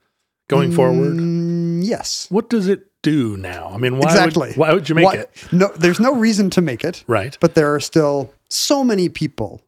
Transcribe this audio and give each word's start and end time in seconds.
going 0.48 0.72
forward? 0.72 1.14
Mm, 1.18 1.86
yes. 1.86 2.28
What 2.30 2.50
does 2.50 2.68
it 2.68 2.88
do 3.12 3.38
now? 3.38 3.70
I 3.74 3.78
mean, 3.78 3.98
why 3.98 4.12
exactly. 4.12 4.48
would, 4.50 4.58
why 4.58 4.74
would 4.74 4.90
you 4.90 4.96
make 4.96 5.06
Why- 5.06 5.16
it 5.16 5.30
No, 5.52 5.68
there's 5.76 6.00
no 6.00 6.14
reason 6.16 6.50
to 6.52 6.62
make 6.62 6.84
it. 6.84 7.04
right? 7.08 7.38
But 7.40 7.56
there 7.56 7.74
are 7.74 7.80
still 7.80 8.34
so 8.50 8.84
many 8.84 9.08
people 9.10 9.62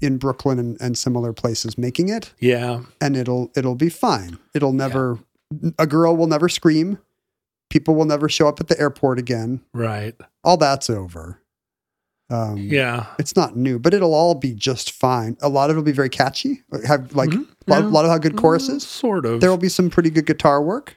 in 0.00 0.18
Brooklyn 0.18 0.58
and, 0.58 0.76
and 0.80 0.96
similar 0.98 1.32
places 1.32 1.76
making 1.78 2.08
it, 2.08 2.32
Yeah, 2.40 2.80
and 3.00 3.16
it'll 3.16 3.50
it'll 3.56 3.76
be 3.76 3.88
fine. 3.88 4.38
It'll 4.54 4.72
never 4.72 5.18
a 5.78 5.86
girl 5.86 6.16
will 6.16 6.26
never 6.26 6.48
scream. 6.48 6.98
People 7.70 7.94
will 7.94 8.04
never 8.04 8.28
show 8.28 8.46
up 8.48 8.60
at 8.60 8.68
the 8.68 8.78
airport 8.78 9.18
again. 9.18 9.60
right. 9.72 10.14
All 10.42 10.56
that's 10.56 10.88
over. 10.90 11.40
Um, 12.30 12.56
Yeah, 12.56 13.06
it's 13.18 13.36
not 13.36 13.56
new, 13.56 13.78
but 13.78 13.92
it'll 13.94 14.14
all 14.14 14.34
be 14.34 14.52
just 14.54 14.90
fine. 14.92 15.36
A 15.42 15.48
lot 15.48 15.70
of 15.70 15.74
it'll 15.76 15.82
be 15.84 15.92
very 15.92 16.08
catchy. 16.08 16.62
Have 16.86 17.14
like 17.14 17.30
Mhm. 17.30 17.46
a, 17.66 17.70
lot, 17.70 17.82
Yeah. 17.82 17.88
lot 17.90 18.04
of 18.04 18.10
how 18.10 18.18
good 18.18 18.32
Mm, 18.34 18.38
choruses. 18.40 18.82
sort 18.82 19.26
of. 19.26 19.40
There 19.40 19.50
will 19.50 19.58
be 19.58 19.68
some 19.68 19.90
pretty 19.90 20.10
good 20.10 20.26
guitar 20.26 20.62
work. 20.62 20.96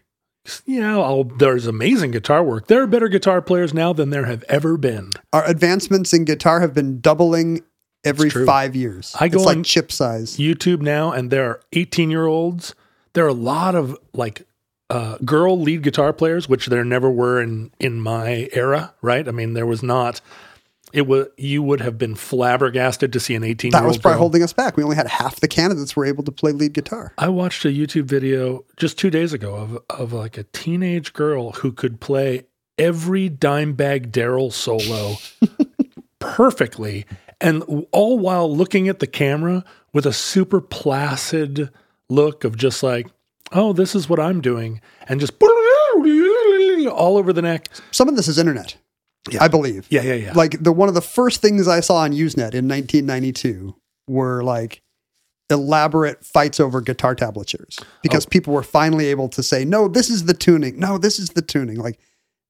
Yeah, 0.66 0.98
I'll, 0.98 1.24
there's 1.24 1.68
amazing 1.68 2.12
guitar 2.12 2.44
work. 2.44 2.68
There 2.68 2.82
are 2.82 2.88
better 2.88 3.08
guitar 3.08 3.42
players 3.42 3.74
now 3.74 3.94
than 3.94 4.10
there 4.10 4.26
have 4.26 4.44
ever 4.44 4.78
been. 4.78 5.12
Our 5.34 5.46
advancements 5.46 6.14
in 6.14 6.26
guitar 6.26 6.62
have 6.62 6.74
been 6.74 7.00
doubling 7.00 7.62
every 8.04 8.30
five 8.30 8.76
years. 8.76 9.16
I 9.20 9.28
go 9.28 9.38
it's 9.40 9.46
like 9.46 9.58
on- 9.58 9.64
chip 9.64 9.92
size. 9.92 10.38
YouTube 10.38 10.82
now, 10.82 11.12
and 11.12 11.32
there 11.32 11.50
are 11.50 11.62
18 11.74 12.10
year 12.10 12.26
olds. 12.26 12.76
There 13.14 13.26
are 13.26 13.30
a 13.30 13.34
lot 13.34 13.76
of 13.76 13.98
like 14.14 14.48
uh, 14.90 15.18
girl 15.26 15.60
lead 15.60 15.82
guitar 15.84 16.14
players, 16.14 16.48
which 16.48 16.68
there 16.68 16.86
never 16.86 17.10
were 17.10 17.42
in 17.42 17.72
in 17.80 18.00
my 18.00 18.50
era. 18.54 18.94
Right? 19.02 19.28
I 19.28 19.32
mean, 19.32 19.54
there 19.54 19.66
was 19.66 19.84
not. 19.84 20.22
It 20.94 21.06
was 21.06 21.28
you 21.38 21.62
would 21.64 21.82
have 21.82 21.98
been 21.98 22.16
flabbergasted 22.16 23.12
to 23.14 23.20
see 23.20 23.36
an 23.36 23.44
18 23.44 23.72
That 23.72 23.84
was 23.84 23.98
probably 23.98 24.20
holding 24.20 24.44
us 24.44 24.54
back. 24.54 24.78
We 24.78 24.84
only 24.84 24.96
had 24.96 25.08
half 25.08 25.40
the 25.40 25.48
candidates 25.48 25.96
were 25.96 26.06
able 26.06 26.24
to 26.24 26.32
play 26.32 26.52
lead 26.54 26.74
guitar. 26.74 27.14
I 27.18 27.30
watched 27.30 27.66
a 27.66 27.70
YouTube 27.70 28.06
video 28.06 28.64
just 28.78 28.98
two 28.98 29.10
days 29.10 29.34
ago 29.34 29.56
of 29.56 29.80
of 29.90 30.14
like 30.14 30.38
a 30.38 30.44
teenage 30.44 31.14
girl 31.14 31.52
who 31.52 31.72
could 31.72 32.00
play 32.00 32.46
every 32.78 33.30
Dimebag 33.30 34.12
Darrell 34.12 34.52
solo 34.52 35.16
perfectly, 36.20 37.06
and 37.42 37.64
all 37.92 38.18
while 38.20 38.54
looking 38.54 38.88
at 38.88 39.00
the 39.00 39.08
camera 39.08 39.64
with 39.94 40.06
a 40.06 40.14
super 40.14 40.62
placid 40.62 41.70
look 42.10 42.44
of 42.44 42.56
just 42.58 42.84
like, 42.84 43.08
oh, 43.52 43.74
this 43.74 43.96
is 43.96 44.08
what 44.08 44.20
I'm 44.20 44.42
doing, 44.42 44.82
and 45.08 45.20
just 45.20 45.34
all 46.88 47.18
over 47.18 47.34
the 47.34 47.42
neck. 47.42 47.70
Some 47.92 48.08
of 48.08 48.16
this 48.16 48.28
is 48.28 48.38
internet, 48.38 48.76
Yeah. 49.32 49.44
I 49.44 49.48
believe. 49.48 49.88
Yeah, 49.90 50.02
yeah, 50.04 50.14
yeah. 50.14 50.34
Like 50.34 50.62
the 50.64 50.72
one 50.72 50.90
of 50.90 50.96
the 50.96 51.02
first 51.02 51.42
things 51.42 51.68
I 51.68 51.80
saw 51.80 51.98
on 51.98 52.12
Usenet 52.14 52.54
in 52.54 52.68
1992 52.68 53.76
were 54.08 54.44
like 54.44 54.82
elaborate 55.50 56.26
fights 56.26 56.60
over 56.60 56.82
guitar 56.82 57.16
tablatures 57.16 57.80
because 58.04 58.26
Oh. 58.26 58.30
people 58.30 58.54
were 58.54 58.64
finally 58.64 59.06
able 59.08 59.30
to 59.30 59.42
say, 59.44 59.64
"No, 59.64 59.88
this 59.88 60.10
is 60.10 60.26
the 60.26 60.34
tuning. 60.34 60.78
No, 60.80 60.98
this 60.98 61.20
is 61.20 61.30
the 61.30 61.42
tuning." 61.42 61.78
Like, 61.78 62.00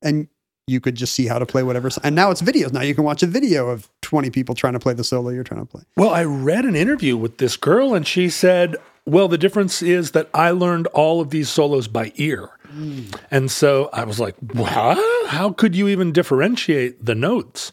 and 0.01 0.27
you 0.67 0.79
could 0.81 0.95
just 0.95 1.13
see 1.13 1.27
how 1.27 1.39
to 1.39 1.45
play 1.45 1.63
whatever. 1.63 1.89
And 2.03 2.15
now 2.15 2.29
it's 2.31 2.41
videos. 2.41 2.73
Now 2.73 2.81
you 2.81 2.94
can 2.95 3.03
watch 3.05 3.23
a 3.23 3.27
video 3.27 3.69
of 3.69 3.88
20 4.01 4.29
people 4.31 4.53
trying 4.55 4.73
to 4.73 4.79
play 4.79 4.94
the 4.94 5.03
solo 5.03 5.29
you're 5.29 5.44
trying 5.44 5.61
to 5.61 5.65
play. 5.65 5.83
Well, 5.95 6.09
I 6.09 6.23
read 6.25 6.65
an 6.65 6.75
interview 6.75 7.15
with 7.15 7.38
this 7.38 7.55
girl, 7.55 7.94
and 7.94 8.05
she 8.05 8.29
said, 8.29 8.75
Well, 9.07 9.29
the 9.29 9.38
difference 9.38 9.81
is 9.81 10.12
that 10.12 10.29
I 10.34 10.51
learned 10.51 10.88
all 10.88 11.22
of 11.22 11.29
these 11.29 11.47
solos 11.47 11.88
by 11.88 12.12
ear. 12.16 12.50
Mm. 12.73 13.18
And 13.31 13.50
so 13.50 13.90
I 13.94 14.03
was 14.03 14.19
like, 14.19 14.35
What? 14.51 15.29
How 15.29 15.51
could 15.51 15.78
you 15.78 15.88
even 15.88 16.12
differentiate 16.12 17.06
the 17.06 17.16
notes? 17.16 17.72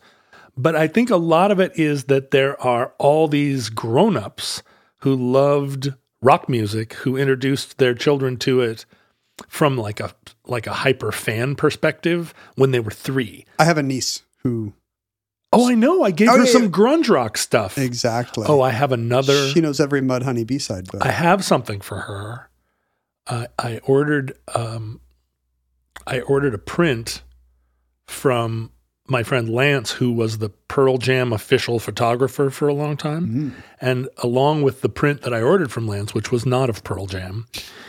But 0.56 0.77
I 0.77 0.87
think 0.87 1.11
a 1.11 1.17
lot 1.17 1.50
of 1.50 1.59
it 1.59 1.72
is 1.77 2.05
that 2.05 2.31
there 2.31 2.61
are 2.62 2.95
all 2.99 3.27
these 3.27 3.69
grown 3.69 4.17
ups 4.17 4.62
who 4.99 5.17
loved 5.17 5.93
rock 6.22 6.49
music, 6.49 6.95
who 6.95 7.17
introduced 7.17 7.78
their 7.78 7.95
children 7.95 8.37
to 8.39 8.61
it 8.61 8.87
from 9.49 9.77
like 9.77 9.99
a 9.99 10.15
like 10.47 10.69
a 10.69 10.72
hyper 10.72 11.11
fan 11.11 11.56
perspective 11.56 12.33
when 12.55 12.71
they 12.71 12.78
were 12.78 12.93
three. 12.93 13.45
I 13.59 13.65
have 13.65 13.78
a 13.78 13.83
niece 13.83 14.22
who 14.45 14.72
Oh, 15.54 15.69
I 15.70 15.75
know. 15.75 16.03
I 16.03 16.10
gave 16.10 16.28
Oh, 16.28 16.38
her 16.38 16.44
yeah, 16.44 16.50
some 16.53 16.62
yeah. 16.65 16.69
grunge 16.69 17.09
rock 17.09 17.38
stuff. 17.38 17.78
exactly. 17.78 18.45
Oh, 18.48 18.60
I 18.60 18.71
have 18.71 18.92
another. 18.92 19.48
she 19.48 19.60
knows 19.60 19.80
every 19.80 20.01
Mudhoney 20.01 20.47
B 20.47 20.59
side, 20.59 20.86
I 21.01 21.10
have 21.10 21.45
something 21.45 21.80
for 21.80 21.98
her. 22.01 22.48
I 23.27 23.47
I 23.59 23.78
ordered 23.84 24.36
um, 24.54 25.01
I 26.06 26.21
ordered 26.21 26.54
a 26.54 26.59
print 26.59 27.22
from 28.06 28.71
my 29.06 29.22
friend 29.22 29.48
Lance, 29.51 29.92
who 29.92 30.10
was 30.12 30.39
the 30.39 30.48
Pearl 30.48 30.97
Jam 30.97 31.33
official 31.33 31.78
photographer 31.78 32.48
for 32.51 32.68
a 32.68 32.74
long 32.74 32.97
time, 32.97 33.27
Mm-hmm. 33.27 33.48
and 33.80 34.09
along 34.18 34.62
with 34.62 34.80
the 34.80 34.89
print 34.89 35.21
that 35.22 35.34
I 35.34 35.42
ordered 35.42 35.71
from 35.71 35.86
Lance, 35.86 36.15
which 36.15 36.30
was 36.33 36.47
not 36.47 36.71
of 36.71 36.83
Pearl 36.84 37.06
Jam, 37.06 37.47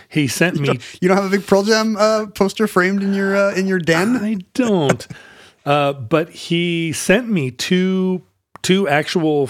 he 0.10 0.28
sent 0.28 0.60
me. 0.60 0.78
you 1.02 1.08
don't 1.08 1.16
have 1.18 1.26
a 1.26 1.30
big 1.30 1.48
Pearl 1.48 1.64
Jam 1.64 1.96
uh, 1.98 2.26
poster 2.28 2.68
framed 2.68 3.02
in 3.02 3.14
your 3.14 3.36
uh, 3.36 3.54
in 3.56 3.66
your 3.68 3.80
den. 3.80 4.18
I 4.18 4.36
don't. 4.54 5.06
uh, 5.66 5.94
but 5.94 6.30
he 6.30 6.94
sent 6.94 7.30
me 7.30 7.52
two 7.52 8.24
two 8.62 8.88
actual, 8.88 9.50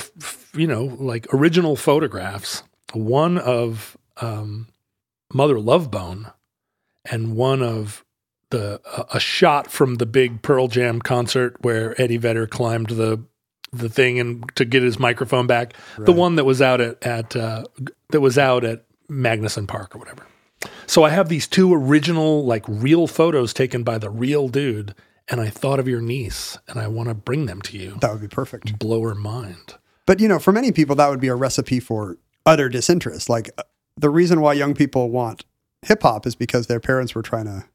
you 0.53 0.67
know, 0.67 0.83
like 0.99 1.27
original 1.33 1.75
photographs. 1.75 2.63
One 2.93 3.37
of 3.37 3.97
um, 4.21 4.67
Mother 5.33 5.59
Love 5.59 5.89
Bone, 5.91 6.31
and 7.09 7.35
one 7.35 7.61
of 7.61 8.03
the 8.49 8.81
a, 8.85 9.17
a 9.17 9.19
shot 9.19 9.71
from 9.71 9.95
the 9.95 10.05
big 10.05 10.41
Pearl 10.41 10.67
Jam 10.67 11.01
concert 11.01 11.57
where 11.61 11.99
Eddie 12.01 12.17
Vedder 12.17 12.47
climbed 12.47 12.89
the 12.91 13.23
the 13.73 13.89
thing 13.89 14.19
and 14.19 14.49
to 14.55 14.63
get 14.65 14.83
his 14.83 14.99
microphone 14.99 15.47
back. 15.47 15.73
The 15.97 16.13
one 16.13 16.35
that 16.35 16.45
was 16.45 16.61
out 16.61 16.81
at 16.81 17.03
at 17.03 17.35
uh, 17.35 17.65
that 18.09 18.21
was 18.21 18.37
out 18.37 18.63
at 18.63 18.85
Magnuson 19.09 19.67
Park 19.67 19.95
or 19.95 19.99
whatever. 19.99 20.25
So 20.87 21.03
I 21.03 21.09
have 21.09 21.29
these 21.29 21.47
two 21.47 21.73
original 21.73 22.45
like 22.45 22.63
real 22.67 23.07
photos 23.07 23.53
taken 23.53 23.83
by 23.83 23.97
the 23.97 24.09
real 24.09 24.47
dude, 24.47 24.95
and 25.29 25.41
I 25.41 25.49
thought 25.49 25.79
of 25.79 25.87
your 25.87 26.01
niece, 26.01 26.57
and 26.67 26.79
I 26.79 26.87
want 26.87 27.09
to 27.09 27.15
bring 27.15 27.45
them 27.45 27.61
to 27.63 27.77
you. 27.77 27.97
That 28.01 28.11
would 28.11 28.21
be 28.21 28.27
perfect. 28.27 28.77
Blow 28.79 29.01
her 29.01 29.15
mind. 29.15 29.75
But 30.05 30.19
you 30.19 30.27
know, 30.27 30.39
for 30.39 30.51
many 30.51 30.71
people, 30.71 30.95
that 30.97 31.09
would 31.09 31.19
be 31.19 31.27
a 31.29 31.35
recipe 31.35 31.79
for 31.79 32.17
utter 32.45 32.69
disinterest. 32.69 33.29
Like 33.29 33.49
uh, 33.57 33.63
the 33.97 34.09
reason 34.09 34.41
why 34.41 34.53
young 34.53 34.73
people 34.75 35.09
want 35.09 35.45
hip 35.81 36.03
hop 36.03 36.25
is 36.27 36.35
because 36.35 36.67
their 36.67 36.79
parents 36.79 37.15
were 37.15 37.21
trying 37.23 37.45
to 37.45 37.65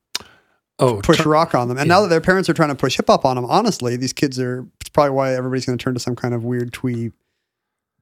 Oh, 0.78 1.00
push 1.02 1.18
tur- 1.18 1.28
rock 1.28 1.54
on 1.54 1.68
them, 1.68 1.76
and 1.76 1.88
now 1.88 2.00
that 2.00 2.08
their 2.08 2.22
parents 2.22 2.48
are 2.48 2.54
trying 2.54 2.70
to 2.70 2.74
push 2.74 2.96
hip 2.96 3.06
hop 3.08 3.24
on 3.26 3.36
them, 3.36 3.44
honestly, 3.44 3.96
these 3.96 4.12
kids 4.14 4.38
are. 4.40 4.66
It's 4.80 4.88
probably 4.88 5.10
why 5.10 5.34
everybody's 5.34 5.66
going 5.66 5.76
to 5.76 5.82
turn 5.82 5.92
to 5.94 6.00
some 6.00 6.16
kind 6.16 6.32
of 6.32 6.42
weird 6.44 6.72
twee 6.72 7.10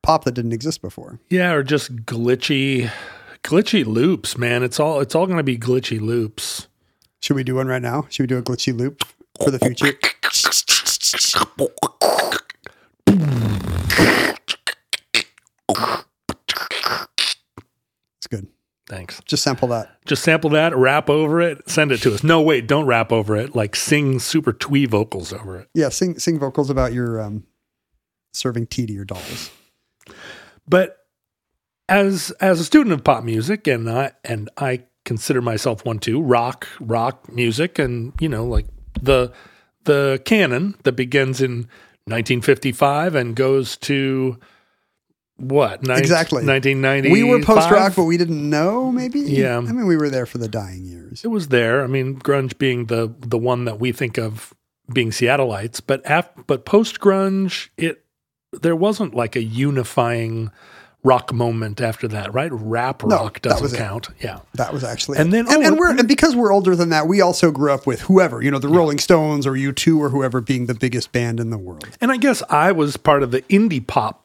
pop 0.03 0.23
that 0.25 0.33
didn't 0.33 0.53
exist 0.53 0.81
before. 0.81 1.19
yeah, 1.29 1.51
or 1.53 1.63
just 1.65 1.97
glitchy, 2.07 2.89
glitchy 3.43 3.85
loops, 3.85 4.39
man. 4.39 4.63
It's 4.63 4.79
all 4.79 5.01
it's 5.01 5.15
all 5.17 5.27
going 5.27 5.39
to 5.39 5.43
be 5.43 5.59
glitchy 5.59 6.01
loops. 6.01 6.69
Should 7.21 7.35
we 7.35 7.43
do 7.43 7.57
one 7.57 7.67
right 7.67 7.83
now? 7.83 8.07
Should 8.11 8.23
we 8.23 8.27
do 8.29 8.39
a 8.39 8.43
glitchy 8.43 8.77
loop 8.77 9.03
for 9.43 9.51
the 9.51 9.59
future? 9.59 9.99
It's 18.17 18.27
good. 18.29 18.49
Thanks. 18.89 19.21
Just 19.27 19.43
sample 19.43 19.69
that. 19.69 20.05
Just 20.07 20.23
sample 20.23 20.51
that, 20.51 20.75
rap 20.77 21.11
over 21.11 21.41
it, 21.41 21.69
send 21.69 21.93
it 21.93 21.99
to 22.03 22.15
us. 22.15 22.25
No, 22.25 22.41
wait, 22.41 22.67
don't 22.67 22.87
rap 22.87 23.13
over 23.13 23.37
it. 23.37 23.55
Like 23.55 23.77
sing 23.77 24.19
super 24.19 24.53
twee 24.53 24.87
vocals 24.87 25.33
over 25.33 25.59
it. 25.59 25.69
Yeah, 25.75 25.91
sing 25.91 26.19
sing 26.19 26.39
vocals 26.39 26.71
about 26.71 26.93
your 26.93 27.21
um, 27.21 27.45
serving 28.33 28.69
tea 28.69 28.87
to 28.87 28.93
your 28.93 29.05
dolls. 29.05 29.51
But 30.67 30.99
as 31.89 32.31
as 32.41 32.61
a 32.61 32.65
student 32.65 32.95
of 32.95 33.05
pop 33.05 33.25
music, 33.25 33.67
and 33.67 33.89
I 33.91 34.13
and 34.25 34.49
I 34.57 34.85
consider 35.05 35.43
myself 35.43 35.85
one 35.85 35.99
too, 35.99 36.21
rock 36.21 36.67
rock 36.81 37.31
music, 37.31 37.79
and 37.79 38.15
you 38.21 38.29
know, 38.29 38.45
like 38.45 38.67
the 39.03 39.33
the 39.85 40.21
canon 40.25 40.75
that 40.85 40.93
begins 40.93 41.41
in 41.41 41.69
1955 42.07 43.15
and 43.15 43.35
goes 43.37 43.77
to 43.79 44.39
what? 45.37 45.81
Exactly. 45.89 46.45
1990. 46.45 47.11
We 47.13 47.23
were 47.23 47.41
post 47.41 47.71
rock, 47.71 47.95
but 47.97 48.05
we 48.05 48.17
didn't 48.17 48.49
know. 48.51 48.91
Maybe. 48.91 49.21
Yeah. 49.21 49.59
I 49.59 49.61
mean, 49.73 49.87
we 49.87 49.97
were 49.97 50.11
there 50.11 50.27
for 50.27 50.39
the 50.39 50.49
dying 50.49 50.85
years. 50.85 51.25
it 51.25 51.29
was 51.29 51.49
there. 51.49 51.83
I 51.85 51.87
mean, 51.87 52.19
grunge 52.19 52.59
being 52.59 52.87
the 52.87 53.15
the 53.21 53.39
one 53.39 53.65
that 53.67 53.79
we 53.79 53.93
think 53.93 54.19
of 54.19 54.53
being 54.93 55.11
Seattleites, 55.11 55.81
but 55.87 56.03
af- 56.05 56.31
but 56.47 56.65
post 56.65 56.99
grunge, 56.99 57.69
it 57.77 58.05
there 58.53 58.77
wasn't 58.77 59.15
like 59.15 59.37
a 59.37 59.43
unifying 59.43 60.51
rock 61.05 61.33
moment 61.33 61.81
after 61.81 62.09
that, 62.09 62.35
right? 62.35 62.51
Rap 62.53 63.05
No, 63.05 63.17
rock 63.17 63.41
doesn't 63.41 63.73
it. 63.75 63.79
count. 63.79 64.09
Yeah. 64.21 64.41
That 64.55 64.73
was 64.73 64.83
actually, 64.83 65.19
And 65.19 65.29
it. 65.29 65.31
then- 65.33 65.47
and, 65.49 65.65
oh, 65.65 65.67
and 65.69 65.79
we're 65.79 65.91
and- 65.97 66.09
because 66.09 66.35
we're 66.35 66.53
older 66.53 66.75
than 66.75 66.89
that, 66.91 67.07
we 67.07 67.21
also 67.21 67.51
grew 67.53 67.73
up 67.73 67.87
with 67.87 68.01
whoever, 68.03 68.43
you 68.43 68.51
know, 68.51 68.59
the 68.59 68.69
Rolling 68.69 68.99
Stones 68.99 69.47
or 69.47 69.57
U 69.57 69.73
two 69.73 70.03
or 70.03 70.11
whoever 70.11 70.41
being 70.41 70.67
the 70.67 70.75
biggest 70.75 71.13
band 71.13 71.39
in 71.41 71.51
the 71.51 71.59
world. 71.59 71.89
And 72.01 72.11
I 72.11 72.17
guess 72.17 72.43
I 72.51 72.73
was 72.73 72.97
part 72.97 73.23
of 73.23 73.31
the 73.31 73.43
indie 73.43 73.87
pop 73.87 74.25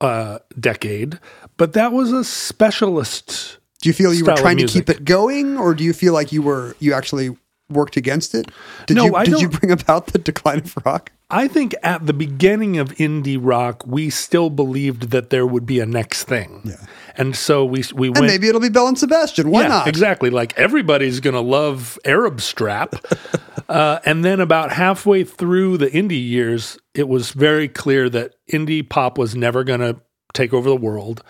uh, 0.00 0.38
decade, 0.58 1.18
but 1.56 1.72
that 1.74 1.92
was 1.92 2.12
a 2.12 2.24
specialist. 2.24 3.58
Do 3.80 3.88
you 3.88 3.92
feel 3.92 4.12
you 4.12 4.24
were 4.24 4.34
trying 4.34 4.56
to 4.58 4.66
keep 4.66 4.88
it 4.90 5.04
going, 5.04 5.56
or 5.56 5.74
do 5.74 5.84
you 5.84 5.92
feel 5.92 6.12
like 6.12 6.32
you 6.32 6.42
were 6.42 6.74
you 6.80 6.92
actually 6.94 7.36
worked 7.70 7.96
against 7.96 8.34
it? 8.34 8.50
Did 8.86 8.96
No, 8.96 9.04
you 9.06 9.14
I 9.14 9.24
did 9.24 9.40
you 9.40 9.48
bring 9.48 9.70
about 9.70 10.08
the 10.08 10.18
decline 10.18 10.58
of 10.58 10.76
rock? 10.84 11.12
I 11.30 11.46
think 11.46 11.74
at 11.82 12.06
the 12.06 12.14
beginning 12.14 12.78
of 12.78 12.88
indie 12.94 13.38
rock, 13.40 13.84
we 13.86 14.08
still 14.08 14.48
believed 14.48 15.10
that 15.10 15.28
there 15.28 15.46
would 15.46 15.66
be 15.66 15.78
a 15.78 15.84
next 15.84 16.24
thing. 16.24 16.62
Yeah. 16.64 16.86
And 17.16 17.36
so 17.36 17.64
we 17.64 17.84
we 17.94 18.08
And 18.08 18.20
went 18.20 18.26
maybe 18.28 18.48
it'll 18.48 18.60
be 18.60 18.70
Belle 18.70 18.88
and 18.88 18.98
Sebastian. 18.98 19.50
Why 19.50 19.62
yeah, 19.62 19.68
not? 19.68 19.88
Exactly. 19.88 20.30
Like 20.30 20.58
everybody's 20.58 21.20
going 21.20 21.34
to 21.34 21.40
love 21.40 21.98
Arab 22.04 22.40
Strap. 22.40 22.94
uh, 23.68 23.98
and 24.06 24.24
then 24.24 24.40
about 24.40 24.72
halfway 24.72 25.22
through 25.22 25.76
the 25.76 25.88
indie 25.88 26.26
years, 26.26 26.78
it 26.94 27.08
was 27.08 27.32
very 27.32 27.68
clear 27.68 28.08
that 28.08 28.34
indie 28.50 28.88
pop 28.88 29.18
was 29.18 29.34
never 29.34 29.64
going 29.64 29.80
to 29.80 30.00
take 30.32 30.54
over 30.54 30.68
the 30.68 30.76
world. 30.76 31.22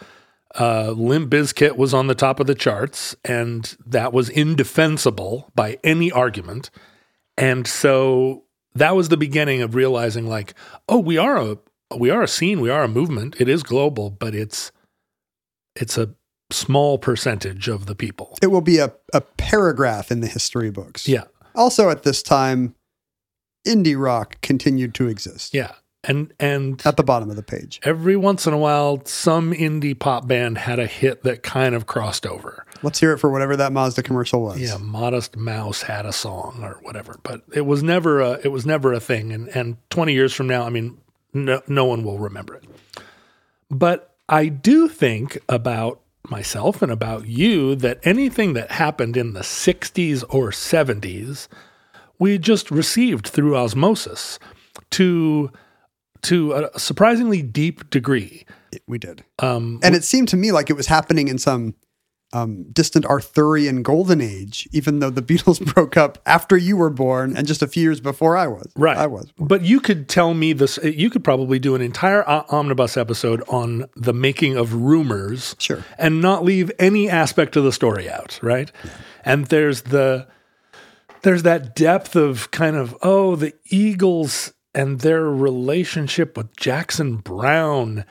Uh, 0.59 0.93
Limp 0.93 1.31
Bizkit 1.31 1.77
was 1.77 1.93
on 1.93 2.07
the 2.07 2.15
top 2.15 2.39
of 2.39 2.47
the 2.47 2.55
charts, 2.55 3.17
and 3.25 3.77
that 3.85 4.13
was 4.13 4.29
indefensible 4.29 5.51
by 5.55 5.79
any 5.83 6.11
argument. 6.13 6.71
And 7.37 7.67
so 7.67 8.45
that 8.79 8.97
was 8.97 9.09
the 9.09 9.17
beginning 9.17 9.63
of 9.63 9.75
realizing, 9.75 10.27
like, 10.27 10.55
oh, 10.89 10.99
we 10.99 11.17
are 11.19 11.37
a 11.37 11.59
we 11.97 12.11
are 12.11 12.23
a 12.23 12.29
scene, 12.29 12.61
we 12.61 12.71
are 12.71 12.85
a 12.85 12.89
movement. 12.89 13.41
It 13.41 13.49
is 13.49 13.63
global, 13.63 14.11
but 14.11 14.35
it's 14.35 14.73
it's 15.77 15.97
a 15.97 16.11
small 16.51 16.99
percentage 16.99 17.69
of 17.69 17.87
the 17.87 17.95
people. 17.95 18.37
It 18.43 18.49
will 18.49 18.63
be 18.63 18.79
a, 18.79 18.93
a 19.13 19.21
paragraph 19.21 20.11
in 20.11 20.21
the 20.21 20.27
history 20.27 20.71
books. 20.71 21.07
Yeah. 21.07 21.25
Also, 21.55 21.91
at 21.91 22.03
this 22.03 22.23
time, 22.23 22.75
indie 23.67 24.01
rock 24.01 24.41
continued 24.41 24.95
to 24.95 25.09
exist 25.09 25.55
Yeah. 25.55 25.73
And 26.05 26.33
and 26.39 26.81
at 26.87 26.97
the 26.97 27.03
bottom 27.03 27.29
of 27.29 27.37
the 27.37 27.43
page. 27.43 27.81
every 27.83 28.17
once 28.17 28.47
in 28.47 28.53
a 28.53 28.59
while 28.59 29.05
some 29.05 29.53
indie 29.53 29.99
pop 29.99 30.29
band 30.29 30.57
had 30.57 30.79
a 30.79 30.87
hit 30.87 31.25
that 31.25 31.43
kind 31.43 31.75
of 31.75 31.87
crossed 31.87 32.25
over. 32.25 32.65
Let's 32.83 33.01
hear 33.01 33.13
it 33.13 33.19
for 33.19 33.31
whatever 33.31 33.57
that 33.57 33.73
Mazda 33.73 34.03
commercial 34.03 34.43
was. 34.43 34.61
Yeah, 34.61 34.77
Modest 34.79 35.37
Mouse 35.37 35.83
had 35.83 36.07
a 36.07 36.13
song 36.13 36.61
or 36.63 36.79
whatever, 36.83 37.19
but 37.23 37.43
it 37.55 37.63
was 37.63 37.83
never 37.83 38.21
a 38.21 38.33
it 38.45 38.49
was 38.49 38.65
never 38.65 38.93
a 38.93 39.01
thing 39.01 39.33
and 39.33 39.49
and 39.49 39.77
20 39.91 40.13
years 40.13 40.33
from 40.33 40.47
now, 40.47 40.65
I 40.65 40.71
mean 40.71 40.99
no, 41.33 41.61
no 41.67 41.85
one 41.85 42.05
will 42.05 42.19
remember 42.19 42.55
it. 42.55 42.65
But 43.71 44.15
I 44.29 44.47
do 44.49 44.89
think 44.89 45.39
about 45.49 46.01
myself 46.29 46.83
and 46.83 46.93
about 46.93 47.27
you 47.27 47.75
that 47.77 47.99
anything 48.03 48.53
that 48.55 48.71
happened 48.73 49.17
in 49.17 49.33
the 49.33 49.41
60s 49.41 50.25
or 50.29 50.51
70s 50.51 51.49
we 52.19 52.37
just 52.39 52.71
received 52.71 53.29
through 53.29 53.57
osmosis 53.57 54.39
to 54.91 55.51
to 56.23 56.53
a 56.53 56.79
surprisingly 56.79 57.43
deep 57.43 57.89
degree. 57.91 58.45
we 58.89 58.99
did. 58.99 59.25
Um, 59.39 59.79
And 59.85 59.95
it 59.95 60.03
seemed 60.03 60.29
to 60.29 60.37
me 60.37 60.51
like 60.51 60.69
it 60.69 60.75
was 60.75 60.89
happening 60.89 61.29
in 61.29 61.39
some 61.39 61.75
um, 62.33 62.65
distant 62.73 63.07
Arthurian 63.07 63.83
golden 63.83 64.21
age, 64.21 64.69
even 64.73 64.99
though 64.99 65.09
the 65.11 65.23
Beatles 65.31 65.65
broke 65.75 65.97
up 65.97 66.19
after 66.27 66.57
you 66.57 66.77
were 66.77 66.91
born 66.91 67.37
and 67.37 67.47
just 67.47 67.63
a 67.63 67.67
few 67.67 67.83
years 67.83 68.01
before 68.01 68.37
I 68.37 68.47
was. 68.47 68.71
right, 68.77 68.97
I 68.97 69.07
was. 69.07 69.33
But 69.39 69.63
you 69.63 69.81
could 69.81 70.09
tell 70.09 70.35
me 70.35 70.53
this. 70.53 70.79
You 70.83 71.09
could 71.11 71.25
probably 71.25 71.59
do 71.59 71.75
an 71.75 71.81
entire 71.81 72.29
o- 72.29 72.45
omnibus 72.51 72.97
episode 72.97 73.43
on 73.49 73.87
the 73.97 74.13
making 74.13 74.57
of 74.57 74.75
rumors, 74.75 75.57
Sure. 75.59 75.83
and 75.99 76.21
not 76.21 76.45
leave 76.45 76.71
any 76.79 77.09
aspect 77.09 77.57
of 77.57 77.65
the 77.65 77.73
story 77.73 78.11
out, 78.11 78.39
right? 78.43 78.71
And 79.25 79.47
there's 79.47 79.83
the 79.83 80.27
there's 81.23 81.43
that 81.45 81.75
depth 81.75 82.15
of 82.15 82.51
kind 82.51 82.77
of 82.77 82.97
oh 83.03 83.37
the 83.37 83.53
Eagles 83.71 84.53
and 84.75 85.01
their 85.01 85.25
relationship 85.25 86.37
with 86.37 86.55
Jackson 86.57 87.17
Browne 87.17 88.05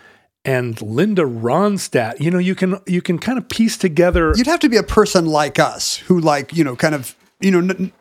and 0.48 0.82
Linda 0.82 1.24
Ronstadt. 1.24 2.20
You 2.22 2.32
know, 2.32 2.40
you 2.40 2.56
can 2.56 2.80
you 2.88 3.02
can 3.02 3.20
kind 3.20 3.38
of 3.38 3.48
piece 3.50 3.78
together. 3.78 4.34
You'd 4.36 4.48
have 4.48 4.62
to 4.62 4.70
be 4.70 4.78
a 4.78 4.84
person 4.84 5.26
like 5.26 5.60
us 5.60 5.98
who, 5.98 6.20
like, 6.20 6.56
you 6.56 6.64
know, 6.64 6.76
kind 6.76 6.96
of, 6.96 7.16
you 7.40 7.52
know, 7.52 7.60
n- 7.60 7.92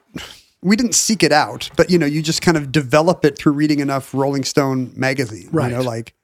we 0.63 0.77
didn't 0.77 0.95
seek 0.95 1.23
it 1.23 1.33
out, 1.33 1.69
but, 1.77 1.91
you 1.91 1.99
know, 1.99 2.07
you 2.07 2.23
just 2.23 2.43
kind 2.43 2.57
of 2.57 2.73
develop 2.73 3.25
it 3.25 3.37
through 3.37 3.53
reading 3.53 3.81
enough 3.81 4.15
Rolling 4.15 4.45
Stone 4.45 4.93
magazine. 4.97 5.49
Right. 5.53 5.71
You 5.71 5.79
know, 5.79 5.83
like, 5.83 6.15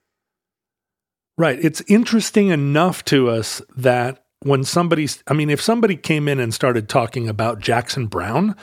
Right. 1.38 1.58
It's 1.62 1.82
interesting 1.88 2.48
enough 2.48 3.04
to 3.06 3.28
us 3.28 3.62
that 3.76 4.24
when 4.40 4.64
somebody's, 4.64 5.22
I 5.26 5.32
mean, 5.32 5.50
if 5.50 5.60
somebody 5.60 5.96
came 5.96 6.28
in 6.28 6.38
and 6.38 6.52
started 6.52 6.88
talking 6.88 7.28
about 7.28 7.58
Jackson 7.58 8.06
Browne, 8.06 8.54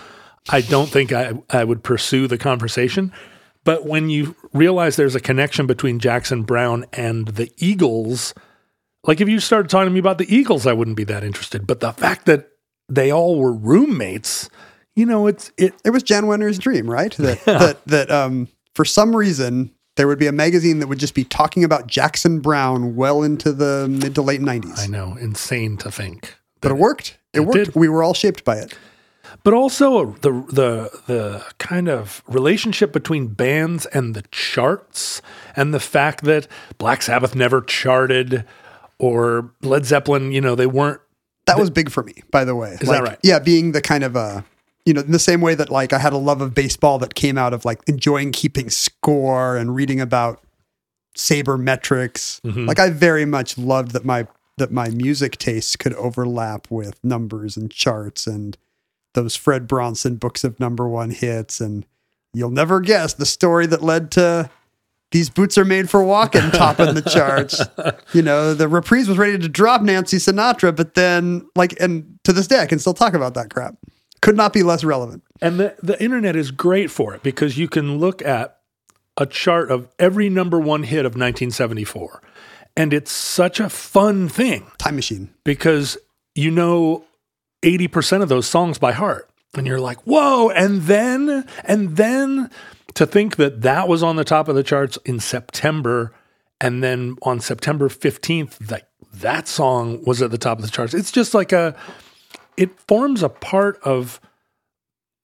I 0.50 0.62
don't 0.62 0.90
think 0.90 1.12
I, 1.12 1.34
I 1.50 1.64
would 1.64 1.84
pursue 1.84 2.28
the 2.28 2.38
conversation. 2.38 3.12
But 3.70 3.86
when 3.86 4.10
you 4.10 4.36
realize 4.52 4.96
there's 4.96 5.14
a 5.14 5.20
connection 5.20 5.68
between 5.68 6.00
Jackson 6.00 6.42
Browne 6.42 6.88
and 6.92 7.28
the 7.28 7.52
Eagles, 7.58 8.34
like 9.04 9.22
if 9.22 9.30
you 9.30 9.40
started 9.40 9.70
talking 9.70 9.86
to 9.90 9.94
me 9.94 10.00
about 10.00 10.18
the 10.18 10.36
Eagles, 10.36 10.66
I 10.66 10.74
wouldn't 10.74 10.98
be 10.98 11.04
that 11.04 11.24
interested. 11.24 11.68
But 11.68 11.80
the 11.80 11.94
fact 11.94 12.26
that 12.26 12.50
they 12.92 13.12
all 13.12 13.38
were 13.38 13.54
roommates, 13.54 14.50
you 14.96 15.06
know, 15.06 15.28
it's, 15.28 15.52
it, 15.56 15.76
it 15.86 15.92
was 15.92 16.02
Jan 16.02 16.24
Wenner's 16.24 16.58
dream, 16.58 16.90
right? 16.90 17.16
That, 17.18 17.42
that, 17.46 17.86
that, 17.86 18.10
um, 18.10 18.48
for 18.74 18.86
some 18.86 19.16
reason, 19.16 19.72
there 19.98 20.08
would 20.08 20.18
be 20.18 20.26
a 20.26 20.32
magazine 20.32 20.80
that 20.80 20.88
would 20.88 20.98
just 20.98 21.14
be 21.14 21.24
talking 21.24 21.64
about 21.64 21.86
Jackson 21.86 22.40
Browne 22.40 22.96
well 22.96 23.22
into 23.22 23.54
the 23.54 23.88
mid 23.88 24.16
to 24.16 24.24
late 24.24 24.42
90s. 24.42 24.80
I 24.80 24.88
know, 24.88 25.16
insane 25.22 25.78
to 25.78 25.92
think. 25.92 26.36
But 26.60 26.72
it 26.72 26.78
worked. 26.80 27.20
It, 27.34 27.42
It 27.42 27.42
worked. 27.42 27.54
did. 27.54 27.76
We 27.76 27.88
were 27.88 28.02
all 28.02 28.16
shaped 28.16 28.44
by 28.44 28.56
it. 28.56 28.76
But 29.44 29.54
also 29.54 30.14
the 30.22 30.32
the 30.32 31.02
the 31.08 31.46
kind 31.58 31.88
of 31.88 32.24
relationship 32.28 32.92
between 32.92 33.28
bands 33.28 33.86
and 33.88 34.16
the 34.16 34.24
charts 34.32 35.22
and 35.56 35.74
the 35.74 35.80
fact 35.80 36.24
that 36.24 36.48
Black 36.78 37.02
Sabbath 37.02 37.36
never 37.36 37.62
charted 37.62 38.46
or 38.98 39.52
Led 39.62 39.86
Zeppelin, 39.86 40.32
you 40.32 40.42
know, 40.42 40.56
they 40.56 40.68
weren't 40.68 41.02
That 41.46 41.58
was 41.58 41.70
big 41.70 41.90
for 41.90 42.04
me, 42.04 42.16
by 42.32 42.44
the 42.44 42.56
way. 42.56 42.78
Is 42.82 42.90
that 42.90 43.04
right? 43.04 43.18
Yeah, 43.24 43.40
being 43.40 43.72
the 43.72 43.82
kind 43.82 44.04
of 44.04 44.16
uh 44.16 44.42
you 44.86 44.94
know, 44.94 45.02
in 45.02 45.12
the 45.12 45.20
same 45.20 45.42
way 45.42 45.56
that 45.56 45.70
like 45.70 45.94
I 45.94 46.00
had 46.00 46.14
a 46.14 46.18
love 46.18 46.42
of 46.42 46.56
baseball 46.56 46.98
that 47.00 47.14
came 47.14 47.38
out 47.38 47.54
of 47.54 47.64
like 47.66 47.80
enjoying 47.88 48.32
keeping 48.32 48.70
score 48.70 49.56
and 49.56 49.76
reading 49.76 50.02
about 50.02 50.42
sabermetrics. 51.16 52.40
Like 52.68 52.80
I 52.80 52.90
very 52.90 53.26
much 53.26 53.58
loved 53.58 53.92
that 53.92 54.06
my 54.06 54.28
that 54.58 54.72
my 54.72 54.90
music 54.90 55.38
tastes 55.38 55.76
could 55.76 55.94
overlap 55.94 56.68
with 56.70 57.02
numbers 57.04 57.56
and 57.56 57.72
charts 57.72 58.28
and 58.28 58.58
those 59.14 59.36
Fred 59.36 59.68
Bronson 59.68 60.16
books 60.16 60.44
of 60.44 60.60
number 60.60 60.88
one 60.88 61.12
hits 61.12 61.60
and 61.60 61.86
you'll 62.34 62.52
never 62.52 62.80
guess 62.80 63.14
the 63.14 63.26
story 63.26 63.66
that 63.68 63.82
led 63.82 64.12
to 64.12 64.50
these 65.12 65.30
boots 65.30 65.58
are 65.58 65.66
made 65.66 65.90
for 65.90 66.04
walking 66.04 66.42
topping 66.52 66.94
the 66.94 67.02
charts. 67.02 67.62
You 68.14 68.22
know, 68.22 68.54
the 68.54 68.68
reprise 68.68 69.08
was 69.08 69.18
ready 69.18 69.40
to 69.40 69.50
drop 69.50 69.82
Nancy 69.82 70.18
Sinatra, 70.18 70.76
but 70.76 70.94
then 70.94 71.48
like 71.56 71.80
and 71.80 72.20
to 72.24 72.34
this 72.34 72.48
day 72.48 72.60
I 72.60 72.68
can 72.68 72.80
still 72.80 72.94
talk 72.94 73.14
about 73.14 73.34
that 73.34 73.50
crap. 73.50 73.76
Could 74.22 74.38
not 74.38 74.54
be 74.54 74.64
less 74.64 74.84
relevant. 74.84 75.24
And 75.42 75.60
the, 75.60 75.76
the 75.82 76.02
internet 76.04 76.36
is 76.36 76.52
great 76.52 76.92
for 76.92 77.16
it 77.16 77.24
because 77.24 77.58
you 77.58 77.68
can 77.70 77.98
look 77.98 78.22
at 78.22 78.58
a 79.18 79.26
chart 79.26 79.72
of 79.72 79.88
every 79.98 80.30
number 80.30 80.60
one 80.60 80.84
hit 80.84 81.06
of 81.06 81.14
1974. 81.14 82.22
And 82.78 82.94
it's 82.94 83.12
such 83.12 83.60
a 83.60 83.70
fun 83.70 84.30
thing 84.30 84.68
Time 84.78 84.96
machine. 84.96 85.34
because 85.44 85.98
you 86.36 86.52
know 86.52 87.04
80% 87.62 88.22
of 88.22 88.30
those 88.30 88.48
songs 88.48 88.78
by 88.78 88.92
heart. 88.92 89.30
And 89.56 89.66
you're 89.66 89.80
like, 89.80 90.00
whoa. 90.02 90.50
And 90.50 90.84
then, 90.84 91.48
and 91.64 91.98
then 91.98 92.50
to 92.94 93.06
think 93.06 93.38
that 93.38 93.62
that 93.62 93.88
was 93.88 94.04
on 94.04 94.16
the 94.16 94.24
top 94.24 94.48
of 94.48 94.56
the 94.56 94.64
charts 94.64 94.98
in 95.06 95.20
September. 95.20 96.14
And 96.62 96.84
then 96.84 97.16
on 97.24 97.40
September 97.40 97.90
15th, 97.90 98.58
that, 98.58 98.90
that 99.14 99.48
song 99.48 100.04
was 100.06 100.22
at 100.22 100.32
the 100.32 100.38
top 100.38 100.60
of 100.60 100.66
the 100.66 100.72
charts. 100.72 100.94
It's 100.94 101.12
just 101.12 101.34
like 101.34 101.52
a, 101.52 101.76
it 102.58 102.80
forms 102.82 103.24
a 103.24 103.30
part 103.30 103.80
of 103.84 104.20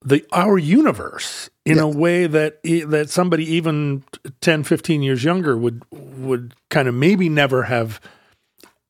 the 0.05 0.23
our 0.31 0.57
universe 0.57 1.49
in 1.65 1.79
a 1.79 1.87
way 1.87 2.27
that 2.27 2.61
that 2.63 3.09
somebody 3.09 3.43
even 3.43 4.03
10 4.39 4.63
15 4.63 5.01
years 5.01 5.23
younger 5.23 5.57
would 5.57 5.83
would 5.91 6.53
kind 6.69 6.87
of 6.87 6.93
maybe 6.93 7.27
never 7.27 7.63
have 7.63 7.99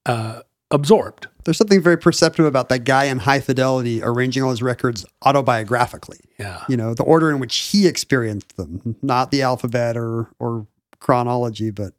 uh, 0.06 0.42
absorbed 0.70 1.28
There's 1.46 1.58
something 1.58 1.82
very 1.82 1.98
perceptive 1.98 2.46
about 2.46 2.70
that 2.70 2.84
guy 2.84 3.06
in 3.06 3.20
high 3.20 3.40
fidelity 3.40 4.02
arranging 4.04 4.44
all 4.44 4.50
his 4.50 4.62
records 4.64 5.06
autobiographically. 5.24 6.20
yeah 6.40 6.64
You 6.68 6.76
know, 6.78 6.94
the 6.94 7.04
order 7.04 7.30
in 7.32 7.40
which 7.40 7.56
he 7.58 7.88
experienced 7.88 8.58
them, 8.58 8.96
not 9.02 9.32
the 9.32 9.42
alphabet 9.44 9.96
or 9.98 10.30
or 10.40 10.68
chronology, 11.00 11.70
but 11.72 11.94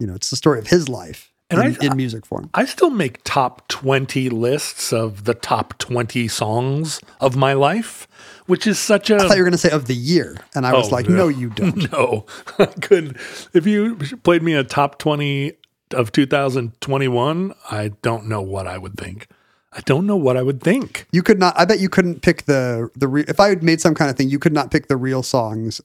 you 0.00 0.06
know, 0.06 0.14
it's 0.14 0.30
the 0.30 0.36
story 0.36 0.58
of 0.58 0.66
his 0.68 0.88
life 0.88 1.32
And 1.50 1.60
in, 1.62 1.76
I- 1.80 1.86
in 1.86 1.96
music 1.96 2.24
form. 2.26 2.48
I 2.54 2.64
still 2.64 2.90
make 2.90 3.22
top 3.24 3.68
20 3.68 4.30
lists 4.30 4.92
of 4.92 5.24
the 5.24 5.34
top 5.34 5.76
20 5.78 6.26
songs 6.28 6.98
of 7.20 7.36
my 7.36 7.52
life, 7.52 8.08
which 8.46 8.66
is 8.66 8.78
such 8.78 9.10
a 9.10 9.16
I 9.16 9.18
thought 9.18 9.36
you 9.36 9.42
were 9.44 9.50
going 9.50 9.52
to 9.52 9.58
say 9.58 9.70
of 9.70 9.86
the 9.86 9.94
year, 9.94 10.38
and 10.54 10.66
I 10.66 10.72
was 10.72 10.88
Oh, 10.88 10.96
like, 10.96 11.08
no. 11.08 11.14
no, 11.16 11.28
you 11.28 11.50
don't. 11.50 11.92
no. 11.96 12.24
I 12.58 12.66
couldn't. 12.66 13.16
If 13.52 13.66
you 13.66 13.96
played 14.24 14.42
me 14.42 14.54
a 14.54 14.64
top 14.64 14.98
20 14.98 15.52
of 15.94 16.12
2021, 16.12 17.54
I 17.70 17.88
don't 18.02 18.26
know 18.26 18.42
what 18.42 18.66
I 18.66 18.78
would 18.78 18.96
think. 18.96 19.28
I 19.72 19.80
don't 19.80 20.06
know 20.06 20.16
what 20.16 20.36
I 20.36 20.42
would 20.42 20.60
think. 20.62 21.06
You 21.12 21.22
could 21.22 21.38
not. 21.38 21.58
I 21.58 21.64
bet 21.64 21.80
you 21.80 21.88
couldn't 21.88 22.20
pick 22.20 22.42
the 22.44 22.90
the. 22.94 23.08
Re, 23.08 23.24
if 23.26 23.40
I 23.40 23.48
had 23.48 23.62
made 23.62 23.80
some 23.80 23.94
kind 23.94 24.10
of 24.10 24.16
thing, 24.16 24.28
you 24.28 24.38
could 24.38 24.52
not 24.52 24.70
pick 24.70 24.88
the 24.88 24.96
real 24.96 25.22
songs 25.22 25.80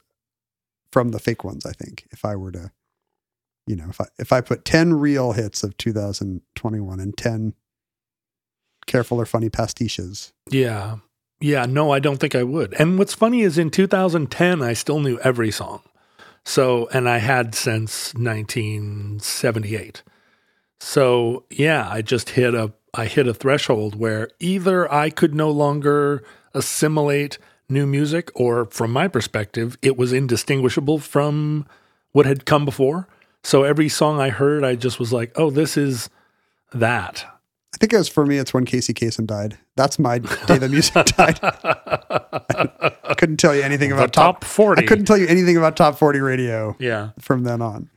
from 0.92 1.10
the 1.10 1.18
fake 1.18 1.42
ones. 1.42 1.64
I 1.64 1.72
think 1.72 2.06
if 2.10 2.24
I 2.24 2.36
were 2.36 2.52
to, 2.52 2.70
you 3.66 3.76
know, 3.76 3.86
if 3.88 4.00
I 4.00 4.06
if 4.18 4.30
I 4.32 4.42
put 4.42 4.66
ten 4.66 4.92
real 4.94 5.32
hits 5.32 5.62
of 5.62 5.76
2021 5.78 7.00
and 7.00 7.16
ten 7.16 7.54
careful 8.86 9.20
or 9.20 9.26
funny 9.26 9.48
pastiches, 9.48 10.32
Yeah. 10.50 10.96
Yeah, 11.40 11.66
no, 11.66 11.92
I 11.92 12.00
don't 12.00 12.16
think 12.16 12.34
I 12.34 12.42
would. 12.42 12.74
And 12.80 12.98
what's 12.98 13.14
funny 13.14 13.42
is 13.42 13.58
in 13.58 13.70
2010, 13.70 14.60
I 14.60 14.72
still 14.72 14.98
knew 14.98 15.20
every 15.20 15.52
song. 15.52 15.82
So, 16.48 16.88
and 16.94 17.06
I 17.10 17.18
had 17.18 17.54
since 17.54 18.14
1978. 18.14 20.02
So, 20.80 21.44
yeah, 21.50 21.86
I 21.90 22.00
just 22.00 22.30
hit 22.30 22.54
a 22.54 22.72
I 22.94 23.04
hit 23.04 23.28
a 23.28 23.34
threshold 23.34 23.96
where 23.96 24.30
either 24.40 24.90
I 24.90 25.10
could 25.10 25.34
no 25.34 25.50
longer 25.50 26.24
assimilate 26.54 27.36
new 27.68 27.86
music 27.86 28.30
or 28.34 28.64
from 28.64 28.92
my 28.92 29.08
perspective, 29.08 29.76
it 29.82 29.98
was 29.98 30.10
indistinguishable 30.14 31.00
from 31.00 31.66
what 32.12 32.24
had 32.24 32.46
come 32.46 32.64
before. 32.64 33.06
So 33.44 33.64
every 33.64 33.90
song 33.90 34.18
I 34.18 34.30
heard, 34.30 34.64
I 34.64 34.74
just 34.74 34.98
was 34.98 35.12
like, 35.12 35.32
"Oh, 35.36 35.50
this 35.50 35.76
is 35.76 36.08
that." 36.72 37.26
I 37.74 37.78
think 37.78 37.92
it 37.92 37.98
was 37.98 38.08
for 38.08 38.24
me. 38.26 38.38
It's 38.38 38.54
when 38.54 38.64
Casey 38.64 38.94
Kasem 38.94 39.26
died. 39.26 39.58
That's 39.76 39.98
my 39.98 40.18
day 40.18 40.58
the 40.58 40.68
music 40.68 40.94
died. 41.16 41.38
I 41.42 43.14
couldn't 43.16 43.36
tell 43.38 43.54
you 43.54 43.62
anything 43.62 43.92
about 43.92 44.12
top 44.12 44.42
40. 44.44 44.82
I 44.82 44.86
couldn't 44.86 45.04
tell 45.04 45.18
you 45.18 45.26
anything 45.26 45.56
about 45.56 45.76
top 45.76 45.98
forty 45.98 46.20
radio 46.20 46.76
Yeah. 46.78 47.10
from 47.18 47.44
then 47.44 47.60
on. 47.62 47.90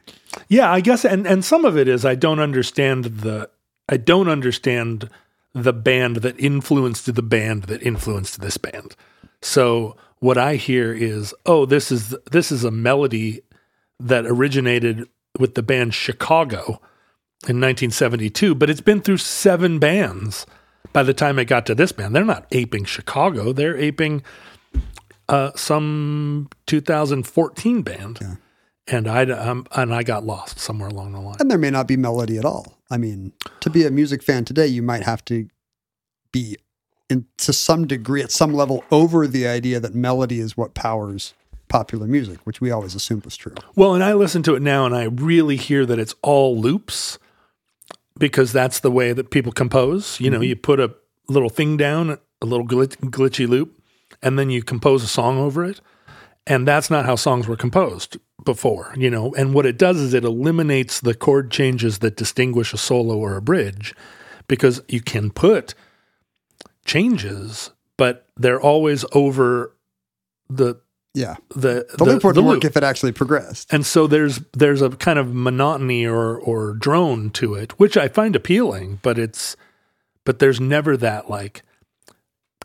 Yeah, 0.49 0.71
I 0.71 0.81
guess, 0.81 1.05
and 1.05 1.25
and 1.25 1.43
some 1.43 1.65
of 1.65 1.77
it 1.77 1.87
is 1.87 2.05
I 2.05 2.15
don't 2.15 2.39
understand 2.39 3.05
the 3.05 3.49
I 3.89 3.97
don't 3.97 4.27
understand 4.29 5.09
the 5.53 5.73
band 5.73 6.17
that 6.17 6.39
influenced 6.39 7.13
the 7.13 7.21
band 7.21 7.63
that 7.63 7.81
influenced 7.83 8.39
this 8.41 8.57
band. 8.57 8.95
So 9.41 9.95
what 10.19 10.37
I 10.37 10.55
hear 10.55 10.93
is, 10.93 11.33
oh, 11.45 11.65
this 11.65 11.91
is 11.91 12.15
this 12.31 12.51
is 12.51 12.63
a 12.63 12.71
melody 12.71 13.41
that 13.99 14.25
originated 14.25 15.07
with 15.39 15.55
the 15.55 15.63
band 15.63 15.93
Chicago 15.93 16.81
in 17.47 17.57
1972, 17.57 18.55
but 18.55 18.69
it's 18.69 18.81
been 18.81 19.01
through 19.01 19.17
seven 19.17 19.79
bands 19.79 20.45
by 20.93 21.03
the 21.03 21.13
time 21.13 21.39
it 21.39 21.45
got 21.45 21.65
to 21.65 21.75
this 21.75 21.91
band. 21.91 22.15
They're 22.15 22.23
not 22.23 22.45
aping 22.51 22.85
Chicago; 22.85 23.51
they're 23.53 23.77
aping 23.77 24.23
uh, 25.29 25.51
some 25.55 26.49
2014 26.67 27.81
band. 27.81 28.37
And 28.87 29.07
I 29.07 29.23
um, 29.23 29.65
and 29.73 29.93
I 29.93 30.03
got 30.03 30.25
lost 30.25 30.59
somewhere 30.59 30.89
along 30.89 31.13
the 31.13 31.19
line. 31.19 31.37
And 31.39 31.49
there 31.49 31.57
may 31.57 31.69
not 31.69 31.87
be 31.87 31.95
melody 31.95 32.37
at 32.37 32.45
all. 32.45 32.79
I 32.89 32.97
mean, 32.97 33.31
to 33.61 33.69
be 33.69 33.85
a 33.85 33.91
music 33.91 34.21
fan 34.21 34.43
today, 34.43 34.67
you 34.67 34.81
might 34.81 35.03
have 35.03 35.23
to 35.25 35.47
be 36.31 36.57
in 37.09 37.25
to 37.37 37.53
some 37.53 37.87
degree 37.87 38.21
at 38.21 38.31
some 38.31 38.53
level 38.53 38.83
over 38.91 39.27
the 39.27 39.47
idea 39.47 39.79
that 39.79 39.95
melody 39.95 40.39
is 40.39 40.57
what 40.57 40.73
powers 40.73 41.33
popular 41.69 42.05
music, 42.05 42.39
which 42.43 42.59
we 42.59 42.69
always 42.69 42.95
assumed 42.95 43.23
was 43.23 43.37
true. 43.37 43.55
Well, 43.75 43.93
and 43.93 44.03
I 44.03 44.13
listen 44.13 44.43
to 44.43 44.55
it 44.55 44.61
now, 44.61 44.85
and 44.85 44.93
I 44.93 45.05
really 45.05 45.55
hear 45.55 45.85
that 45.85 45.99
it's 45.99 46.15
all 46.21 46.59
loops 46.59 47.17
because 48.21 48.53
that's 48.53 48.81
the 48.81 48.91
way 48.91 49.13
that 49.13 49.31
people 49.31 49.51
compose. 49.51 50.19
You 50.19 50.29
know, 50.29 50.37
mm-hmm. 50.37 50.43
you 50.43 50.55
put 50.55 50.79
a 50.79 50.93
little 51.27 51.49
thing 51.49 51.75
down, 51.75 52.19
a 52.39 52.45
little 52.45 52.67
glitch, 52.67 52.95
glitchy 53.09 53.47
loop, 53.47 53.81
and 54.21 54.37
then 54.37 54.51
you 54.51 54.61
compose 54.61 55.03
a 55.03 55.07
song 55.07 55.39
over 55.39 55.65
it. 55.65 55.81
And 56.45 56.67
that's 56.67 56.91
not 56.91 57.05
how 57.05 57.15
songs 57.15 57.47
were 57.47 57.55
composed 57.55 58.17
before, 58.45 58.93
you 58.95 59.09
know. 59.09 59.33
And 59.33 59.55
what 59.55 59.65
it 59.65 59.77
does 59.77 59.97
is 59.97 60.13
it 60.13 60.23
eliminates 60.23 60.99
the 60.99 61.15
chord 61.15 61.49
changes 61.49 61.99
that 61.99 62.15
distinguish 62.15 62.73
a 62.73 62.77
solo 62.77 63.17
or 63.17 63.35
a 63.35 63.41
bridge 63.41 63.95
because 64.47 64.81
you 64.87 65.01
can 65.01 65.31
put 65.31 65.73
changes, 66.85 67.71
but 67.97 68.27
they're 68.37 68.61
always 68.61 69.03
over 69.13 69.75
the 70.47 70.75
Yeah. 71.13 71.35
the 71.49 71.85
The, 71.97 72.03
loop 72.05 72.23
would 72.23 72.35
the 72.35 72.41
work 72.43 72.63
loop. 72.63 72.65
if 72.65 72.77
it 72.77 72.83
actually 72.83 73.11
progressed. 73.11 73.71
And 73.73 73.85
so 73.85 74.07
there's 74.07 74.39
there's 74.53 74.81
a 74.81 74.89
kind 74.91 75.19
of 75.19 75.33
monotony 75.33 76.05
or 76.05 76.37
or 76.37 76.73
drone 76.73 77.29
to 77.31 77.53
it, 77.55 77.77
which 77.79 77.97
I 77.97 78.07
find 78.07 78.35
appealing, 78.35 78.99
but 79.01 79.19
it's 79.19 79.55
but 80.23 80.39
there's 80.39 80.59
never 80.61 80.95
that 80.97 81.29
like 81.29 81.63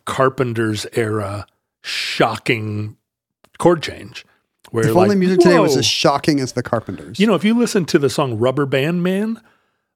Carpenter's 0.05 0.87
era 0.93 1.47
shocking 1.83 2.97
chord 3.59 3.83
change. 3.83 4.25
Where 4.71 4.87
If 4.87 4.95
like, 4.95 5.05
only 5.05 5.17
music 5.17 5.41
today 5.41 5.59
was 5.59 5.77
as 5.77 5.87
shocking 5.87 6.41
as 6.41 6.53
the 6.53 6.63
Carpenters. 6.63 7.19
You 7.21 7.27
know, 7.27 7.35
if 7.35 7.45
you 7.45 7.55
listen 7.59 7.85
to 7.87 7.99
the 7.99 8.11
song 8.11 8.39
Rubber 8.39 8.67
Band 8.67 9.03
Man, 9.03 9.41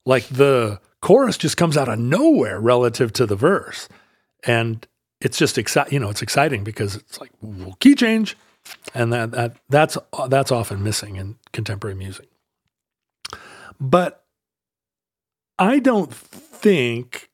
like 0.07 0.27
the 0.29 0.81
chorus 1.01 1.37
just 1.37 1.57
comes 1.57 1.77
out 1.77 1.89
of 1.89 1.99
nowhere 1.99 2.61
relative 2.61 3.13
to 3.15 3.27
the 3.27 3.37
verse. 3.37 3.89
And 4.45 4.87
it's 5.21 5.39
just 5.39 5.59
exciting, 5.59 5.93
you 5.93 6.01
know, 6.01 6.11
it's 6.11 6.23
exciting 6.23 6.65
because 6.65 6.97
it's 6.97 7.21
like 7.21 7.31
well, 7.41 7.77
key 7.81 7.95
change. 7.95 8.37
And 8.95 9.13
that, 9.13 9.31
that 9.33 9.57
that's 9.69 9.97
that's 10.29 10.53
often 10.53 10.83
missing 10.83 11.17
in 11.17 11.37
contemporary 11.53 11.97
music. 11.97 12.29
But 13.81 14.25
I 15.59 15.79
don't 15.79 16.13
think 16.13 17.31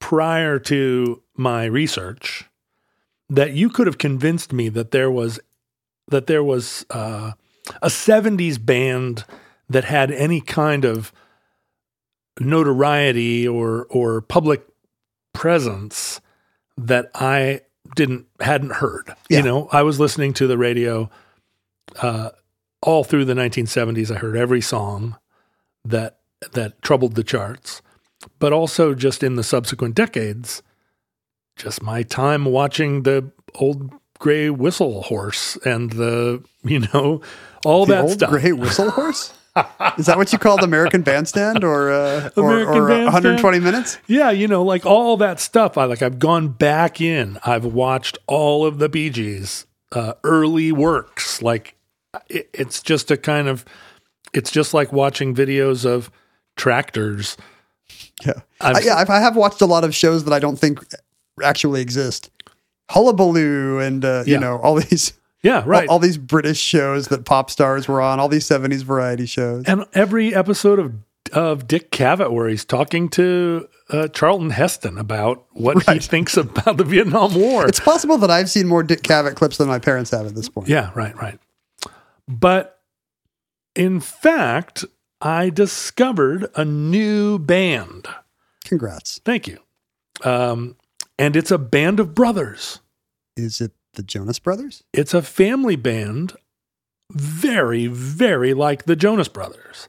prior 0.00 0.58
to 0.60 1.22
my 1.36 1.64
research 1.64 2.44
that 3.28 3.52
you 3.52 3.68
could 3.68 3.86
have 3.86 3.98
convinced 3.98 4.52
me 4.52 4.68
that 4.70 4.90
there 4.90 5.10
was 5.10 5.40
that 6.08 6.26
there 6.26 6.44
was 6.44 6.84
uh, 6.90 7.32
a 7.80 7.88
70s 7.88 8.64
band 8.64 9.24
that 9.68 9.84
had 9.84 10.10
any 10.10 10.40
kind 10.40 10.84
of 10.84 11.12
notoriety 12.38 13.46
or 13.46 13.86
or 13.90 14.20
public 14.20 14.66
presence 15.32 16.20
that 16.76 17.10
I 17.14 17.60
didn't 17.94 18.26
hadn't 18.40 18.72
heard. 18.74 19.14
Yeah. 19.28 19.38
You 19.38 19.44
know, 19.44 19.68
I 19.72 19.82
was 19.82 20.00
listening 20.00 20.32
to 20.34 20.46
the 20.46 20.58
radio 20.58 21.10
uh, 22.00 22.30
all 22.82 23.04
through 23.04 23.24
the 23.24 23.34
1970s. 23.34 24.14
I 24.14 24.18
heard 24.18 24.36
every 24.36 24.60
song 24.60 25.16
that 25.84 26.18
that 26.52 26.80
troubled 26.82 27.14
the 27.14 27.24
charts, 27.24 27.82
but 28.38 28.52
also 28.52 28.94
just 28.94 29.22
in 29.22 29.36
the 29.36 29.44
subsequent 29.44 29.94
decades, 29.94 30.62
just 31.56 31.82
my 31.82 32.02
time 32.02 32.44
watching 32.44 33.02
the 33.02 33.30
old 33.54 33.92
gray 34.18 34.50
whistle 34.50 35.02
horse 35.02 35.56
and 35.64 35.92
the 35.92 36.42
you 36.64 36.80
know 36.92 37.20
all 37.64 37.86
the 37.86 37.94
that 37.94 38.02
old 38.04 38.12
stuff. 38.12 38.30
gray 38.30 38.52
whistle 38.52 38.90
horse? 38.90 39.32
Is 39.98 40.06
that 40.06 40.16
what 40.16 40.32
you 40.32 40.38
called 40.38 40.62
American 40.64 41.02
Bandstand 41.02 41.62
or 41.62 41.90
uh, 41.92 42.30
American 42.36 42.74
or 42.76 42.84
uh, 42.84 42.88
Bandstand? 42.88 43.04
120 43.04 43.60
minutes? 43.60 43.98
Yeah, 44.08 44.30
you 44.30 44.48
know, 44.48 44.62
like 44.64 44.84
all 44.84 45.16
that 45.18 45.38
stuff. 45.38 45.78
I 45.78 45.84
like. 45.84 46.02
I've 46.02 46.18
gone 46.18 46.48
back 46.48 47.00
in. 47.00 47.38
I've 47.44 47.64
watched 47.64 48.18
all 48.26 48.66
of 48.66 48.78
the 48.78 48.88
Bee 48.88 49.10
Gees 49.10 49.66
uh, 49.92 50.14
early 50.24 50.72
works. 50.72 51.40
Like, 51.40 51.76
it, 52.28 52.48
it's 52.52 52.82
just 52.82 53.10
a 53.12 53.16
kind 53.16 53.46
of. 53.48 53.64
It's 54.32 54.50
just 54.50 54.74
like 54.74 54.92
watching 54.92 55.34
videos 55.34 55.86
of 55.86 56.10
tractors. 56.56 57.36
Yeah, 58.26 58.32
I've- 58.60 58.80
I, 58.80 58.82
yeah. 58.84 58.96
I've- 58.96 59.12
I 59.12 59.20
have 59.20 59.36
watched 59.36 59.60
a 59.60 59.66
lot 59.66 59.84
of 59.84 59.94
shows 59.94 60.24
that 60.24 60.32
I 60.32 60.40
don't 60.40 60.56
think 60.58 60.80
actually 61.42 61.80
exist. 61.80 62.30
Hullabaloo 62.90 63.78
and 63.78 64.04
uh, 64.04 64.24
Yeah. 64.26 64.34
you 64.34 64.40
know 64.40 64.58
all 64.58 64.74
these 64.74 65.12
Yeah, 65.44 65.58
all- 65.60 65.64
right. 65.66 65.88
all, 65.88 65.98
these 66.00 66.18
British 66.18 66.58
shows 66.58 67.06
that 67.08 67.24
pop 67.24 67.50
stars 67.50 67.86
were 67.86 68.00
on, 68.00 68.18
all 68.18 68.28
these 68.28 68.48
70s 68.48 68.82
variety 68.82 69.26
shows. 69.26 69.64
and 69.66 69.84
every 69.92 70.34
episode 70.34 70.78
of 70.80 70.94
of 71.32 71.66
Dick 71.66 71.90
Cavett 71.90 72.30
where 72.32 72.48
he's 72.48 72.64
talking 72.64 73.08
to 73.10 73.66
uh, 73.90 74.08
Charlton 74.08 74.50
Heston 74.50 74.98
about 74.98 75.44
what 75.52 75.82
he 75.88 75.98
thinks 75.98 76.36
about 76.36 76.76
the 76.76 76.84
Vietnam 76.84 77.34
War. 77.34 77.66
It's 77.66 77.80
possible 77.80 78.18
that 78.18 78.30
I've 78.30 78.50
seen 78.50 78.68
more 78.68 78.82
Dick 78.82 79.02
Cavett 79.02 79.34
clips 79.34 79.56
than 79.56 79.66
my 79.66 79.78
parents 79.78 80.10
have 80.10 80.26
at 80.26 80.34
this 80.34 80.48
point. 80.48 80.68
Yeah, 80.68 80.90
right, 80.94 81.16
right. 81.16 81.38
But 82.28 82.78
in 83.74 84.00
fact, 84.00 84.84
I 85.20 85.50
discovered 85.50 86.46
a 86.54 86.64
new 86.64 87.38
band. 87.38 88.06
Congrats. 88.64 89.20
Thank 89.24 89.48
you. 89.48 89.58
Um, 90.22 90.76
and 91.18 91.34
it's 91.36 91.50
a 91.50 91.58
band 91.58 92.00
of 92.00 92.14
brothers. 92.14 92.80
Is 93.36 93.60
it 93.60 93.72
the 93.94 94.02
Jonas 94.02 94.38
Brothers? 94.38 94.82
It's 94.92 95.14
a 95.14 95.22
family 95.22 95.76
band, 95.76 96.34
very, 97.12 97.86
very 97.86 98.54
like 98.54 98.84
the 98.84 98.96
Jonas 98.96 99.28
Brothers. 99.28 99.88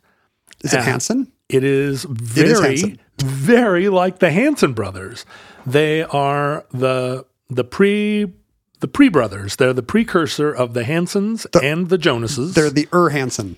Is 0.63 0.73
it 0.73 0.79
Uh, 0.79 0.83
Hanson? 0.83 1.31
It 1.49 1.63
is 1.63 2.05
is 2.05 2.11
very, 2.11 2.67
Hanson. 2.79 2.99
very 3.19 3.87
like 3.89 4.19
the 4.19 4.31
Hanson 4.31 4.73
brothers. 4.73 5.25
They 5.65 6.03
are 6.03 6.65
the 6.71 7.25
the 7.49 7.63
pre 7.63 8.33
the 8.79 8.87
pre 8.87 9.09
brothers. 9.09 9.55
They're 9.57 9.73
the 9.73 9.83
precursor 9.83 10.51
of 10.51 10.73
the 10.73 10.83
Hansons 10.83 11.45
and 11.61 11.89
the 11.89 11.97
Jonases. 11.99 12.55
They're 12.55 12.71
the 12.71 12.87
Ur 12.93 13.09
Hanson. 13.09 13.57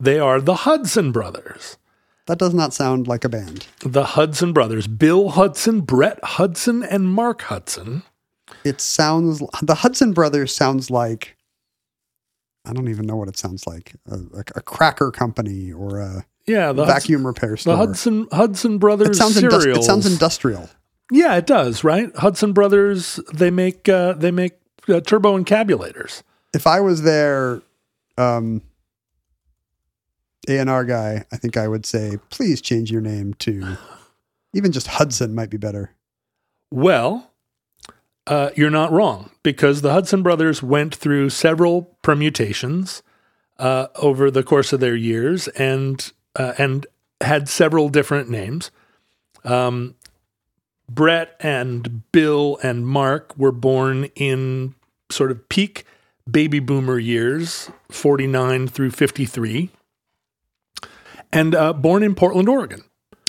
they 0.00 0.18
are 0.18 0.40
the 0.40 0.54
Hudson 0.66 1.12
brothers. 1.12 1.76
That 2.26 2.38
does 2.38 2.52
not 2.54 2.74
sound 2.74 3.06
like 3.08 3.24
a 3.24 3.28
band. 3.28 3.66
The 3.80 4.04
Hudson 4.04 4.52
brothers, 4.52 4.86
Bill 4.86 5.30
Hudson, 5.30 5.80
Brett 5.80 6.18
Hudson, 6.22 6.82
and 6.82 7.08
Mark 7.08 7.42
Hudson. 7.42 8.02
It 8.64 8.80
sounds 8.80 9.42
the 9.62 9.74
Hudson 9.76 10.12
Brothers 10.12 10.54
sounds 10.54 10.90
like 10.90 11.36
I 12.64 12.72
don't 12.72 12.88
even 12.88 13.06
know 13.06 13.16
what 13.16 13.28
it 13.28 13.38
sounds 13.38 13.66
like 13.66 13.94
a, 14.10 14.14
a, 14.16 14.44
a 14.56 14.60
cracker 14.62 15.10
company 15.10 15.72
or 15.72 15.98
a 16.00 16.26
Yeah, 16.46 16.72
the 16.72 16.84
Hudson, 16.84 16.94
vacuum 17.00 17.26
repair 17.26 17.56
store. 17.56 17.72
the 17.74 17.76
Hudson 17.78 18.26
Hudson 18.32 18.78
brothers 18.78 19.08
it 19.10 19.14
sounds 19.16 19.36
it 19.36 19.82
sounds 19.84 20.06
industrial. 20.10 20.68
yeah, 21.10 21.36
it 21.36 21.46
does, 21.46 21.82
right? 21.84 22.14
Hudson 22.16 22.52
brothers. 22.52 23.20
They 23.32 23.50
make 23.50 23.88
uh, 23.88 24.12
they 24.14 24.30
make 24.30 24.58
uh, 24.88 25.00
turbo 25.00 25.36
encabulators. 25.36 26.22
If 26.54 26.66
I 26.66 26.80
was 26.80 27.02
their 27.02 27.62
um, 28.16 28.62
A&R 30.48 30.84
guy, 30.84 31.24
I 31.30 31.36
think 31.36 31.56
I 31.56 31.68
would 31.68 31.84
say, 31.86 32.16
please 32.30 32.60
change 32.60 32.90
your 32.90 33.02
name 33.02 33.34
to 33.34 33.76
even 34.54 34.72
just 34.72 34.86
Hudson 34.86 35.34
might 35.34 35.50
be 35.50 35.58
better. 35.58 35.94
Well, 36.70 37.27
uh, 38.28 38.50
you're 38.54 38.70
not 38.70 38.92
wrong 38.92 39.30
because 39.42 39.80
the 39.80 39.92
Hudson 39.92 40.22
brothers 40.22 40.62
went 40.62 40.94
through 40.94 41.30
several 41.30 41.96
permutations 42.02 43.02
uh, 43.58 43.88
over 43.96 44.30
the 44.30 44.42
course 44.42 44.72
of 44.72 44.80
their 44.80 44.94
years 44.94 45.48
and 45.48 46.12
uh, 46.36 46.52
and 46.58 46.86
had 47.20 47.48
several 47.48 47.88
different 47.88 48.28
names. 48.28 48.70
Um, 49.44 49.94
Brett 50.88 51.36
and 51.40 52.10
Bill 52.12 52.58
and 52.62 52.86
Mark 52.86 53.36
were 53.36 53.52
born 53.52 54.04
in 54.14 54.74
sort 55.10 55.30
of 55.30 55.48
peak 55.48 55.84
baby 56.30 56.60
boomer 56.60 56.98
years, 56.98 57.70
49 57.90 58.68
through 58.68 58.90
53, 58.90 59.70
and 61.32 61.54
uh, 61.54 61.72
born 61.72 62.02
in 62.02 62.14
Portland, 62.14 62.48
Oregon 62.48 62.84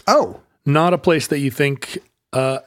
Oh, 0.07 0.41
not 0.65 0.93
a 0.93 0.97
place 0.97 1.27
that 1.27 1.39
you 1.39 1.51
think 1.51 1.99
uh, 2.33 2.59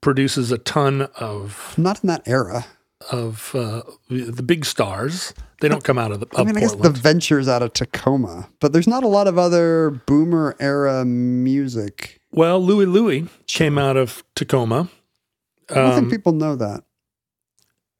produces 0.00 0.52
a 0.52 0.58
ton 0.58 1.02
of 1.18 1.74
not 1.76 2.02
in 2.02 2.08
that 2.08 2.22
era. 2.26 2.66
of 3.12 3.54
uh, 3.54 3.82
the 4.10 4.42
big 4.42 4.64
stars. 4.64 5.32
They 5.60 5.68
don't 5.68 5.82
come 5.84 5.98
out 5.98 6.12
of 6.12 6.20
the 6.20 6.26
of 6.32 6.40
I 6.40 6.44
mean, 6.44 6.56
I 6.56 6.60
guess 6.60 6.74
the 6.74 6.90
Ventures 6.90 7.48
out 7.48 7.62
of 7.62 7.72
Tacoma, 7.72 8.48
but 8.60 8.72
there's 8.72 8.86
not 8.88 9.02
a 9.04 9.08
lot 9.08 9.26
of 9.26 9.38
other 9.38 9.90
boomer 10.06 10.54
era 10.60 11.04
music. 11.04 12.20
well, 12.30 12.60
Louie 12.64 12.86
Louie 12.86 13.26
came 13.46 13.78
out 13.78 13.96
of 13.96 14.22
Tacoma. 14.34 14.88
I 15.70 15.74
don't 15.74 15.84
Um, 15.86 15.94
think 16.00 16.10
people 16.12 16.32
know 16.32 16.54
that. 16.56 16.84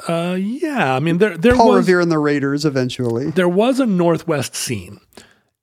Uh, 0.08 0.36
yeah, 0.38 0.94
I 0.94 1.00
mean 1.00 1.18
there 1.18 1.36
there 1.36 1.56
Paul 1.56 1.70
was 1.70 1.78
Revere 1.78 2.00
and 2.00 2.10
the 2.12 2.18
Raiders 2.20 2.64
eventually. 2.64 3.30
there 3.32 3.48
was 3.48 3.80
a 3.80 3.86
Northwest 3.86 4.54
scene, 4.54 5.00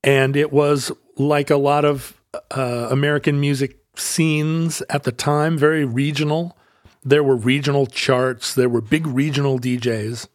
and 0.04 0.36
it 0.36 0.52
was 0.52 0.92
like 1.18 1.50
a 1.50 1.56
lot 1.58 1.86
of 1.86 2.22
uh, 2.52 2.90
American 2.92 3.40
music 3.40 3.80
scenes 4.00 4.82
at 4.90 5.04
the 5.04 5.12
time, 5.12 5.58
very 5.58 5.86
regional. 5.86 6.58
There 7.04 7.24
were 7.24 7.36
regional 7.36 7.86
charts, 7.86 8.56
there 8.56 8.70
were 8.70 8.82
big 8.82 9.06
regional 9.06 9.60
DJs, 9.60 10.28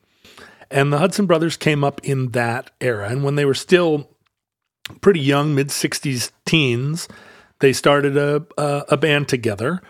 and 0.70 0.92
the 0.92 0.98
Hudson 0.98 1.26
Brothers 1.26 1.56
came 1.56 1.82
up 1.82 2.00
in 2.04 2.30
that 2.30 2.70
era. 2.80 3.08
And 3.08 3.24
when 3.24 3.34
they 3.34 3.44
were 3.44 3.54
still 3.54 4.08
pretty 5.00 5.20
young, 5.20 5.54
mid 5.54 5.68
60s 5.68 6.30
teens, 6.44 7.08
they 7.58 7.72
started 7.72 8.16
a, 8.16 8.46
a, 8.56 8.84
a 8.90 8.96
band 8.96 9.28
together, 9.28 9.80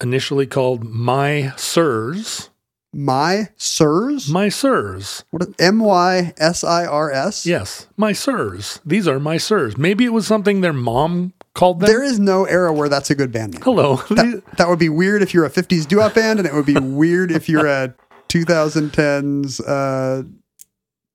initially 0.00 0.46
called 0.46 0.84
My 0.84 1.52
Sirs. 1.56 2.50
My 2.92 3.48
Sirs? 3.56 4.28
My 4.28 4.50
Sirs. 4.50 5.24
What 5.30 5.48
M 5.58 5.78
Y 5.80 6.34
S 6.36 6.62
I 6.62 6.84
R 6.84 7.10
S? 7.10 7.46
Yes, 7.46 7.86
my 7.96 8.12
sirs. 8.12 8.80
These 8.84 9.08
are 9.08 9.18
my 9.18 9.38
sirs. 9.38 9.78
Maybe 9.78 10.04
it 10.04 10.12
was 10.12 10.26
something 10.26 10.60
their 10.60 10.74
mom 10.74 11.32
called 11.54 11.80
them. 11.80 11.88
There 11.88 12.02
is 12.02 12.18
no 12.18 12.44
era 12.44 12.72
where 12.72 12.88
that's 12.88 13.10
a 13.10 13.14
good 13.14 13.32
band 13.32 13.54
name. 13.54 13.62
Hello. 13.62 13.96
That, 14.10 14.42
that 14.56 14.68
would 14.68 14.78
be 14.78 14.88
weird 14.88 15.22
if 15.22 15.34
you're 15.34 15.44
a 15.44 15.50
50s 15.50 15.86
doo 15.86 15.98
wop 15.98 16.14
band, 16.14 16.38
and 16.38 16.46
it 16.46 16.54
would 16.54 16.66
be 16.66 16.78
weird 16.78 17.30
if 17.30 17.48
you're 17.48 17.66
a 17.66 17.94
2010s 18.28 19.60
uh, 19.66 20.22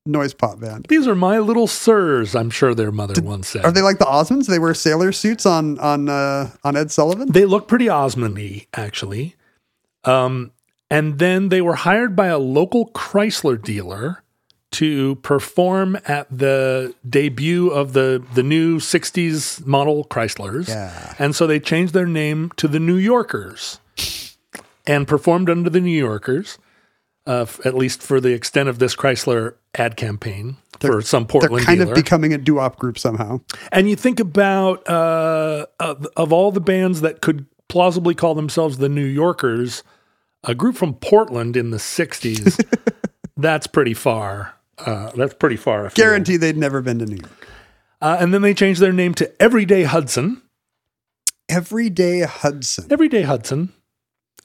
noise 0.06 0.34
pop 0.34 0.60
band. 0.60 0.86
These 0.88 1.06
are 1.06 1.14
my 1.14 1.38
little 1.38 1.66
sirs. 1.66 2.34
I'm 2.34 2.50
sure 2.50 2.74
their 2.74 2.92
mother 2.92 3.20
once 3.22 3.48
said. 3.48 3.64
Are 3.64 3.72
they 3.72 3.82
like 3.82 3.98
the 3.98 4.04
Osmonds? 4.04 4.46
They 4.46 4.58
wear 4.58 4.74
sailor 4.74 5.12
suits 5.12 5.46
on 5.46 5.78
on 5.78 6.08
uh, 6.08 6.50
on 6.64 6.76
Ed 6.76 6.90
Sullivan. 6.90 7.30
They 7.32 7.44
look 7.44 7.68
pretty 7.68 7.86
Osmondy, 7.86 8.66
actually. 8.74 9.36
Um, 10.04 10.52
and 10.90 11.18
then 11.18 11.50
they 11.50 11.60
were 11.60 11.74
hired 11.74 12.16
by 12.16 12.28
a 12.28 12.38
local 12.38 12.90
Chrysler 12.92 13.60
dealer 13.60 14.22
to 14.70 15.16
perform 15.16 15.98
at 16.06 16.26
the 16.30 16.94
debut 17.08 17.70
of 17.70 17.92
the 17.92 18.22
the 18.34 18.42
new 18.42 18.78
'60s 18.78 19.66
model 19.66 20.04
Chryslers. 20.04 20.68
Yeah. 20.68 21.14
And 21.18 21.34
so 21.34 21.46
they 21.46 21.60
changed 21.60 21.94
their 21.94 22.06
name 22.06 22.52
to 22.56 22.68
the 22.68 22.80
New 22.80 22.96
Yorkers 22.96 23.80
and 24.86 25.06
performed 25.06 25.50
under 25.50 25.70
the 25.70 25.80
New 25.80 25.96
Yorkers, 25.98 26.58
uh, 27.26 27.42
f- 27.42 27.64
at 27.64 27.74
least 27.74 28.02
for 28.02 28.20
the 28.20 28.32
extent 28.32 28.68
of 28.68 28.78
this 28.78 28.96
Chrysler 28.96 29.54
ad 29.74 29.96
campaign 29.96 30.56
for 30.80 31.00
some 31.02 31.26
Portland. 31.26 31.60
They're 31.60 31.64
kind 31.66 31.80
dealer. 31.80 31.92
of 31.92 31.96
becoming 31.96 32.32
a 32.32 32.38
doo-wop 32.38 32.78
group 32.78 32.98
somehow. 32.98 33.40
And 33.72 33.88
you 33.88 33.96
think 33.96 34.20
about 34.20 34.88
uh, 34.88 35.66
of, 35.80 36.06
of 36.16 36.32
all 36.32 36.52
the 36.52 36.60
bands 36.60 37.00
that 37.02 37.20
could 37.20 37.46
plausibly 37.68 38.14
call 38.14 38.34
themselves 38.34 38.78
the 38.78 38.88
New 38.88 39.04
Yorkers, 39.04 39.82
a 40.44 40.54
group 40.54 40.76
from 40.76 40.94
Portland 40.94 41.56
in 41.56 41.70
the 41.70 41.78
'60s. 41.78 42.64
that's 43.36 43.66
pretty 43.66 43.94
far. 43.94 44.54
Uh, 44.80 45.10
that's 45.16 45.34
pretty 45.34 45.56
far. 45.56 45.86
afield. 45.86 45.96
Guarantee 45.96 46.36
they'd 46.36 46.56
never 46.56 46.80
been 46.80 46.98
to 47.00 47.06
New 47.06 47.16
York. 47.16 47.48
Uh, 48.00 48.16
and 48.20 48.32
then 48.32 48.42
they 48.42 48.54
changed 48.54 48.80
their 48.80 48.92
name 48.92 49.14
to 49.14 49.42
Everyday 49.42 49.82
Hudson. 49.84 50.42
Everyday 51.48 52.20
Hudson. 52.20 52.86
Everyday 52.90 53.22
Hudson. 53.22 53.72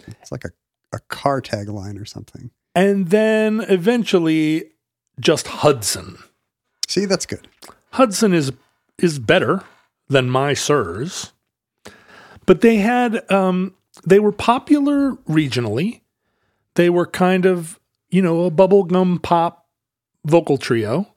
It's 0.07 0.31
like 0.31 0.45
a, 0.45 0.49
a 0.91 0.99
car 1.09 1.41
tagline 1.41 2.01
or 2.01 2.05
something. 2.05 2.49
And 2.73 3.09
then 3.09 3.61
eventually 3.69 4.71
just 5.19 5.47
Hudson. 5.47 6.17
See, 6.87 7.05
that's 7.05 7.25
good. 7.25 7.47
Hudson 7.91 8.33
is 8.33 8.51
is 8.97 9.19
better 9.19 9.63
than 10.07 10.29
my 10.29 10.53
sirs, 10.53 11.33
but 12.45 12.61
they 12.61 12.77
had 12.77 13.29
um, 13.31 13.75
they 14.05 14.19
were 14.19 14.31
popular 14.31 15.13
regionally. 15.29 16.01
They 16.75 16.89
were 16.89 17.05
kind 17.05 17.45
of 17.45 17.79
you 18.09 18.21
know 18.21 18.45
a 18.45 18.51
bubblegum 18.51 19.21
pop 19.21 19.62
vocal 20.25 20.57
trio, 20.57 21.07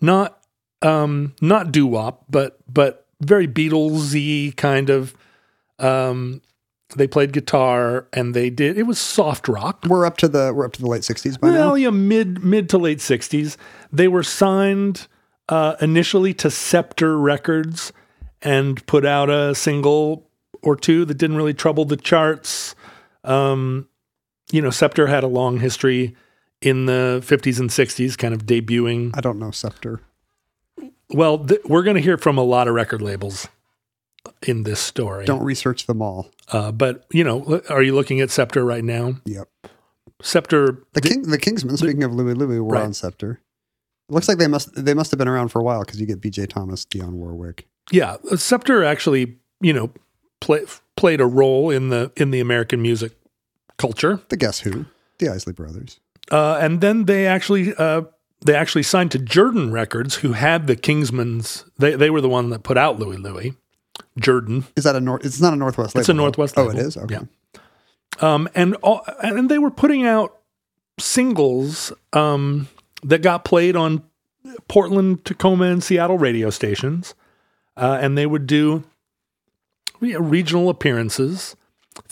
not 0.00 0.38
um, 0.82 1.34
not 1.40 1.72
doo 1.72 1.86
wop, 1.86 2.24
but 2.28 2.58
but 2.72 3.06
very 3.20 3.46
Beatlesy 3.48 4.56
kind 4.56 4.90
of. 4.90 5.14
Um, 5.78 6.42
they 6.94 7.06
played 7.06 7.32
guitar 7.32 8.06
and 8.12 8.34
they 8.34 8.50
did 8.50 8.76
it 8.76 8.82
was 8.82 8.98
soft 8.98 9.48
rock. 9.48 9.82
We're 9.88 10.04
up 10.04 10.18
to 10.18 10.28
the 10.28 10.52
we're 10.54 10.66
up 10.66 10.74
to 10.74 10.80
the 10.82 10.86
late 10.88 11.00
60s 11.00 11.40
by 11.40 11.48
Well, 11.48 11.70
now. 11.70 11.74
yeah, 11.74 11.88
mid 11.88 12.44
mid 12.44 12.68
to 12.68 12.78
late 12.78 13.00
sixties. 13.00 13.56
They 13.90 14.08
were 14.08 14.22
signed 14.22 15.08
uh, 15.48 15.76
initially 15.80 16.34
to 16.34 16.50
Scepter 16.50 17.18
Records 17.18 17.94
and 18.42 18.84
put 18.86 19.06
out 19.06 19.30
a 19.30 19.54
single 19.54 20.28
or 20.62 20.76
two 20.76 21.06
that 21.06 21.14
didn't 21.14 21.36
really 21.38 21.54
trouble 21.54 21.86
the 21.86 21.96
charts. 21.96 22.74
Um, 23.24 23.88
you 24.50 24.60
know, 24.60 24.70
Scepter 24.70 25.06
had 25.06 25.24
a 25.24 25.28
long 25.28 25.60
history 25.60 26.14
in 26.62 26.86
the 26.86 27.20
50s 27.24 27.58
and 27.60 27.70
60s, 27.70 28.16
kind 28.16 28.32
of 28.34 28.46
debuting. 28.46 29.10
I 29.14 29.20
don't 29.20 29.38
know 29.38 29.50
Scepter. 29.50 30.00
Well, 31.10 31.38
th- 31.44 31.60
we're 31.64 31.82
going 31.82 31.96
to 31.96 32.02
hear 32.02 32.16
from 32.16 32.38
a 32.38 32.42
lot 32.42 32.68
of 32.68 32.74
record 32.74 33.02
labels 33.02 33.48
in 34.46 34.62
this 34.62 34.80
story. 34.80 35.24
Don't 35.26 35.42
research 35.44 35.86
them 35.86 36.00
all. 36.00 36.30
Uh, 36.48 36.72
but, 36.72 37.04
you 37.12 37.22
know, 37.24 37.60
are 37.68 37.82
you 37.82 37.94
looking 37.94 38.20
at 38.20 38.30
Scepter 38.30 38.64
right 38.64 38.84
now? 38.84 39.16
Yep. 39.24 39.48
Scepter, 40.22 40.78
The 40.94 41.00
King, 41.00 41.22
the 41.22 41.38
Kingsmen. 41.38 41.76
Speaking 41.76 42.02
of 42.04 42.14
Louie 42.14 42.34
Louie, 42.34 42.60
were 42.60 42.74
Right. 42.74 42.84
on 42.84 42.94
Scepter. 42.94 43.40
It 44.08 44.12
looks 44.12 44.28
like 44.28 44.38
they 44.38 44.46
must 44.48 44.72
they 44.74 44.94
must 44.94 45.10
have 45.10 45.18
been 45.18 45.28
around 45.28 45.48
for 45.48 45.60
a 45.60 45.64
while 45.64 45.80
because 45.84 46.00
you 46.00 46.06
get 46.06 46.20
B.J. 46.20 46.46
Thomas, 46.46 46.84
Dionne 46.84 47.12
Warwick. 47.14 47.66
yeah, 47.90 48.16
Scepter 48.36 48.84
actually, 48.84 49.38
you 49.60 49.72
know, 49.72 49.90
play, 50.40 50.64
played 50.96 51.20
a 51.20 51.26
role 51.26 51.70
in 51.70 51.88
the 51.88 52.12
in 52.16 52.30
the 52.30 52.40
American 52.40 52.82
music 52.82 53.12
culture. 53.78 54.20
The 54.28 54.36
Guess 54.36 54.60
Who, 54.60 54.84
the 55.18 55.28
Isley 55.28 55.52
Brothers. 55.52 55.98
Uh, 56.32 56.58
and 56.60 56.80
then 56.80 57.04
they 57.04 57.26
actually 57.26 57.74
uh, 57.76 58.02
they 58.44 58.54
actually 58.54 58.82
signed 58.82 59.12
to 59.12 59.18
Jerden 59.18 59.70
Records, 59.70 60.16
who 60.16 60.32
had 60.32 60.66
the 60.66 60.74
Kingsmen's. 60.74 61.64
They 61.78 61.94
they 61.94 62.10
were 62.10 62.20
the 62.22 62.28
one 62.28 62.50
that 62.50 62.62
put 62.62 62.76
out 62.78 62.98
Louie 62.98 63.18
Louie. 63.18 63.54
Jordan, 64.18 64.64
Is 64.74 64.84
that 64.84 64.96
a 64.96 65.00
north? 65.00 65.24
It's 65.24 65.40
not 65.40 65.52
a 65.52 65.56
Northwest. 65.56 65.94
It's 65.96 66.08
a 66.08 66.12
label, 66.12 66.24
Northwest 66.24 66.54
Oh, 66.58 66.68
it 66.70 66.78
is. 66.78 66.96
Okay. 66.96 67.18
Yeah. 67.18 67.60
um, 68.34 68.48
and 68.54 68.74
all, 68.76 69.02
and 69.22 69.50
they 69.50 69.58
were 69.58 69.70
putting 69.70 70.06
out 70.06 70.38
singles 70.98 71.92
um, 72.12 72.68
that 73.02 73.22
got 73.22 73.44
played 73.44 73.76
on 73.76 74.02
Portland, 74.68 75.24
Tacoma, 75.24 75.66
and 75.66 75.82
Seattle 75.84 76.18
radio 76.18 76.50
stations, 76.50 77.14
uh, 77.76 77.98
and 78.00 78.16
they 78.18 78.26
would 78.26 78.46
do 78.46 78.82
regional 80.00 80.68
appearances 80.68 81.56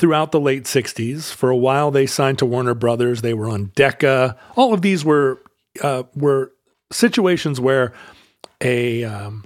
throughout 0.01 0.33
the 0.33 0.41
late 0.41 0.65
'60s. 0.65 1.33
For 1.33 1.51
a 1.51 1.57
while, 1.57 1.91
they 1.91 2.07
signed 2.07 2.39
to 2.39 2.47
Warner 2.47 2.75
Brothers. 2.75 3.23
They 3.23 3.35
were 3.35 3.49
on 3.49 3.71
Decca. 3.77 4.37
All 4.57 4.75
of 4.75 4.83
these 4.83 5.05
were 5.05 5.41
uh, 5.83 6.05
were 6.17 6.53
situations 6.91 7.61
where 7.61 7.93
a 8.61 9.05
um, 9.05 9.45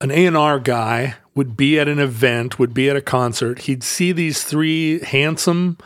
an 0.00 0.10
A&R 0.10 0.58
guy 0.58 1.14
would 1.34 1.56
be 1.56 1.78
at 1.78 1.88
an 1.88 1.98
event, 1.98 2.58
would 2.58 2.74
be 2.74 2.90
at 2.90 2.96
a 2.96 3.02
concert. 3.02 3.60
He'd 3.60 3.82
see 3.82 4.12
these 4.12 4.42
three 4.42 5.00
handsome 5.00 5.78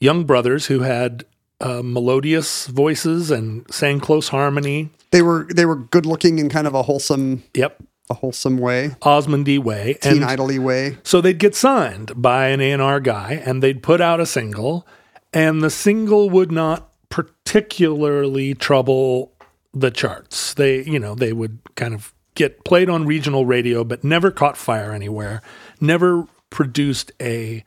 young 0.00 0.24
brothers 0.24 0.66
who 0.66 0.80
had 0.80 1.24
uh, 1.60 1.82
melodious 1.84 2.66
voices 2.68 3.30
and 3.30 3.64
sang 3.72 4.00
close 4.00 4.28
harmony. 4.28 4.90
They 5.10 5.22
were 5.22 5.48
they 5.52 5.66
were 5.66 5.76
good 5.76 6.06
looking 6.06 6.38
and 6.38 6.50
kind 6.50 6.66
of 6.66 6.74
a 6.74 6.82
wholesome 6.82 7.42
Yep, 7.54 7.82
a 8.10 8.14
wholesome 8.14 8.58
way, 8.58 8.90
Osmondy 9.02 9.58
way. 9.58 9.96
teen 10.00 10.22
And 10.22 10.24
idly 10.24 10.58
way. 10.58 10.98
so 11.02 11.20
they'd 11.20 11.38
get 11.38 11.54
signed 11.54 12.12
by 12.20 12.48
an 12.48 12.60
A&R 12.60 13.00
guy 13.00 13.42
and 13.44 13.62
they'd 13.62 13.82
put 13.82 14.00
out 14.00 14.20
a 14.20 14.26
single 14.26 14.86
and 15.32 15.62
the 15.62 15.70
single 15.70 16.30
would 16.30 16.50
not 16.50 16.90
particularly 17.10 18.54
trouble 18.54 19.32
the 19.74 19.90
charts. 19.90 20.54
They, 20.54 20.82
you 20.84 20.98
know, 20.98 21.14
they 21.14 21.32
would 21.32 21.58
kind 21.74 21.94
of 21.94 22.14
get 22.34 22.64
played 22.64 22.88
on 22.88 23.04
regional 23.06 23.44
radio 23.44 23.84
but 23.84 24.04
never 24.04 24.30
caught 24.30 24.56
fire 24.56 24.92
anywhere. 24.92 25.42
Never 25.80 26.26
produced 26.50 27.12
a 27.20 27.64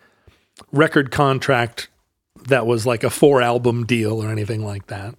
record 0.71 1.11
contract 1.11 1.89
that 2.47 2.65
was 2.65 2.85
like 2.85 3.03
a 3.03 3.09
four 3.09 3.41
album 3.41 3.85
deal 3.85 4.23
or 4.23 4.31
anything 4.31 4.65
like 4.65 4.87
that. 4.87 5.15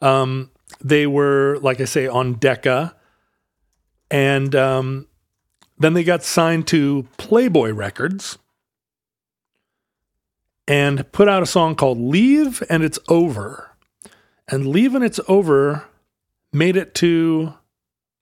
Um 0.00 0.50
they 0.80 1.06
were 1.06 1.58
like 1.62 1.80
I 1.80 1.84
say 1.84 2.06
on 2.06 2.34
Decca 2.34 2.94
and 4.10 4.54
um 4.54 5.06
then 5.78 5.94
they 5.94 6.04
got 6.04 6.22
signed 6.22 6.66
to 6.68 7.06
Playboy 7.16 7.72
Records 7.72 8.38
and 10.66 11.10
put 11.12 11.28
out 11.28 11.42
a 11.42 11.46
song 11.46 11.74
called 11.74 11.98
Leave 11.98 12.62
and 12.70 12.82
It's 12.82 12.98
Over. 13.08 13.76
And 14.48 14.66
Leave 14.66 14.94
and 14.94 15.04
It's 15.04 15.20
Over 15.28 15.84
made 16.52 16.76
it 16.76 16.94
to 16.96 17.54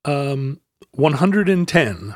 um, 0.05 0.61
110. 0.93 2.15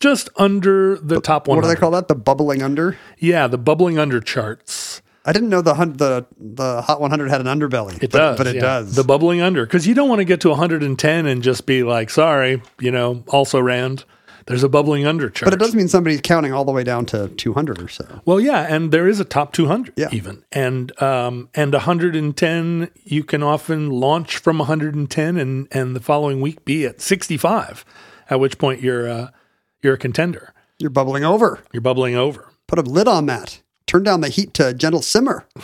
Just 0.00 0.28
under 0.36 0.96
the 0.96 1.20
top 1.20 1.46
one. 1.46 1.56
What 1.56 1.62
do 1.62 1.68
they 1.68 1.76
call 1.76 1.92
that? 1.92 2.08
The 2.08 2.14
bubbling 2.14 2.62
under. 2.62 2.96
Yeah, 3.18 3.46
the 3.46 3.58
bubbling 3.58 3.98
under 3.98 4.20
charts. 4.20 5.00
I 5.24 5.32
didn't 5.32 5.50
know 5.50 5.62
the 5.62 5.74
hun- 5.74 5.92
the 5.94 6.26
the 6.38 6.82
Hot 6.82 7.00
100 7.00 7.30
had 7.30 7.40
an 7.40 7.46
underbelly. 7.46 7.94
It 8.02 8.10
but, 8.10 8.18
does, 8.18 8.38
but 8.38 8.46
it 8.48 8.56
yeah. 8.56 8.60
does. 8.62 8.94
The 8.94 9.04
bubbling 9.04 9.40
under, 9.40 9.64
because 9.64 9.86
you 9.86 9.94
don't 9.94 10.08
want 10.08 10.18
to 10.18 10.24
get 10.24 10.40
to 10.42 10.48
110 10.50 11.26
and 11.26 11.42
just 11.42 11.64
be 11.66 11.82
like, 11.82 12.10
sorry, 12.10 12.60
you 12.80 12.90
know, 12.90 13.22
also 13.28 13.60
Rand. 13.60 14.04
There's 14.46 14.64
a 14.64 14.68
bubbling 14.68 15.06
under 15.06 15.30
chart. 15.30 15.46
but 15.46 15.54
it 15.54 15.60
does 15.64 15.72
mean 15.72 15.86
somebody's 15.86 16.20
counting 16.20 16.52
all 16.52 16.64
the 16.64 16.72
way 16.72 16.82
down 16.82 17.06
to 17.06 17.28
200 17.28 17.80
or 17.80 17.86
so. 17.86 18.20
Well, 18.24 18.40
yeah, 18.40 18.66
and 18.68 18.90
there 18.90 19.06
is 19.06 19.20
a 19.20 19.24
top 19.24 19.52
200 19.52 19.94
Yeah. 19.96 20.08
even, 20.10 20.44
and 20.50 21.00
um, 21.00 21.48
and 21.54 21.72
110 21.72 22.90
you 23.04 23.22
can 23.22 23.42
often 23.44 23.90
launch 23.90 24.38
from 24.38 24.58
110 24.58 25.36
and 25.36 25.68
and 25.70 25.94
the 25.94 26.00
following 26.00 26.40
week 26.40 26.64
be 26.64 26.84
at 26.84 27.00
65, 27.00 27.84
at 28.30 28.40
which 28.40 28.58
point 28.58 28.80
you're 28.80 29.08
uh, 29.08 29.30
you're 29.80 29.94
a 29.94 29.98
contender. 29.98 30.52
You're 30.78 30.90
bubbling 30.90 31.24
over. 31.24 31.60
You're 31.72 31.80
bubbling 31.80 32.16
over. 32.16 32.50
Put 32.66 32.80
a 32.80 32.82
lid 32.82 33.06
on 33.06 33.26
that. 33.26 33.61
Turn 33.92 34.04
down 34.04 34.22
the 34.22 34.30
heat 34.30 34.54
to 34.54 34.68
a 34.68 34.72
gentle 34.72 35.02
simmer. 35.02 35.44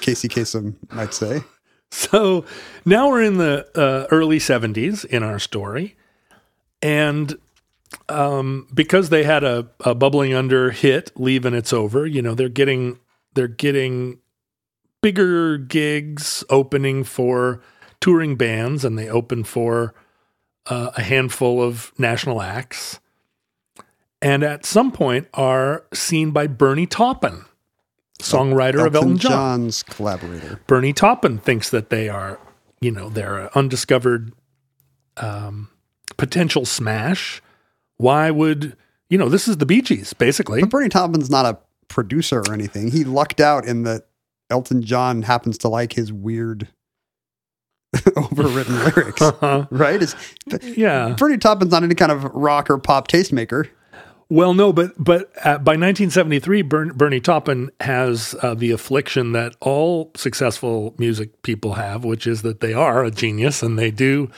Casey 0.00 0.26
Kasem 0.26 0.74
might 0.92 1.14
say. 1.14 1.44
So 1.92 2.44
now 2.84 3.08
we're 3.08 3.22
in 3.22 3.38
the 3.38 3.68
uh, 3.76 4.08
early 4.10 4.40
70s 4.40 5.04
in 5.04 5.22
our 5.22 5.38
story. 5.38 5.94
And 6.82 7.38
um, 8.08 8.66
because 8.74 9.10
they 9.10 9.22
had 9.22 9.44
a, 9.44 9.68
a 9.84 9.94
bubbling 9.94 10.34
under 10.34 10.72
hit, 10.72 11.12
leave 11.14 11.44
and 11.44 11.54
it's 11.54 11.72
over, 11.72 12.04
you 12.04 12.20
know, 12.20 12.34
they're 12.34 12.48
getting 12.48 12.98
they're 13.34 13.46
getting 13.46 14.18
bigger 15.02 15.58
gigs 15.58 16.42
opening 16.50 17.04
for 17.04 17.62
touring 18.00 18.34
bands 18.34 18.84
and 18.84 18.98
they 18.98 19.08
open 19.08 19.44
for 19.44 19.94
uh, 20.66 20.90
a 20.96 21.02
handful 21.02 21.62
of 21.62 21.92
national 21.96 22.42
acts. 22.42 22.98
And 24.26 24.42
at 24.42 24.66
some 24.66 24.90
point 24.90 25.28
are 25.34 25.84
seen 25.94 26.32
by 26.32 26.48
Bernie 26.48 26.88
Taupin, 26.88 27.44
songwriter 28.20 28.84
of 28.84 28.96
Elton 28.96 29.18
John. 29.18 29.30
John's 29.30 29.84
collaborator. 29.84 30.60
Bernie 30.66 30.92
Taupin 30.92 31.38
thinks 31.38 31.70
that 31.70 31.90
they 31.90 32.08
are, 32.08 32.40
you 32.80 32.90
know, 32.90 33.08
they're 33.08 33.38
an 33.38 33.50
undiscovered 33.54 34.32
um, 35.16 35.68
potential 36.16 36.64
smash. 36.66 37.40
Why 37.98 38.32
would 38.32 38.76
you 39.08 39.16
know? 39.16 39.28
This 39.28 39.46
is 39.46 39.58
the 39.58 39.66
Bee 39.66 39.80
Gees, 39.80 40.12
basically. 40.12 40.60
But 40.60 40.70
Bernie 40.70 40.88
Taupin's 40.88 41.30
not 41.30 41.46
a 41.46 41.56
producer 41.86 42.40
or 42.40 42.52
anything. 42.52 42.90
He 42.90 43.04
lucked 43.04 43.40
out 43.40 43.64
in 43.64 43.84
that 43.84 44.08
Elton 44.50 44.82
John 44.82 45.22
happens 45.22 45.56
to 45.58 45.68
like 45.68 45.92
his 45.92 46.12
weird 46.12 46.66
overwritten 47.94 48.96
lyrics. 48.96 49.22
Uh-huh. 49.22 49.66
Right? 49.70 50.02
It's, 50.02 50.16
Yeah. 50.76 51.14
Bernie 51.16 51.38
Taupin's 51.38 51.70
not 51.70 51.84
any 51.84 51.94
kind 51.94 52.10
of 52.10 52.24
rock 52.34 52.68
or 52.68 52.78
pop 52.78 53.06
tastemaker. 53.06 53.68
Well, 54.28 54.54
no, 54.54 54.72
but 54.72 54.92
but 54.98 55.30
uh, 55.44 55.58
by 55.58 55.72
1973, 55.72 56.62
Bern, 56.62 56.88
Bernie 56.96 57.20
Taupin 57.20 57.70
has 57.80 58.34
uh, 58.42 58.54
the 58.54 58.72
affliction 58.72 59.32
that 59.32 59.54
all 59.60 60.10
successful 60.16 60.94
music 60.98 61.42
people 61.42 61.74
have, 61.74 62.04
which 62.04 62.26
is 62.26 62.42
that 62.42 62.60
they 62.60 62.72
are 62.74 63.04
a 63.04 63.10
genius 63.10 63.62
and 63.62 63.78
they 63.78 63.92
do 63.92 64.28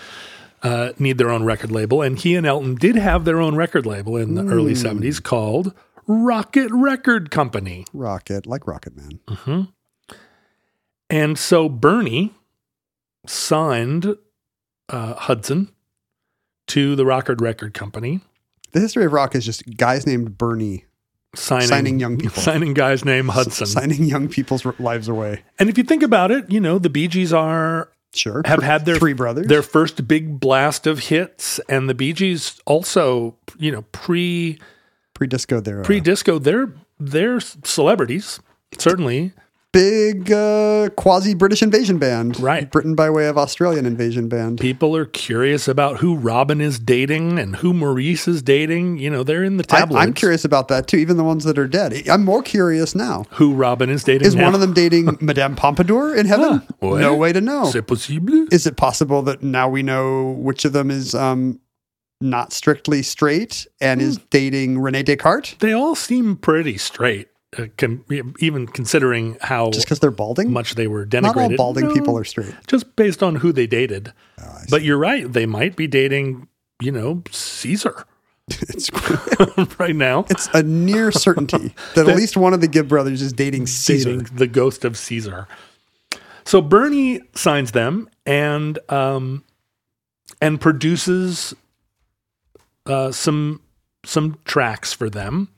uh, 0.63 0.93
need 0.99 1.17
their 1.17 1.31
own 1.31 1.45
record 1.45 1.71
label. 1.71 2.03
And 2.03 2.19
he 2.19 2.35
and 2.35 2.47
Elton 2.47 2.75
did 2.75 2.97
have 2.97 3.25
their 3.25 3.41
own 3.41 3.57
record 3.57 3.87
label 3.87 4.17
in 4.17 4.35
the 4.35 4.45
early 4.45 4.75
70s 4.75 5.23
called 5.23 5.73
Rocket 6.07 6.71
Record 6.71 7.31
Company. 7.31 7.87
Rocket, 7.95 8.47
like 8.47 8.67
Rocket 8.67 8.95
Man. 8.95 9.69
And 11.09 11.39
so 11.39 11.69
Bernie 11.71 12.35
signed 13.27 14.17
uh, 14.91 15.15
Hudson 15.15 15.73
to 16.69 16.95
the 16.97 17.07
Rocket 17.07 17.41
Record 17.41 17.73
Company, 17.73 18.21
The 18.73 18.81
history 18.81 19.05
of 19.05 19.13
rock 19.13 19.35
is 19.35 19.45
just 19.45 19.63
guys 19.77 20.07
named 20.07 20.37
Bernie 20.39 20.85
signing, 21.35 21.69
Signing 21.69 22.01
young 22.01 22.19
people. 22.19 22.43
signing 22.43 22.75
guys 22.75 23.05
named 23.05 23.31
Hudson. 23.31 23.67
signing 23.67 24.05
young 24.05 24.29
people's 24.29 24.65
lives 24.79 25.09
away. 25.09 25.43
And 25.59 25.69
if 25.69 25.79
you 25.79 25.85
think 25.85 26.03
about 26.03 26.31
it, 26.31 26.51
you 26.51 26.61
know 26.61 26.79
the 26.79 26.91
Bee 26.91 27.09
Gees 27.09 27.33
are 27.33 27.91
Sure. 28.15 28.43
have 28.47 28.63
had 28.63 28.87
their 28.87 28.97
three 28.97 29.13
brothers. 29.13 29.47
their 29.49 29.63
first 29.63 30.09
big 30.09 30.41
blast 30.41 30.87
of 30.87 30.99
hits, 30.99 31.61
and 31.69 31.89
the 31.89 31.95
Bee 31.95 32.13
Gees 32.15 32.59
also, 32.67 33.37
you 33.59 33.71
know, 33.71 33.83
pre 33.93 34.59
pre 35.15 35.27
disco 35.27 35.61
there. 35.61 35.81
Uh, 35.83 35.85
pre 35.85 36.01
disco, 36.01 36.39
they're 36.39 36.73
they're 36.99 37.39
celebrities 37.41 38.41
certainly. 38.79 39.33
Big 39.73 40.33
uh, 40.33 40.89
quasi 40.97 41.35
British 41.35 41.63
invasion 41.63 41.99
band. 41.99 42.41
Right. 42.41 42.71
Britain 42.71 42.95
by 42.95 43.11
way 43.11 43.29
of 43.29 43.37
Australian 43.37 43.87
invasion 43.87 44.29
band. 44.29 44.59
People 44.61 44.97
are 44.97 45.05
curious 45.05 45.69
about 45.69 45.99
who 45.99 46.15
Robin 46.17 46.61
is 46.61 46.79
dating 46.79 47.39
and 47.39 47.57
who 47.57 47.73
Maurice 47.75 48.27
is 48.27 48.43
dating. 48.43 48.99
You 48.99 49.11
know, 49.11 49.23
they're 49.23 49.45
in 49.45 49.57
the 49.59 49.65
I, 49.71 49.81
tabloids. 49.81 50.07
I'm 50.07 50.15
curious 50.15 50.45
about 50.45 50.69
that 50.69 50.89
too, 50.89 50.97
even 50.97 51.17
the 51.17 51.25
ones 51.25 51.45
that 51.45 51.59
are 51.59 51.69
dead. 51.69 52.09
I'm 52.09 52.25
more 52.25 52.43
curious 52.43 52.95
now. 52.95 53.25
who 53.31 53.53
Robin 53.55 53.91
is 53.91 54.05
dating. 54.05 54.27
Is 54.27 54.35
now. 54.35 54.45
one 54.45 54.55
of 54.55 54.61
them 54.61 54.73
dating 54.73 55.19
Madame 55.21 55.55
Pompadour 55.55 56.15
in 56.17 56.27
heaven? 56.27 56.63
Huh. 56.81 56.97
no 56.99 57.15
way 57.15 57.33
to 57.33 57.41
know. 57.41 57.67
C'est 57.71 57.83
possible. 57.87 58.47
Is 58.51 58.67
it 58.67 58.77
possible 58.77 59.23
that 59.23 59.43
now 59.43 59.69
we 59.69 59.83
know 59.83 60.31
which 60.39 60.65
of 60.65 60.73
them 60.73 60.91
is 60.91 61.15
um, 61.15 61.61
not 62.21 62.53
strictly 62.53 63.03
straight 63.03 63.67
and 63.81 64.01
Hmm. 64.01 64.07
is 64.09 64.19
dating 64.31 64.79
Rene 64.79 65.03
Descartes? 65.03 65.57
They 65.59 65.73
all 65.73 65.95
seem 65.95 66.37
pretty 66.37 66.79
straight, 66.79 67.29
uh, 67.57 67.67
even 68.41 68.67
considering 68.67 69.39
how 69.41 69.71
Just 69.71 69.87
because 69.87 70.01
they're 70.01 70.11
balding? 70.11 70.53
much 70.53 70.75
they 70.75 70.87
were 70.89 71.07
denigrated. 71.07 71.23
Not 71.23 71.37
all 71.37 71.57
balding 71.57 71.89
No, 71.89 71.95
people 71.95 72.19
are 72.19 72.25
straight. 72.25 72.55
just 72.67 72.95
based 72.97 73.23
on 73.23 73.37
who 73.37 73.53
they 73.53 73.67
dated. 73.67 74.13
Oh, 74.41 74.59
but 74.69 74.83
you're 74.83 74.99
right; 74.99 75.33
they 75.33 75.47
might 75.47 75.77
be 75.77 75.87
dating, 75.87 76.49
you 76.83 76.93
know, 76.93 77.23
Caesar 77.31 78.05
It's, 78.51 78.91
right 79.79 79.95
now, 79.97 80.25
it's 80.31 80.49
a 80.55 80.63
near 80.63 81.13
certainty 81.13 81.75
that 81.95 82.09
at 82.09 82.17
least 82.17 82.37
one 82.37 82.55
of 82.55 82.61
the 82.61 82.69
Gibb 82.69 82.89
brothers 82.89 83.23
is 83.23 83.33
dating 83.33 83.67
Caesar. 83.67 84.17
dating 84.19 84.37
the 84.37 84.47
ghost 84.47 84.85
of 84.85 84.97
Caesar. 84.97 85.47
So 86.45 86.63
Bernie 86.63 87.21
signs 87.35 87.73
them 87.73 88.09
and 88.25 88.79
um, 88.91 89.45
and 90.41 90.59
produces 90.61 91.55
uh, 92.87 93.13
some 93.13 93.61
some 94.05 94.39
tracks 94.45 94.93
for 94.95 95.11
them. 95.11 95.49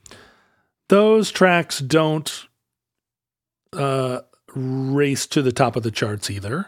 Those 0.91 1.31
tracks 1.31 1.79
don't 1.79 2.47
uh, 3.71 4.19
race 4.53 5.25
to 5.27 5.41
the 5.41 5.53
top 5.53 5.77
of 5.77 5.83
the 5.83 5.89
charts 5.89 6.29
either, 6.29 6.67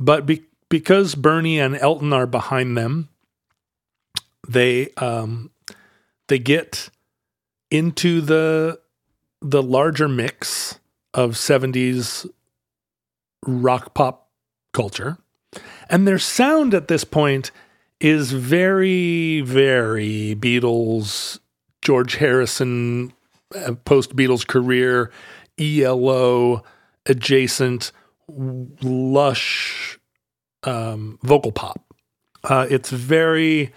but 0.00 0.24
be- 0.24 0.46
because 0.70 1.14
Bernie 1.14 1.60
and 1.60 1.76
Elton 1.76 2.14
are 2.14 2.26
behind 2.26 2.78
them, 2.78 3.10
they 4.48 4.88
um, 4.96 5.50
they 6.28 6.38
get 6.38 6.88
into 7.70 8.22
the 8.22 8.80
the 9.42 9.62
larger 9.62 10.08
mix 10.08 10.78
of 11.12 11.32
70s 11.32 12.26
rock 13.46 13.92
pop 13.92 14.30
culture. 14.72 15.18
And 15.90 16.08
their 16.08 16.18
sound 16.18 16.72
at 16.72 16.88
this 16.88 17.04
point 17.04 17.50
is 18.00 18.32
very, 18.32 19.42
very 19.42 20.34
Beatles, 20.40 21.38
George 21.82 22.14
Harrison, 22.14 23.12
post 23.84 24.14
Beatles 24.16 24.46
career, 24.46 25.10
ELO, 25.58 26.62
adjacent, 27.06 27.92
lush 28.82 29.98
um, 30.64 31.18
vocal 31.22 31.52
pop. 31.52 31.80
Uh, 32.44 32.66
it's 32.70 32.90
very 32.90 33.72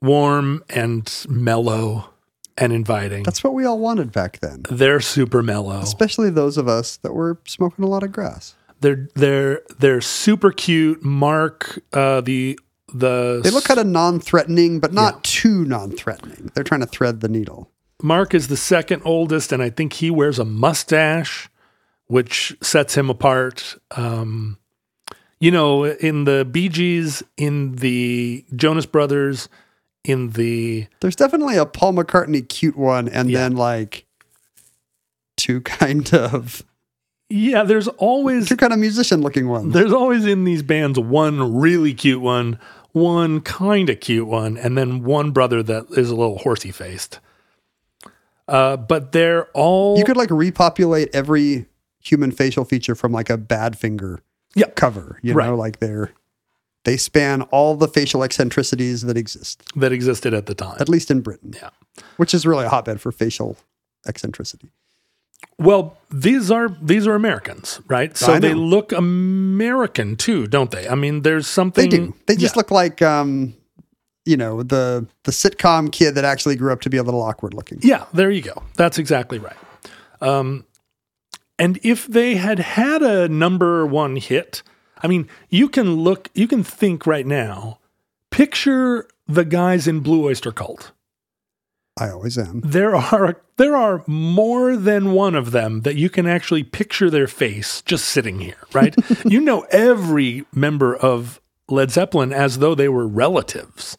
warm 0.00 0.62
and 0.68 1.24
mellow 1.28 2.10
and 2.56 2.72
inviting. 2.72 3.22
That's 3.22 3.42
what 3.42 3.54
we 3.54 3.64
all 3.64 3.78
wanted 3.78 4.12
back 4.12 4.40
then, 4.40 4.64
They're 4.70 5.00
super 5.00 5.42
mellow. 5.42 5.80
especially 5.80 6.30
those 6.30 6.56
of 6.58 6.68
us 6.68 6.96
that 6.98 7.12
were 7.12 7.38
smoking 7.46 7.84
a 7.84 7.88
lot 7.88 8.02
of 8.02 8.12
grass. 8.12 8.54
They're 8.80 9.08
they're 9.14 9.62
they're 9.80 10.00
super 10.00 10.52
cute. 10.52 11.02
Mark, 11.02 11.80
uh, 11.92 12.20
the 12.20 12.58
the 12.94 13.40
They 13.42 13.50
look 13.50 13.64
kind 13.64 13.80
of 13.80 13.86
non-threatening, 13.86 14.78
but 14.78 14.92
not 14.92 15.24
too 15.24 15.64
non-threatening. 15.64 16.52
They're 16.54 16.62
trying 16.64 16.80
to 16.82 16.86
thread 16.86 17.20
the 17.20 17.28
needle. 17.28 17.70
Mark 18.02 18.34
is 18.34 18.48
the 18.48 18.56
second 18.56 19.02
oldest, 19.04 19.52
and 19.52 19.62
I 19.62 19.70
think 19.70 19.94
he 19.94 20.10
wears 20.10 20.38
a 20.38 20.44
mustache, 20.44 21.48
which 22.06 22.56
sets 22.62 22.96
him 22.96 23.10
apart. 23.10 23.76
Um, 23.96 24.58
you 25.40 25.50
know, 25.50 25.84
in 25.84 26.24
the 26.24 26.44
Bee 26.44 26.68
Gees, 26.68 27.22
in 27.36 27.76
the 27.76 28.44
Jonas 28.54 28.86
Brothers, 28.86 29.48
in 30.04 30.30
the 30.30 30.86
There's 31.00 31.16
definitely 31.16 31.56
a 31.56 31.66
Paul 31.66 31.94
McCartney 31.94 32.48
cute 32.48 32.76
one, 32.76 33.08
and 33.08 33.30
Yeah. 33.30 33.40
then 33.40 33.56
like 33.56 34.06
two 35.36 35.60
kind 35.60 36.12
of 36.14 36.62
yeah, 37.30 37.62
there's 37.62 37.88
always 37.88 38.48
two 38.48 38.56
kind 38.56 38.72
of 38.72 38.78
musician-looking 38.78 39.48
ones. 39.48 39.74
there's 39.74 39.92
always 39.92 40.24
in 40.24 40.44
these 40.44 40.62
bands 40.62 40.98
one 40.98 41.56
really 41.56 41.92
cute 41.92 42.22
one, 42.22 42.58
one 42.92 43.40
kind 43.42 43.90
of 43.90 44.00
cute 44.00 44.26
one, 44.26 44.56
and 44.56 44.78
then 44.78 45.04
one 45.04 45.30
brother 45.32 45.62
that 45.62 45.86
is 45.90 46.08
a 46.10 46.16
little 46.16 46.38
horsey 46.38 46.70
faced. 46.70 47.20
Uh, 48.48 48.76
but 48.76 49.12
they're 49.12 49.44
all 49.54 49.98
You 49.98 50.04
could 50.04 50.16
like 50.16 50.30
repopulate 50.30 51.10
every 51.14 51.66
human 52.00 52.30
facial 52.32 52.64
feature 52.64 52.94
from 52.94 53.12
like 53.12 53.28
a 53.30 53.36
Badfinger 53.38 54.20
Yeah. 54.54 54.66
cover. 54.74 55.18
You 55.22 55.34
Right. 55.34 55.46
know, 55.48 55.54
like 55.56 55.78
they're 55.80 56.12
they 56.84 56.96
span 56.96 57.42
all 57.42 57.74
the 57.76 57.88
facial 57.88 58.22
eccentricities 58.22 59.02
that 59.02 59.16
exist, 59.18 59.62
that 59.76 59.92
existed 59.92 60.32
at 60.32 60.46
the 60.46 60.54
time. 60.54 60.76
at 60.80 60.88
least 60.88 61.10
in 61.10 61.20
Britain. 61.20 61.52
Yeah. 61.54 61.70
which 62.16 62.32
is 62.32 62.46
really 62.46 62.64
a 62.64 62.68
hotbed 62.68 63.00
for 63.00 63.10
facial 63.12 63.56
eccentricity. 64.06 64.70
Well, 65.58 65.98
these 66.10 66.50
are 66.50 66.68
these 66.80 67.06
are 67.06 67.14
Americans, 67.14 67.80
right? 67.88 68.16
So 68.16 68.38
they 68.38 68.54
look 68.54 68.92
American 68.92 70.16
too, 70.16 70.46
don't 70.46 70.70
they? 70.70 70.88
I 70.88 70.94
mean, 70.94 71.22
there's 71.22 71.46
something 71.48 71.90
They 71.90 71.96
do. 71.96 72.14
They 72.26 72.36
just 72.36 72.54
yeah. 72.54 72.60
look 72.60 72.70
like 72.70 73.02
um, 73.02 73.54
you 74.28 74.36
know, 74.36 74.62
the 74.62 75.06
the 75.24 75.32
sitcom 75.32 75.90
kid 75.90 76.14
that 76.14 76.24
actually 76.24 76.54
grew 76.54 76.70
up 76.70 76.82
to 76.82 76.90
be 76.90 76.98
a 76.98 77.02
little 77.02 77.22
awkward 77.22 77.54
looking. 77.54 77.78
Yeah, 77.82 78.04
there 78.12 78.30
you 78.30 78.42
go. 78.42 78.62
That's 78.76 78.98
exactly 78.98 79.38
right. 79.38 79.56
Um, 80.20 80.66
and 81.58 81.80
if 81.82 82.06
they 82.06 82.34
had 82.34 82.58
had 82.58 83.02
a 83.02 83.28
number 83.28 83.86
one 83.86 84.16
hit, 84.16 84.62
I 85.02 85.06
mean, 85.08 85.28
you 85.48 85.68
can 85.68 85.96
look, 85.96 86.28
you 86.34 86.46
can 86.46 86.62
think 86.62 87.06
right 87.06 87.26
now, 87.26 87.78
picture 88.30 89.08
the 89.26 89.46
guys 89.46 89.88
in 89.88 90.00
Blue 90.00 90.26
Oyster 90.26 90.52
Cult. 90.52 90.92
I 91.98 92.10
always 92.10 92.36
am. 92.36 92.60
There 92.60 92.94
are 92.94 93.40
there 93.56 93.76
are 93.76 94.04
more 94.06 94.76
than 94.76 95.12
one 95.12 95.34
of 95.34 95.52
them 95.52 95.80
that 95.82 95.96
you 95.96 96.10
can 96.10 96.26
actually 96.26 96.64
picture 96.64 97.08
their 97.08 97.26
face 97.26 97.80
just 97.82 98.04
sitting 98.04 98.40
here, 98.40 98.66
right? 98.74 98.94
you 99.24 99.40
know 99.40 99.62
every 99.70 100.44
member 100.52 100.94
of 100.94 101.40
Led 101.68 101.90
Zeppelin 101.90 102.32
as 102.32 102.58
though 102.58 102.74
they 102.74 102.88
were 102.88 103.06
relatives. 103.06 103.96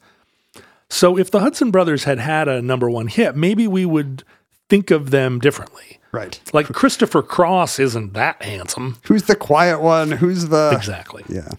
So 0.89 1.17
if 1.17 1.29
the 1.31 1.39
Hudson 1.39 1.71
brothers 1.71 2.03
had 2.05 2.19
had 2.19 2.47
a 2.47 2.61
number 2.61 2.89
one 2.89 3.07
hit, 3.07 3.35
maybe 3.35 3.67
we 3.67 3.85
would 3.85 4.23
think 4.69 4.91
of 4.91 5.11
them 5.11 5.39
differently. 5.39 5.99
Right. 6.11 6.39
Like 6.53 6.67
Christopher 6.67 7.21
Cross 7.21 7.77
isn't 7.79 8.13
that 8.13 8.41
handsome. 8.41 8.97
Who's 9.05 9.23
the 9.23 9.35
quiet 9.35 9.79
one? 9.81 10.11
Who's 10.11 10.47
the 10.47 10.71
Exactly. 10.75 11.23
Yeah. 11.29 11.49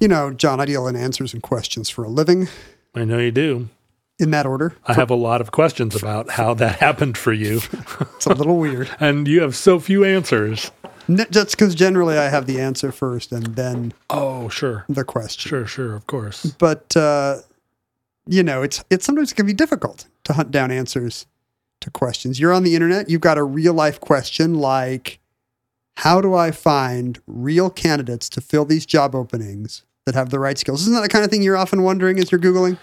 You 0.00 0.08
know, 0.08 0.30
John, 0.30 0.60
I 0.60 0.66
deal 0.66 0.86
in 0.86 0.94
answers 0.94 1.32
and 1.32 1.42
questions 1.42 1.88
for 1.88 2.04
a 2.04 2.08
living 2.08 2.48
I 2.94 3.04
know 3.04 3.18
you 3.18 3.30
do. 3.32 3.68
in 4.18 4.30
that 4.30 4.46
order. 4.46 4.74
I 4.86 4.92
have 4.94 5.10
a 5.10 5.14
lot 5.16 5.40
of 5.40 5.50
questions 5.52 5.96
about 5.96 6.30
how 6.30 6.54
that 6.54 6.76
happened 6.80 7.18
for 7.18 7.32
you, 7.32 7.60
It's 8.16 8.26
a 8.26 8.34
little 8.34 8.58
weird. 8.58 8.90
and 9.00 9.26
you 9.26 9.42
have 9.42 9.56
so 9.56 9.80
few 9.80 10.04
answers. 10.04 10.70
N- 11.08 11.26
That's 11.30 11.54
because 11.54 11.74
generally 11.74 12.16
I 12.18 12.28
have 12.28 12.46
the 12.46 12.60
answer 12.60 12.92
first 12.92 13.32
and 13.32 13.46
then 13.56 13.92
Oh, 14.10 14.48
sure. 14.48 14.84
the 14.88 15.04
question. 15.04 15.48
Sure, 15.48 15.66
sure, 15.66 15.94
of 15.94 16.06
course. 16.06 16.44
But 16.58 16.94
uh, 16.96 17.38
you 18.26 18.42
know, 18.42 18.62
it's 18.62 18.84
it 18.90 19.02
sometimes 19.02 19.32
can 19.32 19.46
be 19.46 19.52
difficult 19.52 20.06
to 20.24 20.32
hunt 20.34 20.50
down 20.50 20.70
answers 20.70 21.26
to 21.80 21.90
questions. 21.90 22.40
You're 22.40 22.52
on 22.52 22.62
the 22.64 22.74
internet, 22.74 23.08
you've 23.10 23.20
got 23.20 23.38
a 23.38 23.44
real 23.44 23.74
life 23.74 24.00
question 24.00 24.54
like 24.54 25.18
how 25.98 26.20
do 26.20 26.34
I 26.34 26.50
find 26.50 27.18
real 27.26 27.70
candidates 27.70 28.28
to 28.30 28.40
fill 28.42 28.64
these 28.66 28.84
job 28.84 29.14
openings 29.14 29.82
that 30.04 30.14
have 30.14 30.28
the 30.30 30.38
right 30.38 30.58
skills? 30.58 30.82
Isn't 30.82 30.94
that 30.94 31.00
the 31.00 31.08
kind 31.08 31.24
of 31.24 31.30
thing 31.30 31.42
you're 31.42 31.56
often 31.56 31.82
wondering 31.82 32.18
as 32.18 32.30
you're 32.30 32.40
Googling? 32.40 32.78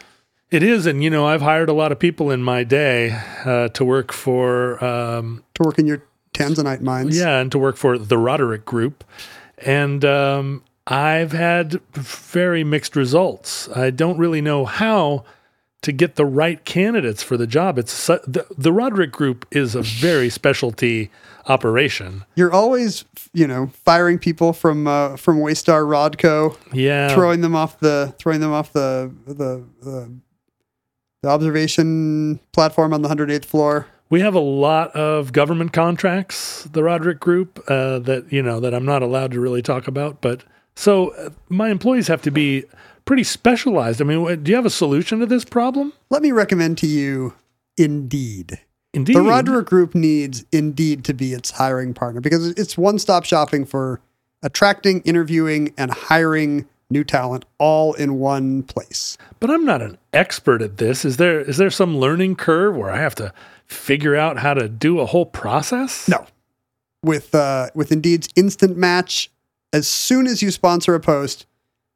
It 0.50 0.64
is, 0.64 0.86
and 0.86 1.04
you 1.04 1.10
know, 1.10 1.26
I've 1.26 1.42
hired 1.42 1.70
a 1.70 1.74
lot 1.74 1.92
of 1.92 2.00
people 2.00 2.30
in 2.32 2.42
my 2.44 2.64
day 2.64 3.20
uh, 3.46 3.70
to 3.70 3.86
work 3.86 4.12
for, 4.12 4.84
um, 4.84 5.44
To 5.56 5.64
work 5.64 5.80
in 5.80 5.86
your 5.88 6.04
Tanzanite 6.34 6.82
mines. 6.82 7.18
yeah, 7.18 7.40
and 7.40 7.52
to 7.52 7.58
work 7.60 7.76
for 7.78 7.98
the 7.98 8.18
Roderick 8.18 8.66
Group, 8.66 9.04
and 9.60 10.04
um, 10.06 10.64
I've 10.88 11.32
had 11.32 11.80
very 11.94 12.64
mixed 12.64 12.96
results. 12.96 13.70
I 13.70 13.90
don't 13.90 14.18
really 14.18 14.42
know 14.42 14.66
how 14.66 15.24
to 15.82 15.92
get 15.92 16.16
the 16.16 16.26
right 16.26 16.64
candidates 16.66 17.22
for 17.24 17.38
the 17.38 17.48
job. 17.48 17.78
It's 17.78 17.92
su- 17.92 18.20
the, 18.26 18.46
the 18.58 18.72
Roderick 18.72 19.12
Group 19.12 19.46
is 19.52 19.76
a 19.76 19.82
very 19.82 20.30
specialty 20.30 21.10
operation. 21.48 22.24
You're 22.36 22.54
always, 22.54 23.06
you 23.34 23.48
know, 23.48 23.68
firing 23.68 24.18
people 24.18 24.54
from 24.54 24.88
uh, 24.88 25.18
from 25.18 25.40
Waystar 25.40 25.86
Rodco, 25.86 26.58
Yeah, 26.74 27.14
throwing 27.14 27.42
them 27.42 27.56
off 27.56 27.80
the 27.80 28.14
throwing 28.18 28.40
them 28.40 28.52
off 28.52 28.74
the 28.74 29.14
the 29.26 29.64
the, 29.82 30.14
the 31.22 31.30
observation 31.30 32.40
platform 32.52 32.94
on 32.94 33.02
the 33.02 33.10
108th 33.10 33.46
floor. 33.46 33.88
We 34.10 34.22
have 34.22 34.36
a 34.36 34.40
lot 34.40 34.92
of 34.92 35.34
government 35.34 35.74
contracts, 35.74 36.66
the 36.66 36.84
Roderick 36.84 37.20
Group, 37.20 37.64
uh, 37.68 38.00
that 38.00 38.32
you 38.32 38.42
know 38.42 38.60
that 38.60 38.74
I'm 38.74 38.86
not 38.86 39.02
allowed 39.02 39.32
to 39.32 39.40
really 39.40 39.62
talk 39.62 39.88
about. 39.88 40.22
But 40.22 40.44
so 40.76 41.10
uh, 41.12 41.30
my 41.50 41.70
employees 41.70 42.08
have 42.08 42.22
to 42.24 42.32
be 42.32 42.66
pretty 43.06 43.24
specialized. 43.24 44.02
I 44.02 44.06
mean, 44.06 44.44
do 44.44 44.50
you 44.50 44.56
have 44.56 44.66
a 44.66 44.72
solution 44.72 45.20
to 45.20 45.26
this 45.26 45.46
problem? 45.46 45.94
Let 46.10 46.22
me 46.22 46.32
recommend 46.32 46.78
to 46.80 46.88
you 46.88 47.34
Indeed. 47.78 48.60
Indeed. 48.94 49.16
The 49.16 49.22
Roderick 49.22 49.66
Group 49.66 49.96
needs 49.96 50.46
Indeed 50.52 51.04
to 51.06 51.14
be 51.14 51.34
its 51.34 51.52
hiring 51.52 51.94
partner 51.94 52.22
because 52.22 52.50
it's 52.50 52.78
one 52.78 53.00
stop 53.00 53.26
shopping 53.26 53.66
for 53.66 54.00
attracting, 54.44 55.02
interviewing, 55.02 55.74
and 55.78 55.92
hiring 55.92 56.68
new 56.90 57.04
talent 57.04 57.46
all 57.58 57.94
in 57.94 58.20
one 58.20 58.62
place. 58.64 59.18
But 59.40 59.50
I'm 59.50 59.66
not 59.66 59.82
an 59.82 59.98
expert 60.14 60.62
at 60.62 60.78
this. 60.78 61.06
Is 61.06 61.18
there 61.18 61.42
is 61.42 61.58
there 61.58 61.72
some 61.72 61.98
learning 61.98 62.36
curve 62.36 62.76
where 62.76 62.92
I 62.92 62.98
have 62.98 63.16
to 63.16 63.34
figure 63.66 64.16
out 64.16 64.38
how 64.38 64.54
to 64.54 64.70
do 64.70 65.00
a 65.00 65.06
whole 65.08 65.26
process? 65.26 66.08
No. 66.08 66.26
With 67.04 67.34
uh, 67.34 67.70
with 67.74 67.92
Indeed's 67.92 68.30
instant 68.36 68.78
match, 68.78 69.32
as 69.74 69.88
soon 69.88 70.28
as 70.28 70.42
you 70.42 70.52
sponsor 70.52 70.96
a 70.96 71.00
post, 71.00 71.46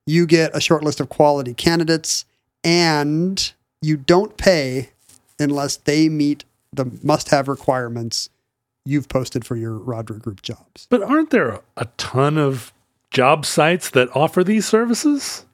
you 0.05 0.25
get 0.25 0.55
a 0.55 0.59
short 0.59 0.83
list 0.83 0.99
of 0.99 1.09
quality 1.09 1.53
candidates, 1.53 2.25
and 2.63 3.53
you 3.81 3.95
don't 3.95 4.35
pay 4.35 4.89
unless 5.39 5.77
they 5.77 6.09
meet 6.09 6.43
the 6.73 6.91
must-have 7.03 7.47
requirements 7.47 8.29
you've 8.85 9.07
posted 9.07 9.45
for 9.45 9.55
your 9.55 9.77
Roderick 9.77 10.23
Group 10.23 10.41
jobs. 10.41 10.87
But 10.89 11.03
aren't 11.03 11.29
there 11.29 11.49
a, 11.49 11.61
a 11.77 11.85
ton 11.97 12.37
of 12.37 12.73
job 13.11 13.45
sites 13.45 13.89
that 13.91 14.13
offer 14.15 14.43
these 14.43 14.65
services? 14.65 15.45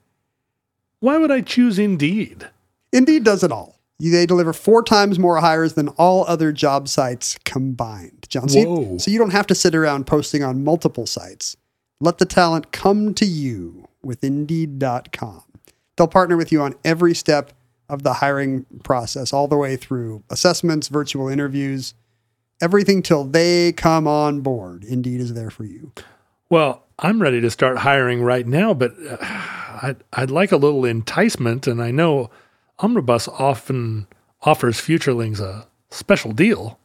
Why 0.99 1.17
would 1.17 1.31
I 1.31 1.41
choose 1.41 1.77
Indeed? 1.77 2.47
Indeed 2.91 3.23
does 3.23 3.43
it 3.43 3.51
all. 3.51 3.79
They 3.99 4.25
deliver 4.25 4.53
four 4.53 4.83
times 4.83 5.17
more 5.17 5.37
hires 5.37 5.73
than 5.73 5.89
all 5.89 6.25
other 6.27 6.51
job 6.51 6.87
sites 6.87 7.37
combined. 7.45 8.25
John, 8.29 8.49
so 8.49 8.59
you, 8.59 8.99
so 8.99 9.11
you 9.11 9.17
don't 9.17 9.31
have 9.31 9.47
to 9.47 9.55
sit 9.55 9.75
around 9.75 10.07
posting 10.07 10.43
on 10.43 10.63
multiple 10.63 11.05
sites. 11.05 11.55
Let 12.03 12.17
the 12.17 12.25
talent 12.25 12.73
come 12.73 13.13
to 13.13 13.23
you 13.23 13.87
with 14.03 14.25
Indeed.com. 14.25 15.43
They'll 15.95 16.05
partner 16.09 16.35
with 16.35 16.51
you 16.51 16.61
on 16.61 16.75
every 16.83 17.15
step 17.15 17.53
of 17.87 18.03
the 18.03 18.15
hiring 18.15 18.65
process, 18.83 19.31
all 19.31 19.47
the 19.47 19.55
way 19.55 19.77
through 19.77 20.21
assessments, 20.29 20.89
virtual 20.89 21.29
interviews, 21.29 21.93
everything 22.61 23.03
till 23.03 23.23
they 23.23 23.71
come 23.71 24.05
on 24.05 24.41
board. 24.41 24.83
Indeed 24.83 25.21
is 25.21 25.33
there 25.33 25.49
for 25.49 25.63
you. 25.63 25.93
Well, 26.49 26.83
I'm 26.99 27.21
ready 27.21 27.39
to 27.39 27.49
start 27.49 27.77
hiring 27.77 28.21
right 28.21 28.45
now, 28.45 28.73
but 28.73 28.91
uh, 29.09 29.15
I'd, 29.81 30.03
I'd 30.11 30.29
like 30.29 30.51
a 30.51 30.57
little 30.57 30.83
enticement, 30.83 31.67
and 31.67 31.81
I 31.81 31.91
know 31.91 32.29
Omnibus 32.79 33.29
often 33.29 34.07
offers 34.41 34.75
futurelings 34.75 35.39
a 35.39 35.67
special 35.89 36.33
deal. 36.33 36.77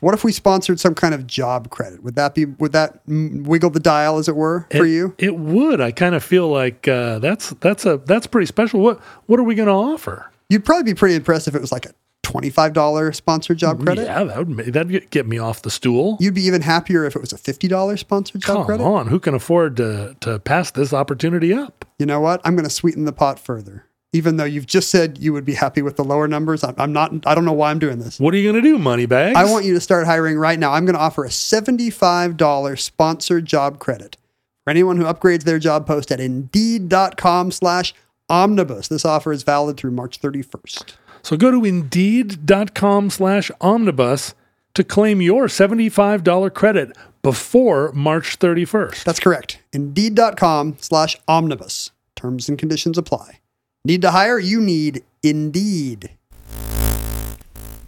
What 0.00 0.14
if 0.14 0.24
we 0.24 0.32
sponsored 0.32 0.78
some 0.80 0.94
kind 0.94 1.14
of 1.14 1.26
job 1.26 1.70
credit? 1.70 2.02
Would 2.02 2.14
that 2.16 2.34
be 2.34 2.44
would 2.44 2.72
that 2.72 3.00
wiggle 3.06 3.70
the 3.70 3.80
dial, 3.80 4.18
as 4.18 4.28
it 4.28 4.36
were, 4.36 4.66
for 4.70 4.84
it, 4.84 4.90
you? 4.90 5.14
It 5.18 5.36
would. 5.36 5.80
I 5.80 5.90
kind 5.90 6.14
of 6.14 6.22
feel 6.22 6.48
like 6.48 6.86
uh, 6.88 7.18
that's 7.18 7.50
that's 7.60 7.84
a 7.86 7.98
that's 7.98 8.26
pretty 8.26 8.46
special. 8.46 8.80
What 8.80 9.00
what 9.26 9.40
are 9.40 9.44
we 9.44 9.54
going 9.54 9.68
to 9.68 9.72
offer? 9.74 10.30
You'd 10.48 10.64
probably 10.64 10.84
be 10.84 10.94
pretty 10.94 11.14
impressed 11.16 11.48
if 11.48 11.54
it 11.54 11.60
was 11.60 11.72
like 11.72 11.86
a 11.86 11.94
twenty-five 12.22 12.72
dollar 12.72 13.12
sponsored 13.12 13.58
job 13.58 13.82
credit. 13.84 14.04
Yeah, 14.04 14.24
that 14.24 14.46
would 14.46 14.56
that'd 14.72 15.10
get- 15.10 15.26
me 15.26 15.38
off 15.38 15.62
the 15.62 15.70
stool. 15.70 16.16
You'd 16.20 16.34
be 16.34 16.42
even 16.44 16.62
happier 16.62 17.04
if 17.04 17.16
it 17.16 17.20
was 17.20 17.32
a 17.32 17.38
fifty 17.38 17.68
dollar 17.68 17.96
sponsored 17.96 18.42
job 18.42 18.56
Come 18.58 18.66
credit. 18.66 18.84
on, 18.84 19.06
who 19.08 19.18
can 19.18 19.34
afford 19.34 19.76
to 19.78 20.16
to 20.20 20.38
pass 20.38 20.70
this 20.70 20.92
opportunity 20.92 21.52
up? 21.52 21.84
You 21.98 22.06
know 22.06 22.20
what? 22.20 22.40
I'm 22.44 22.54
going 22.54 22.64
to 22.68 22.70
sweeten 22.70 23.04
the 23.06 23.12
pot 23.12 23.38
further. 23.38 23.86
Even 24.16 24.36
though 24.38 24.44
you've 24.44 24.66
just 24.66 24.90
said 24.90 25.18
you 25.18 25.32
would 25.34 25.44
be 25.44 25.52
happy 25.54 25.82
with 25.82 25.96
the 25.96 26.04
lower 26.04 26.26
numbers, 26.26 26.64
I'm, 26.64 26.74
I'm 26.78 26.92
not. 26.92 27.12
I 27.26 27.34
don't 27.34 27.44
know 27.44 27.52
why 27.52 27.70
I'm 27.70 27.78
doing 27.78 27.98
this. 27.98 28.18
What 28.18 28.32
are 28.32 28.38
you 28.38 28.50
going 28.50 28.62
to 28.62 28.66
do, 28.66 28.78
Moneybags? 28.78 29.36
I 29.36 29.44
want 29.44 29.66
you 29.66 29.74
to 29.74 29.80
start 29.80 30.06
hiring 30.06 30.38
right 30.38 30.58
now. 30.58 30.72
I'm 30.72 30.86
going 30.86 30.94
to 30.94 31.00
offer 31.00 31.24
a 31.24 31.30
seventy-five 31.30 32.36
dollar 32.36 32.76
sponsored 32.76 33.44
job 33.44 33.78
credit 33.78 34.16
for 34.64 34.70
anyone 34.70 34.96
who 34.96 35.04
upgrades 35.04 35.44
their 35.44 35.58
job 35.58 35.86
post 35.86 36.10
at 36.10 36.18
Indeed.com/slash 36.18 37.92
omnibus. 38.28 38.88
This 38.88 39.04
offer 39.04 39.32
is 39.32 39.42
valid 39.42 39.76
through 39.76 39.92
March 39.92 40.20
31st. 40.20 40.94
So 41.22 41.36
go 41.36 41.50
to 41.50 41.64
indeed.com 41.64 43.10
slash 43.10 43.50
omnibus 43.60 44.34
to 44.74 44.84
claim 44.84 45.20
your 45.20 45.46
$75 45.46 46.54
credit 46.54 46.96
before 47.22 47.90
March 47.92 48.38
31st. 48.38 49.04
That's 49.04 49.18
correct. 49.18 49.58
Indeed.com 49.72 50.76
slash 50.80 51.16
omnibus. 51.26 51.90
Terms 52.14 52.48
and 52.48 52.58
conditions 52.58 52.96
apply. 52.96 53.40
Need 53.86 54.02
to 54.02 54.10
hire? 54.10 54.36
You 54.36 54.60
need 54.60 55.04
Indeed. 55.22 56.10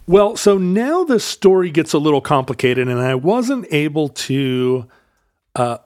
Well, 0.07 0.37
so 0.37 0.57
now 0.57 1.03
the 1.03 1.19
story 1.19 1.71
gets 1.71 1.91
a 1.91 1.99
little 1.99 2.21
complicated, 2.21 2.87
and 2.87 3.01
I 3.01 3.15
wasn't 3.15 3.67
able 3.69 4.07
to 4.07 4.87
uh, 5.55 5.79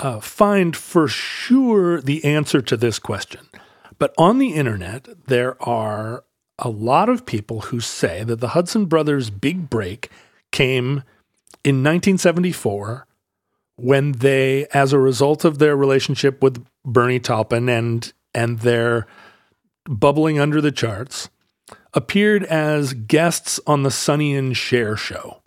uh, 0.00 0.20
find 0.20 0.74
for 0.74 1.08
sure 1.08 2.00
the 2.00 2.24
answer 2.24 2.62
to 2.62 2.74
this 2.74 2.98
question. 2.98 3.46
But 3.98 4.14
on 4.16 4.38
the 4.38 4.54
internet, 4.54 5.08
there 5.26 5.62
are 5.62 6.24
a 6.58 6.70
lot 6.70 7.10
of 7.10 7.26
people 7.26 7.60
who 7.60 7.80
say 7.80 8.24
that 8.24 8.40
the 8.40 8.48
Hudson 8.48 8.86
Brothers' 8.86 9.28
big 9.28 9.68
break 9.68 10.08
came 10.52 11.02
in 11.62 11.84
1974 11.84 13.06
when 13.76 14.12
they, 14.12 14.66
as 14.72 14.94
a 14.94 14.98
result 14.98 15.44
of 15.44 15.58
their 15.58 15.76
relationship 15.76 16.42
with 16.42 16.64
Bernie 16.82 17.20
Taupin 17.20 17.68
and 17.68 18.10
and 18.34 18.60
their 18.60 19.06
bubbling 19.88 20.38
under 20.38 20.60
the 20.60 20.72
charts, 20.72 21.28
appeared 21.92 22.44
as 22.44 22.92
guests 22.94 23.60
on 23.66 23.82
the 23.82 23.90
Sonny 23.90 24.34
and 24.34 24.56
Cher 24.56 24.96
show. 24.96 25.42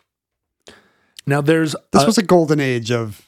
Now, 1.25 1.41
there's 1.41 1.75
This 1.91 2.03
a- 2.03 2.05
was 2.05 2.17
a 2.17 2.23
golden 2.23 2.59
age 2.59 2.91
of 2.91 3.23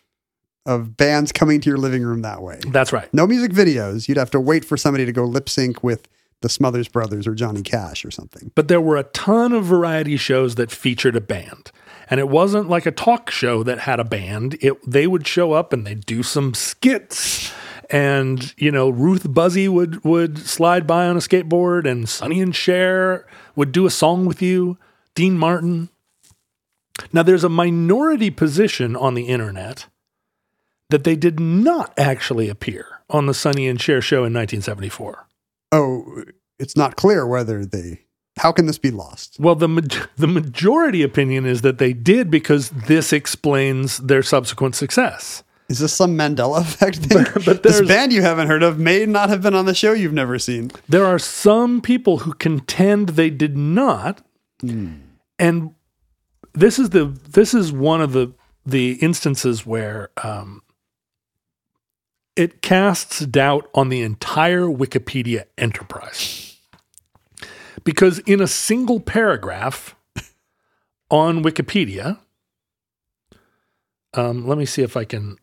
of 0.65 0.95
bands 0.97 1.31
coming 1.31 1.59
to 1.61 1.69
your 1.69 1.79
living 1.79 2.03
room 2.03 2.21
that 2.21 2.43
way. 2.43 2.59
that's 2.67 2.93
right. 2.93 3.11
No 3.13 3.25
music 3.25 3.51
videos. 3.51 4.07
You'd 4.07 4.17
have 4.17 4.29
to 4.31 4.39
wait 4.39 4.63
for 4.63 4.77
somebody 4.77 5.03
to 5.05 5.11
go 5.11 5.23
lip 5.23 5.49
sync 5.49 5.83
with 5.83 6.07
the 6.41 6.49
Smothers 6.49 6.87
Brothers 6.87 7.25
or 7.25 7.33
Johnny 7.33 7.63
Cash 7.63 8.05
or 8.05 8.11
something. 8.11 8.51
But 8.55 8.67
there 8.67 8.81
were 8.81 8.97
a 8.97 9.03
ton 9.03 9.51
of 9.51 9.65
variety 9.65 10.15
shows 10.15 10.55
that 10.55 10.69
featured 10.69 11.15
a 11.15 11.21
band. 11.21 11.71
And 12.09 12.19
it 12.19 12.29
wasn't 12.29 12.69
like 12.69 12.85
a 12.85 12.91
talk 12.91 13.31
show 13.31 13.63
that 13.63 13.79
had 13.79 13.99
a 13.99 14.03
band. 14.03 14.57
It 14.61 14.73
they 14.87 15.07
would 15.07 15.25
show 15.25 15.53
up 15.53 15.73
and 15.73 15.87
they'd 15.87 16.05
do 16.05 16.21
some 16.23 16.53
skits. 16.53 17.51
And, 17.89 18.53
you 18.57 18.71
know, 18.71 18.89
Ruth 18.89 19.23
Buzzi 19.23 19.67
would 19.67 20.03
would 20.03 20.37
slide 20.37 20.85
by 20.85 21.07
on 21.07 21.17
a 21.17 21.19
skateboard 21.19 21.89
and 21.89 22.07
Sonny 22.07 22.39
and 22.39 22.55
Cher 22.55 23.25
would 23.55 23.71
do 23.71 23.85
a 23.85 23.91
song 23.91 24.25
with 24.25 24.41
you, 24.41 24.77
Dean 25.15 25.37
Martin. 25.37 25.89
Now 27.11 27.23
there's 27.23 27.43
a 27.43 27.49
minority 27.49 28.29
position 28.29 28.95
on 28.95 29.15
the 29.15 29.23
internet 29.23 29.87
that 30.89 31.03
they 31.03 31.15
did 31.15 31.39
not 31.39 31.93
actually 31.97 32.49
appear 32.49 33.01
on 33.09 33.25
the 33.25 33.33
Sonny 33.33 33.67
and 33.67 33.81
Cher 33.81 34.01
show 34.01 34.17
in 34.17 34.33
1974. 34.33 35.27
Oh, 35.71 36.23
it's 36.57 36.75
not 36.75 36.95
clear 36.95 37.25
whether 37.25 37.65
they. 37.65 38.01
How 38.37 38.51
can 38.51 38.67
this 38.67 38.77
be 38.77 38.91
lost? 38.91 39.37
Well, 39.39 39.55
the 39.55 39.67
ma- 39.67 39.81
the 40.15 40.27
majority 40.27 41.03
opinion 41.03 41.45
is 41.45 41.61
that 41.61 41.77
they 41.77 41.93
did 41.93 42.29
because 42.29 42.69
this 42.69 43.11
explains 43.11 43.97
their 43.97 44.23
subsequent 44.23 44.75
success. 44.75 45.43
Is 45.69 45.79
this 45.79 45.93
some 45.93 46.17
Mandela 46.17 46.61
effect 46.61 46.97
thing? 46.97 47.25
but 47.45 47.63
this 47.63 47.81
band 47.81 48.11
you 48.11 48.23
haven't 48.23 48.47
heard 48.47 48.63
of 48.63 48.79
may 48.79 49.05
not 49.05 49.29
have 49.29 49.41
been 49.41 49.53
on 49.53 49.65
the 49.65 49.75
show 49.75 49.93
you've 49.93 50.13
never 50.13 50.39
seen. 50.39 50.71
There 50.89 51.05
are 51.05 51.19
some 51.19 51.79
people 51.79 52.19
who 52.19 52.33
contend 52.33 53.09
they 53.09 53.29
did 53.29 53.55
not, 53.55 54.21
and 55.37 55.75
this 56.53 56.79
is 56.79 56.89
the 56.89 57.05
this 57.05 57.53
is 57.53 57.71
one 57.71 58.01
of 58.01 58.13
the 58.13 58.33
the 58.65 58.93
instances 58.93 59.65
where 59.65 60.09
um, 60.23 60.63
it 62.35 62.61
casts 62.61 63.19
doubt 63.19 63.69
on 63.73 63.89
the 63.89 64.01
entire 64.01 64.65
Wikipedia 64.65 65.45
enterprise. 65.57 66.57
Because 67.83 68.19
in 68.19 68.41
a 68.41 68.47
single 68.47 68.99
paragraph 68.99 69.95
on 71.09 71.43
Wikipedia, 71.43 72.19
um, 74.13 74.47
let 74.47 74.57
me 74.57 74.65
see 74.65 74.81
if 74.81 74.97
I 74.97 75.05
can 75.05 75.37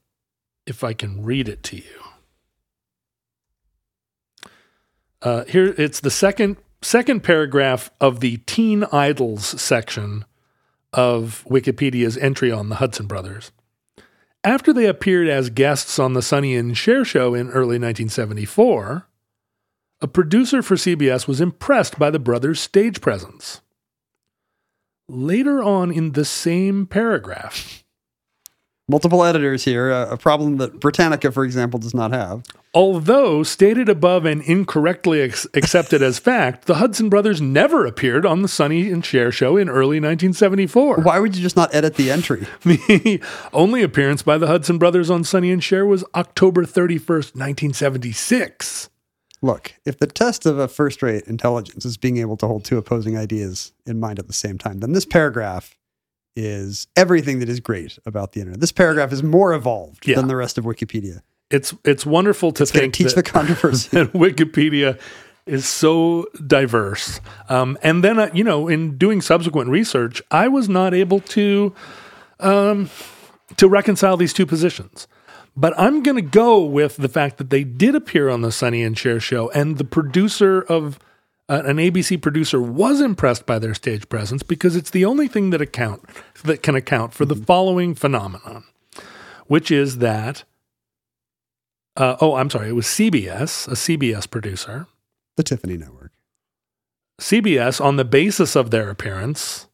if 0.67 0.83
I 0.85 0.93
can 0.93 1.23
read 1.25 1.49
it 1.49 1.63
to 1.65 1.77
you. 1.77 1.83
Uh, 5.23 5.45
here 5.45 5.75
it's 5.79 6.01
the 6.01 6.11
second 6.11 6.57
second 6.83 7.25
paragraph 7.25 7.91
of 8.01 8.21
the 8.21 8.39
Teen 8.39 8.85
Idols 8.93 9.61
section 9.61 10.25
of 10.93 11.45
Wikipedia's 11.49 12.17
entry 12.19 12.53
on 12.53 12.69
the 12.69 12.77
Hudson 12.77 13.07
brothers. 13.07 13.51
After 14.45 14.73
they 14.73 14.87
appeared 14.87 15.29
as 15.29 15.51
guests 15.51 15.99
on 15.99 16.13
the 16.13 16.23
Sonny 16.23 16.55
and 16.55 16.77
Cher 16.77 17.05
show 17.05 17.35
in 17.35 17.49
early 17.49 17.79
1974, 17.79 19.09
a 20.01 20.09
producer 20.09 20.63
for 20.63 20.77
CBS 20.77 21.27
was 21.27 21.41
impressed 21.41 21.99
by 21.99 22.11
the 22.11 22.19
brothers' 22.19 22.61
stage 22.61 23.01
presence. 23.01 23.61
Later 25.09 25.63
on 25.63 25.91
in 25.91 26.13
the 26.13 26.25
same 26.25 26.87
paragraph, 26.87 27.83
Multiple 28.89 29.25
editors 29.25 29.65
here, 29.65 29.91
a, 29.91 30.13
a 30.13 30.17
problem 30.17 30.59
that 30.59 30.79
Britannica, 30.79 31.33
for 31.33 31.45
example, 31.45 31.81
does 31.81 31.93
not 31.93 32.13
have. 32.13 32.45
Although 32.73 33.43
stated 33.43 33.89
above 33.89 34.25
and 34.25 34.43
incorrectly 34.43 35.23
ex- 35.23 35.45
accepted 35.55 36.03
as 36.03 36.21
fact, 36.21 36.67
the 36.67 36.77
Hudson 36.77 37.09
brothers 37.09 37.41
never 37.41 37.85
appeared 37.85 38.25
on 38.25 38.43
the 38.43 38.49
Sonny 38.49 38.93
and 38.93 39.05
Cher 39.05 39.33
show 39.33 39.57
in 39.57 39.69
early 39.69 39.99
1974. 39.99 40.99
Why 40.99 41.19
would 41.19 41.35
you 41.35 41.43
just 41.43 41.57
not 41.57 41.75
edit 41.75 41.97
the 41.97 42.11
entry? 42.11 42.47
The 42.63 43.21
only 43.53 43.83
appearance 43.83 44.23
by 44.23 44.39
the 44.39 44.47
Hudson 44.47 44.79
brothers 44.79 45.11
on 45.11 45.25
Sonny 45.25 45.51
and 45.51 45.65
Cher 45.65 45.85
was 45.85 46.05
October 46.15 46.65
31st, 46.65 47.35
1976. 47.35 48.91
Look, 49.43 49.75
if 49.85 49.99
the 49.99 50.07
test 50.07 50.47
of 50.47 50.59
a 50.59 50.69
first 50.69 51.03
rate 51.03 51.25
intelligence 51.27 51.85
is 51.85 51.97
being 51.97 52.19
able 52.19 52.37
to 52.39 52.47
hold 52.47 52.65
two 52.65 52.79
opposing 52.79 53.17
ideas 53.17 53.73
in 53.85 53.99
mind 53.99 54.19
at 54.19 54.27
the 54.29 54.33
same 54.33 54.59
time, 54.59 54.79
then 54.79 54.93
this 54.93 55.05
paragraph 55.05 55.76
is 56.37 56.87
everything 56.97 57.39
that 57.41 57.49
is 57.49 57.61
great 57.61 57.99
about 58.07 58.33
the 58.33 58.41
internet. 58.41 58.61
This 58.61 58.73
paragraph 58.73 59.13
is 59.13 59.23
more 59.23 59.55
evolved 59.55 60.07
Yeah. 60.07 60.17
than 60.17 60.29
the 60.29 60.37
rest 60.37 60.59
of 60.59 60.65
Wikipedia. 60.65 61.23
It's 61.51 61.75
it's 61.85 62.05
wonderful 62.05 62.53
to 62.53 62.63
It's 62.65 62.73
think 62.73 62.93
teach 62.95 63.15
that, 63.15 63.25
the 63.25 63.31
controversy. 63.31 63.89
that 63.93 64.13
Wikipedia 64.13 64.99
is 65.47 65.69
so 65.69 66.27
diverse. 66.47 67.21
Um, 67.49 67.79
and 67.83 68.03
then, 68.03 68.19
uh, 68.19 68.31
you 68.35 68.43
know, 68.43 68.67
in 68.69 68.99
doing 68.99 69.21
subsequent 69.23 69.71
research, 69.71 70.21
I 70.31 70.49
was 70.49 70.69
not 70.69 70.93
able 70.93 71.21
to 71.21 71.73
um, 72.41 72.91
to 73.57 73.69
reconcile 73.69 74.17
these 74.17 74.33
two 74.33 74.45
positions. 74.47 75.07
But 75.59 75.73
I'm 75.79 76.03
going 76.03 76.17
to 76.17 76.23
go 76.23 76.63
with 76.63 76.97
the 76.97 77.09
fact 77.09 77.39
that 77.39 77.49
they 77.49 77.65
did 77.65 77.95
appear 77.95 78.29
on 78.29 78.43
the 78.43 78.53
Sonny 78.53 78.83
and 78.83 78.99
Cher 78.99 79.19
show, 79.21 79.49
and 79.51 79.79
the 79.79 79.85
producer 79.85 80.61
of 80.61 80.99
uh, 81.49 81.63
an 81.65 81.77
ABC 81.77 82.21
producer 82.21 82.61
was 82.61 83.01
impressed 83.01 83.47
by 83.47 83.59
their 83.59 83.75
stage 83.75 84.09
presence 84.09 84.43
because 84.43 84.75
it's 84.75 84.91
the 84.91 85.05
only 85.05 85.29
thing 85.29 85.51
that 85.51 85.61
account 85.61 86.03
that 86.45 86.63
can 86.63 86.75
account 86.75 87.13
for 87.13 87.25
the 87.25 87.37
following 87.37 87.95
phenomenon, 87.95 88.65
which 89.47 89.71
is 89.71 89.99
that. 89.99 90.45
Uh, 91.97 92.17
oh, 92.21 92.35
I'm 92.35 92.51
sorry. 92.51 92.69
It 92.69 92.73
was 92.73 92.87
CBS, 92.87 93.67
a 93.69 93.73
CBS 93.73 94.29
producer. 94.31 94.87
the 95.37 95.43
Tiffany 95.43 95.77
Network. 95.77 96.13
CBS, 97.21 97.83
on 97.83 97.97
the 97.97 98.05
basis 98.05 98.57
of 98.57 98.71
their 98.71 98.91
appearance 98.91 99.67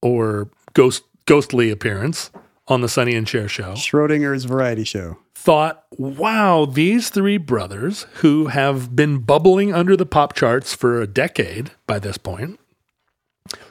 or 0.00 0.48
ghost 0.72 1.02
ghostly 1.26 1.70
appearance 1.70 2.30
on 2.66 2.80
the 2.80 2.88
Sonny 2.88 3.14
and 3.14 3.28
Cher 3.28 3.48
show, 3.48 3.74
Schrodinger's 3.74 4.44
variety 4.44 4.84
show. 4.84 5.18
thought, 5.34 5.84
wow, 5.98 6.64
these 6.64 7.10
three 7.10 7.36
brothers 7.36 8.06
who 8.14 8.46
have 8.46 8.96
been 8.96 9.18
bubbling 9.18 9.74
under 9.74 9.96
the 9.96 10.06
pop 10.06 10.34
charts 10.34 10.74
for 10.74 11.00
a 11.00 11.06
decade 11.06 11.70
by 11.86 11.98
this 11.98 12.16
point 12.16 12.58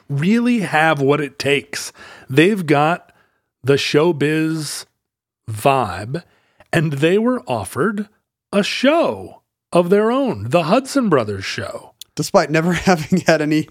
really 0.08 0.60
have 0.60 1.00
what 1.00 1.20
it 1.20 1.38
takes. 1.38 1.92
They've 2.30 2.64
got 2.64 3.12
the 3.62 3.74
showbiz 3.74 4.86
vibe, 5.50 6.22
and 6.72 6.94
they 6.94 7.18
were 7.18 7.42
offered 7.48 8.08
a 8.52 8.62
show 8.62 9.42
of 9.72 9.90
their 9.90 10.12
own, 10.12 10.50
the 10.50 10.64
Hudson 10.64 11.08
Brothers 11.08 11.44
show. 11.44 11.94
Despite 12.14 12.50
never 12.50 12.72
having 12.72 13.20
had 13.22 13.42
any 13.42 13.68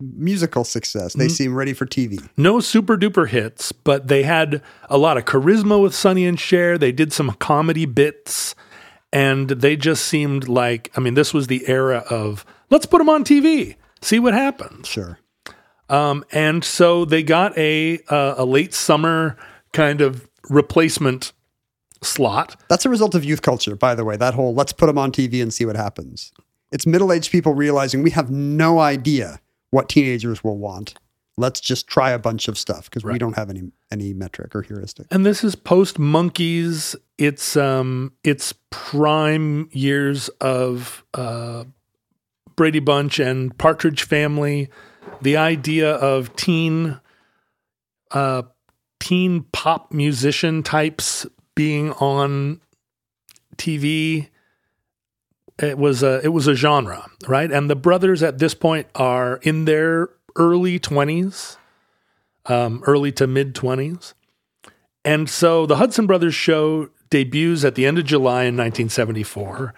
musical 0.00 0.64
success, 0.64 1.14
Mm. 1.14 1.18
they 1.18 1.28
seem 1.28 1.54
ready 1.54 1.72
for 1.72 1.86
TV. 1.86 2.18
no 2.36 2.60
super 2.60 2.96
duper 2.96 3.28
hits, 3.28 3.72
but 3.72 4.08
they 4.08 4.22
had 4.22 4.62
a 4.88 4.96
lot 4.98 5.16
of 5.16 5.24
charisma 5.24 5.80
with 5.82 5.94
Sonny 5.94 6.26
and 6.26 6.38
Cher. 6.40 6.78
They 6.78 6.92
did 6.92 7.12
some 7.12 7.30
comedy 7.32 7.84
bits, 7.86 8.54
and 9.12 9.50
they 9.50 9.76
just 9.76 10.04
seemed 10.06 10.48
like 10.48 10.90
I 10.96 11.00
mean, 11.00 11.14
this 11.14 11.32
was 11.34 11.46
the 11.48 11.64
era 11.68 12.04
of 12.10 12.44
let's 12.70 12.86
put 12.86 12.98
them 12.98 13.08
on 13.08 13.24
TV, 13.24 13.76
see 14.00 14.18
what 14.18 14.34
happens. 14.34 14.86
Sure. 14.88 15.18
Um, 15.88 16.24
and 16.30 16.62
so 16.64 17.04
they 17.04 17.22
got 17.22 17.56
a 17.58 17.98
uh, 18.08 18.34
a 18.38 18.44
late 18.44 18.72
summer 18.74 19.36
kind 19.72 20.00
of 20.00 20.28
replacement 20.48 21.32
slot. 22.02 22.56
That's 22.68 22.86
a 22.86 22.88
result 22.88 23.14
of 23.14 23.24
youth 23.24 23.42
culture, 23.42 23.76
by 23.76 23.94
the 23.94 24.04
way. 24.04 24.16
That 24.16 24.34
whole 24.34 24.54
let's 24.54 24.72
put 24.72 24.86
them 24.86 24.98
on 24.98 25.12
TV 25.12 25.42
and 25.42 25.52
see 25.52 25.64
what 25.64 25.76
happens. 25.76 26.32
It's 26.72 26.86
middle 26.86 27.12
aged 27.12 27.32
people 27.32 27.52
realizing 27.54 28.02
we 28.02 28.10
have 28.10 28.30
no 28.30 28.78
idea 28.78 29.40
what 29.70 29.88
teenagers 29.88 30.42
will 30.44 30.58
want. 30.58 30.94
Let's 31.36 31.60
just 31.60 31.86
try 31.86 32.10
a 32.10 32.18
bunch 32.18 32.48
of 32.48 32.58
stuff 32.58 32.84
because 32.84 33.02
we 33.02 33.18
don't 33.18 33.36
have 33.36 33.48
any 33.48 33.70
any 33.90 34.12
metric 34.12 34.54
or 34.54 34.62
heuristic. 34.62 35.06
And 35.10 35.24
this 35.24 35.42
is 35.42 35.54
post 35.54 35.96
Monkees. 35.96 36.94
It's 37.16 37.56
um 37.56 38.12
it's 38.22 38.52
prime 38.70 39.68
years 39.72 40.28
of 40.40 41.04
uh, 41.14 41.64
Brady 42.56 42.80
Bunch 42.80 43.18
and 43.18 43.56
Partridge 43.56 44.02
Family. 44.02 44.68
The 45.22 45.38
idea 45.38 45.92
of 45.94 46.34
teen 46.36 47.00
uh, 48.10 48.42
teen 48.98 49.44
pop 49.52 49.92
musician 49.92 50.62
types 50.62 51.26
being 51.54 51.92
on 51.92 52.60
TV. 53.56 54.28
It 55.60 55.78
was 55.78 56.02
a 56.02 56.20
it 56.24 56.28
was 56.28 56.46
a 56.46 56.54
genre, 56.54 57.10
right? 57.28 57.50
And 57.50 57.68
the 57.68 57.76
brothers 57.76 58.22
at 58.22 58.38
this 58.38 58.54
point 58.54 58.86
are 58.94 59.36
in 59.42 59.66
their 59.66 60.08
early 60.36 60.78
twenties, 60.78 61.58
um, 62.46 62.82
early 62.86 63.12
to 63.12 63.26
mid 63.26 63.54
twenties. 63.54 64.14
And 65.04 65.28
so 65.28 65.66
the 65.66 65.76
Hudson 65.76 66.06
Brothers 66.06 66.34
show 66.34 66.90
debuts 67.10 67.64
at 67.64 67.74
the 67.74 67.86
end 67.86 67.98
of 67.98 68.04
July 68.04 68.44
in 68.44 68.56
1974 68.56 69.74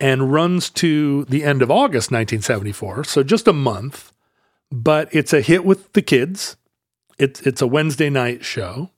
and 0.00 0.32
runs 0.32 0.70
to 0.70 1.24
the 1.24 1.42
end 1.42 1.62
of 1.62 1.70
August 1.70 2.10
1974. 2.10 3.04
So 3.04 3.22
just 3.22 3.48
a 3.48 3.52
month, 3.52 4.12
but 4.70 5.08
it's 5.14 5.32
a 5.32 5.40
hit 5.40 5.64
with 5.64 5.92
the 5.92 6.02
kids. 6.02 6.56
It's 7.18 7.40
it's 7.42 7.62
a 7.62 7.66
Wednesday 7.66 8.10
night 8.10 8.44
show. 8.44 8.90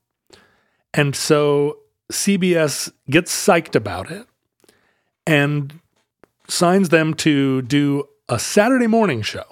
And 0.93 1.15
so 1.15 1.79
CBS 2.11 2.91
gets 3.09 3.31
psyched 3.33 3.75
about 3.75 4.11
it 4.11 4.25
and 5.25 5.79
signs 6.49 6.89
them 6.89 7.13
to 7.15 7.61
do 7.63 8.03
a 8.27 8.37
Saturday 8.39 8.87
morning 8.87 9.21
show. 9.21 9.43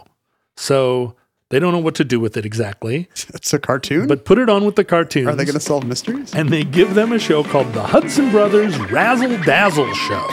So 0.56 1.16
they 1.50 1.60
don't 1.60 1.72
know 1.72 1.80
what 1.80 1.96
to 1.96 2.04
do 2.04 2.20
with 2.20 2.36
it 2.36 2.46
exactly, 2.46 3.08
It's 3.34 3.54
a 3.54 3.60
cartoon? 3.60 4.08
but 4.08 4.26
put 4.26 4.38
it 4.40 4.50
on 4.50 4.66
with 4.66 4.76
the 4.76 4.84
cartoons 4.84 5.28
Are 5.28 5.36
they 5.36 5.46
going 5.46 5.54
to 5.54 5.60
solve 5.60 5.86
mysteries? 5.86 6.34
and 6.34 6.50
they 6.50 6.64
give 6.64 6.94
them 6.96 7.12
a 7.14 7.20
show 7.20 7.44
called 7.44 7.72
the 7.74 7.84
Hudson 7.84 8.32
Brothers 8.32 8.78
Razzle 8.92 9.38
Dazzle 9.44 9.94
Show. 9.94 10.26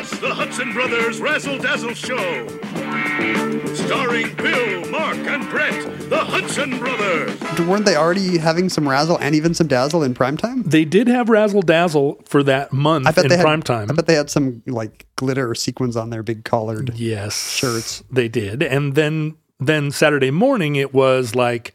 It's 0.00 0.18
the 0.18 0.34
Hudson 0.34 0.72
Brothers 0.72 1.20
Razzle 1.20 1.58
Dazzle 1.58 1.94
Show. 1.94 2.46
Starring 3.74 4.34
Bill, 4.36 4.88
Mark, 4.90 5.16
and 5.16 5.48
Brett, 5.50 6.10
the 6.10 6.18
Hudson 6.18 6.78
Brothers. 6.78 7.40
Weren't 7.66 7.84
they 7.84 7.96
already 7.96 8.38
having 8.38 8.68
some 8.68 8.88
razzle 8.88 9.18
and 9.18 9.34
even 9.34 9.52
some 9.54 9.66
dazzle 9.66 10.02
in 10.02 10.14
prime 10.14 10.36
time? 10.36 10.62
They 10.62 10.84
did 10.84 11.08
have 11.08 11.28
Razzle 11.28 11.62
Dazzle 11.62 12.20
for 12.24 12.42
that 12.44 12.72
month 12.72 13.06
I 13.06 13.10
bet 13.10 13.24
in 13.24 13.28
they 13.30 13.36
had 13.36 13.64
prime. 13.64 13.90
I 13.90 13.94
bet 13.94 14.06
they 14.06 14.14
had 14.14 14.30
some 14.30 14.62
like 14.66 15.06
glitter 15.16 15.50
or 15.50 15.54
sequins 15.54 15.96
on 15.96 16.10
their 16.10 16.22
big 16.22 16.44
collared. 16.44 16.94
yes, 16.94 17.50
shirts. 17.50 18.02
They 18.10 18.28
did, 18.28 18.62
and 18.62 18.94
then 18.94 19.36
then 19.58 19.90
Saturday 19.90 20.30
morning 20.30 20.76
it 20.76 20.94
was 20.94 21.34
like 21.34 21.74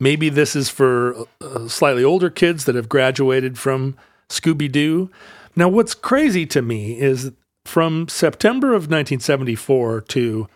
maybe 0.00 0.28
this 0.28 0.56
is 0.56 0.68
for 0.68 1.26
uh, 1.40 1.68
slightly 1.68 2.02
older 2.02 2.28
kids 2.30 2.64
that 2.64 2.74
have 2.74 2.88
graduated 2.88 3.58
from 3.58 3.96
Scooby 4.28 4.70
Doo. 4.70 5.10
Now, 5.54 5.68
what's 5.68 5.94
crazy 5.94 6.44
to 6.46 6.62
me 6.62 6.98
is 7.00 7.32
from 7.64 8.08
September 8.08 8.68
of 8.68 8.90
1974 8.90 10.00
to 10.02 10.48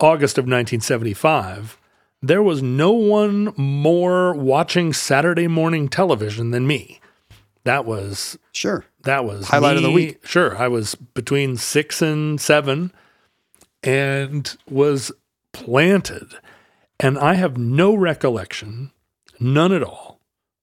August 0.00 0.38
of 0.38 0.44
1975, 0.44 1.78
there 2.22 2.42
was 2.42 2.62
no 2.62 2.92
one 2.92 3.52
more 3.56 4.32
watching 4.34 4.92
Saturday 4.92 5.48
morning 5.48 5.88
television 5.88 6.50
than 6.50 6.66
me. 6.66 7.00
That 7.64 7.84
was 7.84 8.38
Sure. 8.52 8.84
that 9.02 9.24
was 9.24 9.48
Highlight 9.48 9.76
of 9.76 9.82
the 9.82 9.90
week. 9.90 10.24
Sure, 10.26 10.56
I 10.56 10.68
was 10.68 10.94
between 10.94 11.56
six 11.56 12.00
and 12.00 12.40
seven, 12.40 12.92
and 13.82 14.56
was 14.68 15.12
planted, 15.52 16.28
and 17.00 17.18
I 17.18 17.34
have 17.34 17.56
no 17.58 17.94
recollection, 17.94 18.92
none 19.38 19.72
at 19.72 19.82
all, 19.82 20.20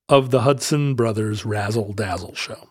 of 0.09 0.31
the 0.31 0.41
Hudson 0.41 0.95
Brothers 0.95 1.45
Razzle 1.45 1.93
Dazzle 1.93 2.35
show. 2.35 2.69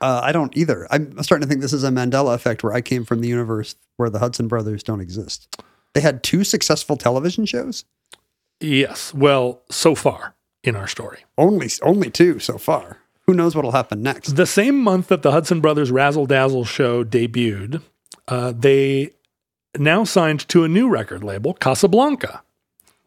Uh, 0.00 0.20
I 0.22 0.30
don't 0.32 0.56
either. 0.56 0.86
I'm 0.90 1.20
starting 1.22 1.46
to 1.46 1.48
think 1.48 1.60
this 1.60 1.72
is 1.72 1.84
a 1.84 1.90
Mandela 1.90 2.34
effect 2.34 2.62
where 2.62 2.72
I 2.72 2.80
came 2.80 3.04
from 3.04 3.20
the 3.20 3.28
universe 3.28 3.74
where 3.96 4.10
the 4.10 4.20
Hudson 4.20 4.46
brothers 4.46 4.82
don't 4.82 5.00
exist. 5.00 5.60
They 5.98 6.02
had 6.02 6.22
two 6.22 6.44
successful 6.44 6.96
television 6.96 7.44
shows. 7.44 7.84
Yes, 8.60 9.12
well, 9.12 9.62
so 9.68 9.96
far 9.96 10.36
in 10.62 10.76
our 10.76 10.86
story. 10.86 11.24
Only 11.36 11.68
only 11.82 12.08
two 12.08 12.38
so 12.38 12.56
far. 12.56 12.98
Who 13.22 13.34
knows 13.34 13.56
what'll 13.56 13.72
happen 13.72 14.00
next? 14.00 14.36
The 14.36 14.46
same 14.46 14.78
month 14.78 15.08
that 15.08 15.22
the 15.22 15.32
Hudson 15.32 15.60
Brothers 15.60 15.90
Razzle 15.90 16.26
Dazzle 16.26 16.64
show 16.64 17.02
debuted, 17.02 17.82
uh, 18.28 18.52
they 18.56 19.10
now 19.76 20.04
signed 20.04 20.48
to 20.50 20.62
a 20.62 20.68
new 20.68 20.88
record 20.88 21.24
label, 21.24 21.52
Casablanca, 21.54 22.44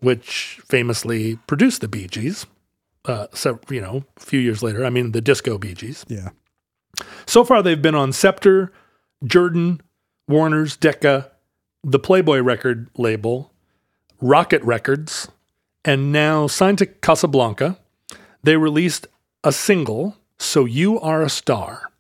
which 0.02 0.60
famously 0.66 1.38
produced 1.48 1.80
the 1.80 1.88
Bee 1.88 2.08
Gees. 2.08 2.46
Uh, 3.06 3.28
so 3.34 3.58
you 3.70 3.80
know, 3.80 4.04
a 4.18 4.20
few 4.20 4.42
years 4.42 4.62
later, 4.62 4.84
I 4.86 4.90
mean 4.90 5.14
the 5.14 5.22
disco 5.22 5.58
Bee 5.58 5.76
Gees. 5.76 6.04
Yeah. 6.10 6.32
So 7.26 7.46
far, 7.46 7.64
they've 7.64 7.82
been 7.82 7.96
on 7.96 8.12
Scepter, 8.12 8.74
Jerden, 9.24 9.80
Warner's, 10.28 10.76
Decca, 10.76 11.31
the 11.84 12.00
Playboy 12.00 12.40
record 12.40 12.90
label, 12.98 13.52
Rocket 14.20 14.64
Records, 14.64 15.28
and 15.84 16.12
now 16.12 16.48
signed 16.48 16.78
to 16.80 16.86
Casablanca. 16.86 17.78
They 18.44 18.58
released 18.58 19.08
a 19.44 19.52
single, 19.52 20.18
So 20.38 20.66
You 20.66 21.00
Are 21.00 21.22
a 21.24 21.30
Star. 21.30 21.92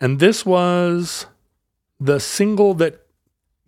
And 0.00 0.20
this 0.20 0.44
was 0.44 1.26
the 2.00 2.18
single 2.18 2.74
that 2.74 3.00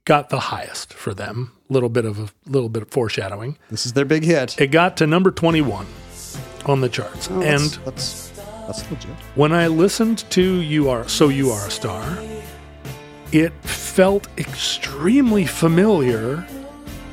got 0.05 0.29
the 0.31 0.41
highest 0.41 0.93
for 0.93 1.15
them. 1.15 1.53
Little 1.69 1.89
bit 1.89 2.05
of 2.05 2.19
a 2.19 2.29
little 2.51 2.69
bit 2.69 2.83
of 2.83 2.91
foreshadowing. 2.91 3.59
This 3.71 3.87
is 3.87 3.93
their 3.95 4.05
big 4.05 4.23
hit. 4.25 4.59
It 4.61 4.69
got 4.69 4.97
to 4.99 5.07
number 5.07 5.31
21 5.31 5.87
on 6.67 6.81
the 6.81 6.89
charts. 6.89 7.29
Oh, 7.31 7.43
and 7.43 7.63
that's, 7.63 7.77
that's 7.79 8.31
that's 8.67 8.91
legit. 8.91 9.11
when 9.35 9.53
I 9.53 9.67
listened 9.67 10.19
to 10.31 10.43
You 10.43 10.89
Are 10.91 11.09
So 11.09 11.29
You 11.29 11.51
Are 11.51 11.67
a 11.67 11.71
Star, 11.71 12.19
it 13.33 13.53
felt 13.65 14.27
extremely 14.39 15.47
familiar 15.47 16.47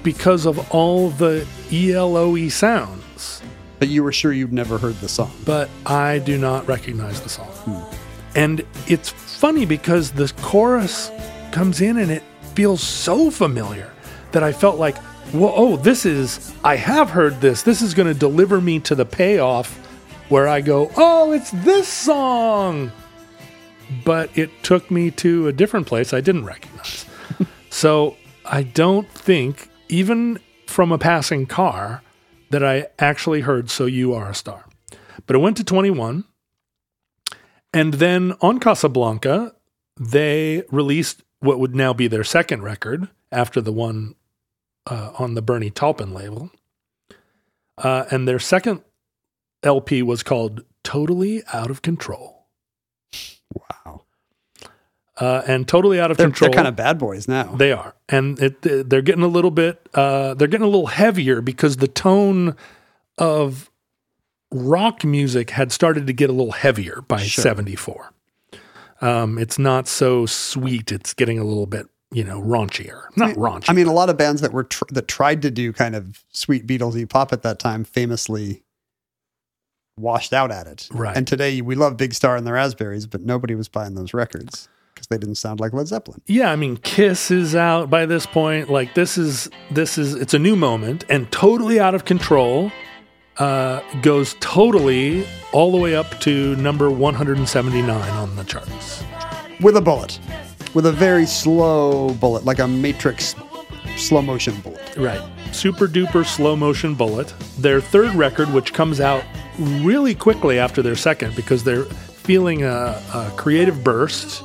because 0.03 0.45
of 0.45 0.71
all 0.73 1.09
the 1.09 1.45
ELOE 1.71 2.49
sounds, 2.51 3.41
But 3.79 3.87
you 3.89 4.03
were 4.03 4.11
sure 4.11 4.33
you'd 4.33 4.53
never 4.53 4.77
heard 4.77 4.95
the 4.95 5.07
song. 5.09 5.31
but 5.45 5.69
I 5.85 6.19
do 6.19 6.37
not 6.37 6.67
recognize 6.67 7.21
the 7.21 7.29
song. 7.29 7.47
Hmm. 7.47 7.95
And 8.35 8.65
it's 8.87 9.09
funny 9.09 9.65
because 9.65 10.11
the 10.11 10.31
chorus 10.41 11.11
comes 11.51 11.81
in 11.81 11.97
and 11.97 12.11
it 12.11 12.23
feels 12.55 12.81
so 12.81 13.29
familiar 13.31 13.91
that 14.31 14.43
I 14.43 14.51
felt 14.51 14.77
like, 14.79 14.97
well, 15.33 15.53
oh, 15.55 15.77
this 15.77 16.05
is, 16.05 16.53
I 16.63 16.75
have 16.75 17.09
heard 17.11 17.39
this. 17.41 17.61
This 17.61 17.81
is 17.81 17.93
going 17.93 18.11
to 18.11 18.19
deliver 18.19 18.59
me 18.59 18.79
to 18.81 18.95
the 18.95 19.05
payoff 19.05 19.77
where 20.29 20.47
I 20.47 20.61
go, 20.61 20.91
oh, 20.97 21.31
it's 21.31 21.51
this 21.51 21.87
song. 21.87 22.91
But 24.03 24.35
it 24.37 24.49
took 24.63 24.89
me 24.89 25.11
to 25.11 25.47
a 25.47 25.53
different 25.53 25.87
place 25.87 26.13
I 26.13 26.21
didn't 26.21 26.45
recognize. 26.45 27.05
so 27.69 28.17
I 28.45 28.63
don't 28.63 29.09
think, 29.09 29.69
even 29.89 30.39
from 30.67 30.91
a 30.91 30.97
passing 30.97 31.45
car, 31.45 32.01
that 32.49 32.63
I 32.63 32.87
actually 32.99 33.41
heard 33.41 33.69
So 33.69 33.85
You 33.85 34.13
Are 34.13 34.29
a 34.29 34.35
Star. 34.35 34.65
But 35.25 35.35
it 35.35 35.39
went 35.39 35.57
to 35.57 35.63
21. 35.63 36.25
And 37.73 37.95
then 37.95 38.33
on 38.41 38.59
Casablanca, 38.59 39.55
they 39.99 40.63
released 40.69 41.23
what 41.39 41.59
would 41.59 41.75
now 41.75 41.93
be 41.93 42.07
their 42.07 42.23
second 42.23 42.61
record 42.61 43.09
after 43.31 43.59
the 43.59 43.71
one 43.71 44.15
uh, 44.85 45.11
on 45.17 45.33
the 45.33 45.41
Bernie 45.41 45.69
Taupin 45.69 46.13
label. 46.13 46.51
Uh, 47.77 48.05
and 48.11 48.27
their 48.27 48.39
second 48.39 48.81
LP 49.63 50.03
was 50.03 50.23
called 50.23 50.63
Totally 50.83 51.43
Out 51.51 51.71
of 51.71 51.81
Control. 51.81 52.32
Wow. 53.53 54.01
Uh, 55.15 55.43
and 55.47 55.67
Totally 55.67 55.99
Out 55.99 56.09
of 56.09 56.17
They're, 56.17 56.27
Control. 56.27 56.49
they're 56.49 56.55
kind 56.55 56.67
of 56.67 56.75
bad 56.75 56.97
boys 56.97 57.27
now. 57.27 57.55
They 57.55 57.71
are, 57.71 57.95
and 58.09 58.39
it, 58.39 58.61
they're 58.89 59.03
getting 59.03 59.23
a 59.23 59.27
little 59.27 59.51
bit. 59.51 59.87
Uh, 59.93 60.33
they're 60.33 60.47
getting 60.47 60.65
a 60.65 60.69
little 60.69 60.87
heavier 60.87 61.39
because 61.41 61.77
the 61.77 61.87
tone 61.87 62.55
of 63.19 63.69
rock 64.51 65.03
music 65.03 65.51
had 65.51 65.71
started 65.71 66.07
to 66.07 66.13
get 66.13 66.29
a 66.31 66.33
little 66.33 66.53
heavier 66.53 67.03
by 67.07 67.21
'74. 67.21 68.11
Um, 69.01 69.37
it's 69.37 69.59
not 69.59 69.87
so 69.87 70.25
sweet. 70.25 70.91
It's 70.91 71.13
getting 71.13 71.37
a 71.37 71.43
little 71.43 71.67
bit, 71.67 71.87
you 72.11 72.23
know, 72.23 72.41
raunchier. 72.41 73.03
Not 73.15 73.35
raunchy. 73.35 73.69
I 73.69 73.73
mean, 73.73 73.87
a 73.87 73.93
lot 73.93 74.09
of 74.09 74.17
bands 74.17 74.41
that 74.41 74.51
were 74.51 74.63
tr- 74.63 74.85
that 74.89 75.07
tried 75.07 75.43
to 75.43 75.51
do 75.51 75.73
kind 75.73 75.95
of 75.95 76.23
sweet 76.31 76.65
Beatlesy 76.65 77.07
pop 77.07 77.31
at 77.33 77.43
that 77.43 77.59
time 77.59 77.83
famously 77.83 78.63
washed 79.97 80.33
out 80.33 80.51
at 80.51 80.67
it. 80.67 80.87
Right. 80.91 81.15
And 81.15 81.27
today 81.27 81.61
we 81.61 81.75
love 81.75 81.97
Big 81.97 82.13
Star 82.13 82.35
and 82.35 82.45
the 82.47 82.53
Raspberries, 82.53 83.05
but 83.07 83.21
nobody 83.21 83.55
was 83.55 83.67
buying 83.67 83.95
those 83.95 84.13
records 84.13 84.67
because 84.93 85.07
they 85.07 85.17
didn't 85.17 85.35
sound 85.35 85.59
like 85.59 85.73
Led 85.73 85.87
Zeppelin. 85.87 86.21
yeah, 86.27 86.51
I 86.51 86.55
mean, 86.55 86.77
Kiss 86.77 87.31
is 87.31 87.55
out 87.55 87.89
by 87.89 88.05
this 88.05 88.25
point. 88.25 88.69
Like 88.69 88.93
this 88.93 89.17
is 89.17 89.49
this 89.71 89.97
is 89.97 90.15
it's 90.15 90.33
a 90.33 90.39
new 90.39 90.55
moment 90.55 91.05
and 91.09 91.31
totally 91.31 91.79
out 91.79 91.95
of 91.95 92.05
control. 92.05 92.71
Uh, 93.37 93.81
goes 94.03 94.35
totally 94.41 95.25
all 95.53 95.71
the 95.71 95.77
way 95.77 95.95
up 95.95 96.19
to 96.19 96.55
number 96.57 96.91
179 96.91 97.89
on 98.11 98.35
the 98.35 98.43
charts. 98.43 99.03
With 99.59 99.75
a 99.75 99.81
bullet. 99.81 100.19
With 100.75 100.85
a 100.85 100.91
very 100.91 101.25
slow 101.25 102.13
bullet, 102.13 102.45
like 102.45 102.59
a 102.59 102.67
Matrix 102.67 103.33
slow 103.97 104.21
motion 104.21 104.55
bullet. 104.61 104.95
Right. 104.95 105.19
Super 105.51 105.87
duper 105.87 106.23
slow 106.23 106.55
motion 106.55 106.93
bullet. 106.93 107.33
Their 107.57 107.81
third 107.81 108.13
record, 108.13 108.53
which 108.53 108.71
comes 108.71 108.99
out 108.99 109.23
really 109.57 110.15
quickly 110.15 110.59
after 110.59 110.81
their 110.81 110.95
second 110.95 111.35
because 111.35 111.63
they're 111.63 111.85
feeling 111.85 112.63
a, 112.63 113.01
a 113.13 113.33
creative 113.35 113.83
burst. 113.83 114.43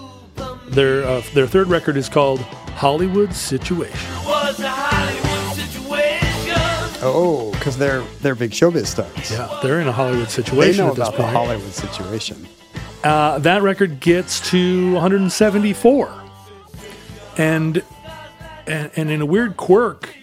Their 0.69 1.05
uh, 1.05 1.23
their 1.35 1.47
third 1.47 1.69
record 1.69 1.97
is 1.97 2.09
called 2.09 2.41
Hollywood 2.41 3.33
Situation. 3.35 4.11
Was 4.25 4.61
a 4.61 4.69
Hollywood 4.69 5.57
situation. 5.57 6.99
Oh, 7.03 7.53
because 7.53 7.79
they're 7.79 8.03
they're 8.21 8.35
big 8.35 8.51
showbiz 8.51 8.87
stars. 8.87 9.31
Yeah, 9.31 9.61
they're 9.63 9.81
in 9.81 9.89
a 9.89 9.93
Hollywood 9.93 10.29
situation. 10.31 10.61
They 10.61 10.73
situation 10.73 10.85
know 10.85 10.91
at 10.91 10.97
this 10.97 11.09
about 11.09 11.17
the. 11.17 11.27
Hollywood 11.27 11.73
situation. 11.73 12.49
Uh, 13.05 13.39
that 13.39 13.63
record 13.63 14.01
gets 14.01 14.51
to 14.51 14.93
174, 14.95 16.23
and 17.37 17.83
and, 18.67 18.91
and 18.97 19.11
in 19.11 19.21
a 19.21 19.27
weird 19.27 19.57
quirk, 19.57 20.15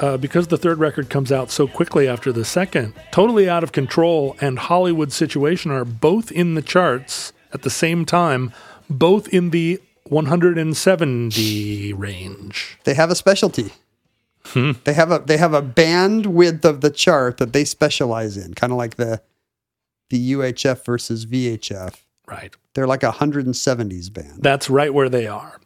uh, 0.00 0.16
because 0.16 0.48
the 0.48 0.56
third 0.56 0.78
record 0.78 1.08
comes 1.08 1.30
out 1.30 1.50
so 1.50 1.66
quickly 1.66 2.08
after 2.08 2.32
the 2.32 2.44
second, 2.44 2.94
totally 3.10 3.48
out 3.48 3.62
of 3.62 3.72
control 3.72 4.36
and 4.40 4.58
Hollywood 4.58 5.12
Situation 5.12 5.70
are 5.70 5.84
both 5.84 6.32
in 6.32 6.54
the 6.54 6.62
charts 6.62 7.32
at 7.52 7.62
the 7.62 7.70
same 7.70 8.04
time, 8.04 8.52
both 8.90 9.28
in 9.28 9.50
the 9.50 9.80
170 10.04 11.92
range. 11.94 12.78
They 12.84 12.94
have 12.94 13.10
a 13.10 13.14
specialty. 13.14 13.72
Hmm. 14.46 14.72
They 14.84 14.92
have 14.92 15.10
a 15.10 15.20
they 15.20 15.38
have 15.38 15.54
a 15.54 15.62
bandwidth 15.62 16.64
of 16.66 16.82
the 16.82 16.90
chart 16.90 17.38
that 17.38 17.54
they 17.54 17.64
specialize 17.64 18.36
in, 18.36 18.52
kind 18.52 18.72
of 18.72 18.76
like 18.76 18.96
the 18.96 19.22
the 20.10 20.32
UHF 20.32 20.84
versus 20.84 21.24
VHF. 21.24 21.94
Right. 22.26 22.54
They're 22.74 22.86
like 22.86 23.02
a 23.02 23.12
170s 23.12 24.12
band. 24.12 24.42
That's 24.42 24.68
right 24.68 24.92
where 24.92 25.08
they 25.08 25.26
are. 25.26 25.60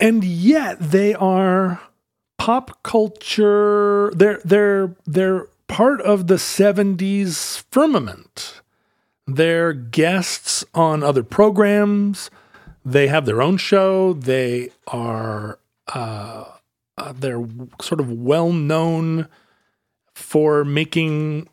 And 0.00 0.24
yet 0.24 0.78
they 0.80 1.14
are 1.14 1.80
pop 2.42 2.82
culture 2.82 4.10
they're 4.16 4.40
they're 4.44 4.96
they're 5.06 5.46
part 5.68 6.00
of 6.00 6.26
the 6.26 6.34
70s 6.34 7.62
firmament. 7.70 8.60
They're 9.28 9.72
guests 9.72 10.64
on 10.74 11.04
other 11.04 11.22
programs. 11.22 12.30
They 12.84 13.06
have 13.06 13.26
their 13.26 13.40
own 13.40 13.58
show. 13.58 14.12
They 14.12 14.70
are 14.88 15.60
uh, 15.94 16.44
uh, 16.98 17.12
they're 17.16 17.46
sort 17.80 18.00
of 18.00 18.10
well 18.10 18.52
known 18.52 19.28
for 20.12 20.64
making 20.64 21.48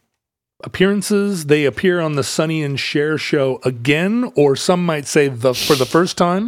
appearances. 0.63 1.45
They 1.45 1.65
appear 1.65 1.99
on 1.99 2.15
the 2.15 2.23
Sonny 2.23 2.63
and 2.63 2.79
Cher 2.79 3.19
show 3.19 3.59
again, 3.63 4.33
or 4.35 4.55
some 4.55 4.83
might 4.87 5.05
say 5.05 5.27
the 5.27 5.53
for 5.53 5.75
the 5.75 5.85
first 5.85 6.17
time 6.17 6.47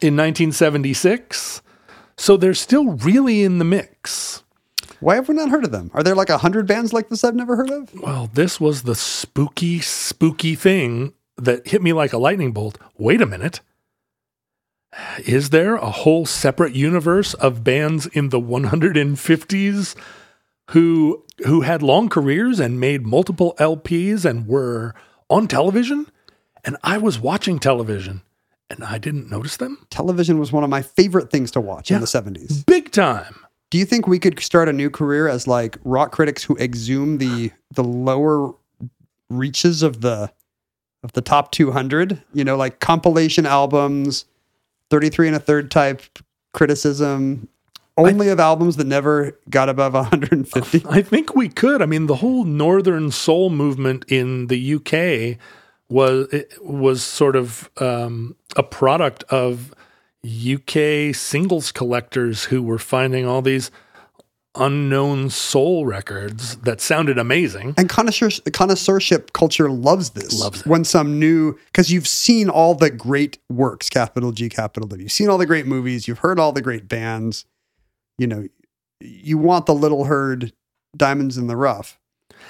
in 0.00 0.16
1976. 0.16 1.62
So 2.18 2.36
they're 2.36 2.54
still 2.54 2.92
really 2.92 3.42
in 3.42 3.58
the 3.58 3.64
mix. 3.64 4.42
Why 5.00 5.16
have 5.16 5.28
we 5.28 5.34
not 5.34 5.50
heard 5.50 5.64
of 5.64 5.72
them? 5.72 5.90
Are 5.94 6.02
there 6.02 6.14
like 6.14 6.30
a 6.30 6.38
hundred 6.38 6.66
bands 6.66 6.92
like 6.92 7.08
this 7.08 7.22
I've 7.22 7.34
never 7.34 7.56
heard 7.56 7.70
of? 7.70 7.92
Well, 8.00 8.30
this 8.32 8.58
was 8.58 8.82
the 8.82 8.94
spooky, 8.94 9.80
spooky 9.80 10.54
thing 10.54 11.12
that 11.36 11.68
hit 11.68 11.82
me 11.82 11.92
like 11.92 12.12
a 12.12 12.18
lightning 12.18 12.52
bolt. 12.52 12.78
Wait 12.96 13.20
a 13.20 13.26
minute. 13.26 13.60
Is 15.18 15.50
there 15.50 15.74
a 15.76 15.90
whole 15.90 16.24
separate 16.24 16.74
universe 16.74 17.34
of 17.34 17.62
bands 17.62 18.06
in 18.06 18.30
the 18.30 18.40
150s 18.40 19.94
who 20.70 21.22
who 21.44 21.60
had 21.60 21.82
long 21.82 22.08
careers 22.08 22.58
and 22.58 22.80
made 22.80 23.06
multiple 23.06 23.54
LPs 23.58 24.24
and 24.24 24.46
were 24.46 24.94
on 25.28 25.48
television? 25.48 26.06
And 26.64 26.78
I 26.82 26.96
was 26.96 27.18
watching 27.18 27.58
television 27.58 28.22
and 28.70 28.82
I 28.84 28.98
didn't 28.98 29.30
notice 29.30 29.56
them? 29.56 29.86
Television 29.90 30.38
was 30.38 30.52
one 30.52 30.64
of 30.64 30.70
my 30.70 30.82
favorite 30.82 31.30
things 31.30 31.50
to 31.52 31.60
watch 31.60 31.90
Yeah. 31.90 31.96
in 31.96 32.00
the 32.00 32.06
70s. 32.06 32.64
Big 32.66 32.90
time. 32.92 33.34
Do 33.70 33.78
you 33.78 33.84
think 33.84 34.06
we 34.06 34.18
could 34.18 34.38
start 34.40 34.68
a 34.68 34.72
new 34.72 34.90
career 34.90 35.28
as 35.28 35.46
like 35.48 35.76
rock 35.84 36.12
critics 36.12 36.44
who 36.44 36.56
exhume 36.56 37.18
the 37.18 37.50
the 37.74 37.82
lower 37.84 38.54
reaches 39.28 39.82
of 39.82 40.00
the 40.02 40.30
of 41.02 41.12
the 41.12 41.20
top 41.20 41.50
200? 41.52 42.22
You 42.32 42.44
know, 42.44 42.56
like 42.56 42.78
compilation 42.80 43.44
albums, 43.46 44.24
33 44.90 45.28
and 45.28 45.36
a 45.36 45.40
third 45.40 45.70
type 45.70 46.02
criticism, 46.54 47.48
only 47.96 48.28
of 48.28 48.38
albums 48.38 48.76
that 48.76 48.86
never 48.86 49.38
got 49.50 49.68
above 49.68 49.94
150. 49.94 50.84
I 50.88 51.02
think 51.02 51.34
we 51.34 51.48
could. 51.48 51.82
I 51.82 51.86
mean, 51.86 52.06
the 52.06 52.16
whole 52.16 52.44
Northern 52.44 53.10
Soul 53.10 53.50
movement 53.50 54.04
in 54.08 54.46
the 54.46 54.74
UK 54.76 55.38
was 55.88 56.32
it 56.32 56.52
was 56.62 57.02
sort 57.02 57.36
of 57.36 57.70
um, 57.78 58.36
a 58.56 58.62
product 58.62 59.22
of 59.24 59.74
UK 60.24 61.14
singles 61.14 61.70
collectors 61.72 62.44
who 62.44 62.62
were 62.62 62.78
finding 62.78 63.26
all 63.26 63.42
these 63.42 63.70
unknown 64.56 65.30
soul 65.30 65.86
records 65.86 66.56
that 66.58 66.80
sounded 66.80 67.18
amazing. 67.18 67.74
And 67.76 67.88
connoisseur, 67.88 68.30
connoisseurship 68.52 69.32
culture 69.32 69.70
loves 69.70 70.10
this. 70.10 70.40
Loves 70.40 70.60
it. 70.60 70.66
When 70.66 70.84
some 70.84 71.18
new, 71.18 71.58
because 71.66 71.92
you've 71.92 72.08
seen 72.08 72.48
all 72.48 72.74
the 72.74 72.90
great 72.90 73.38
works, 73.50 73.88
capital 73.88 74.32
G, 74.32 74.48
capital 74.48 74.88
W. 74.88 75.04
You've 75.04 75.12
seen 75.12 75.28
all 75.28 75.38
the 75.38 75.46
great 75.46 75.66
movies. 75.66 76.08
You've 76.08 76.20
heard 76.20 76.38
all 76.38 76.52
the 76.52 76.62
great 76.62 76.88
bands. 76.88 77.44
You 78.18 78.26
know, 78.26 78.48
you 79.00 79.38
want 79.38 79.66
the 79.66 79.74
little 79.74 80.04
herd 80.04 80.52
diamonds 80.96 81.36
in 81.36 81.46
the 81.46 81.56
rough. 81.56 81.98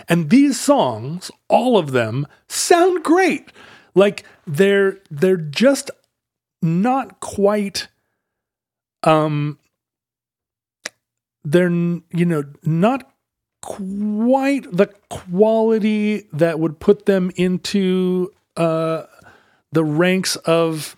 And 0.09 0.31
these 0.31 0.59
songs, 0.61 1.31
all 1.49 1.79
of 1.79 1.93
them, 1.93 2.27
sound 2.49 3.03
great. 3.05 3.53
Like 3.95 4.25
they're 4.47 4.99
they're 5.11 5.37
just 5.37 5.91
not 6.63 7.21
quite 7.21 7.89
um 9.03 9.59
they're 11.45 11.71
you 11.71 12.25
know 12.27 12.45
not 12.63 13.11
quite 13.63 14.71
the 14.71 14.87
quality 15.09 16.29
that 16.33 16.61
would 16.61 16.79
put 16.79 17.07
them 17.07 17.31
into 17.37 18.33
uh 18.57 19.05
the 19.73 19.85
ranks 19.85 20.37
of 20.37 20.95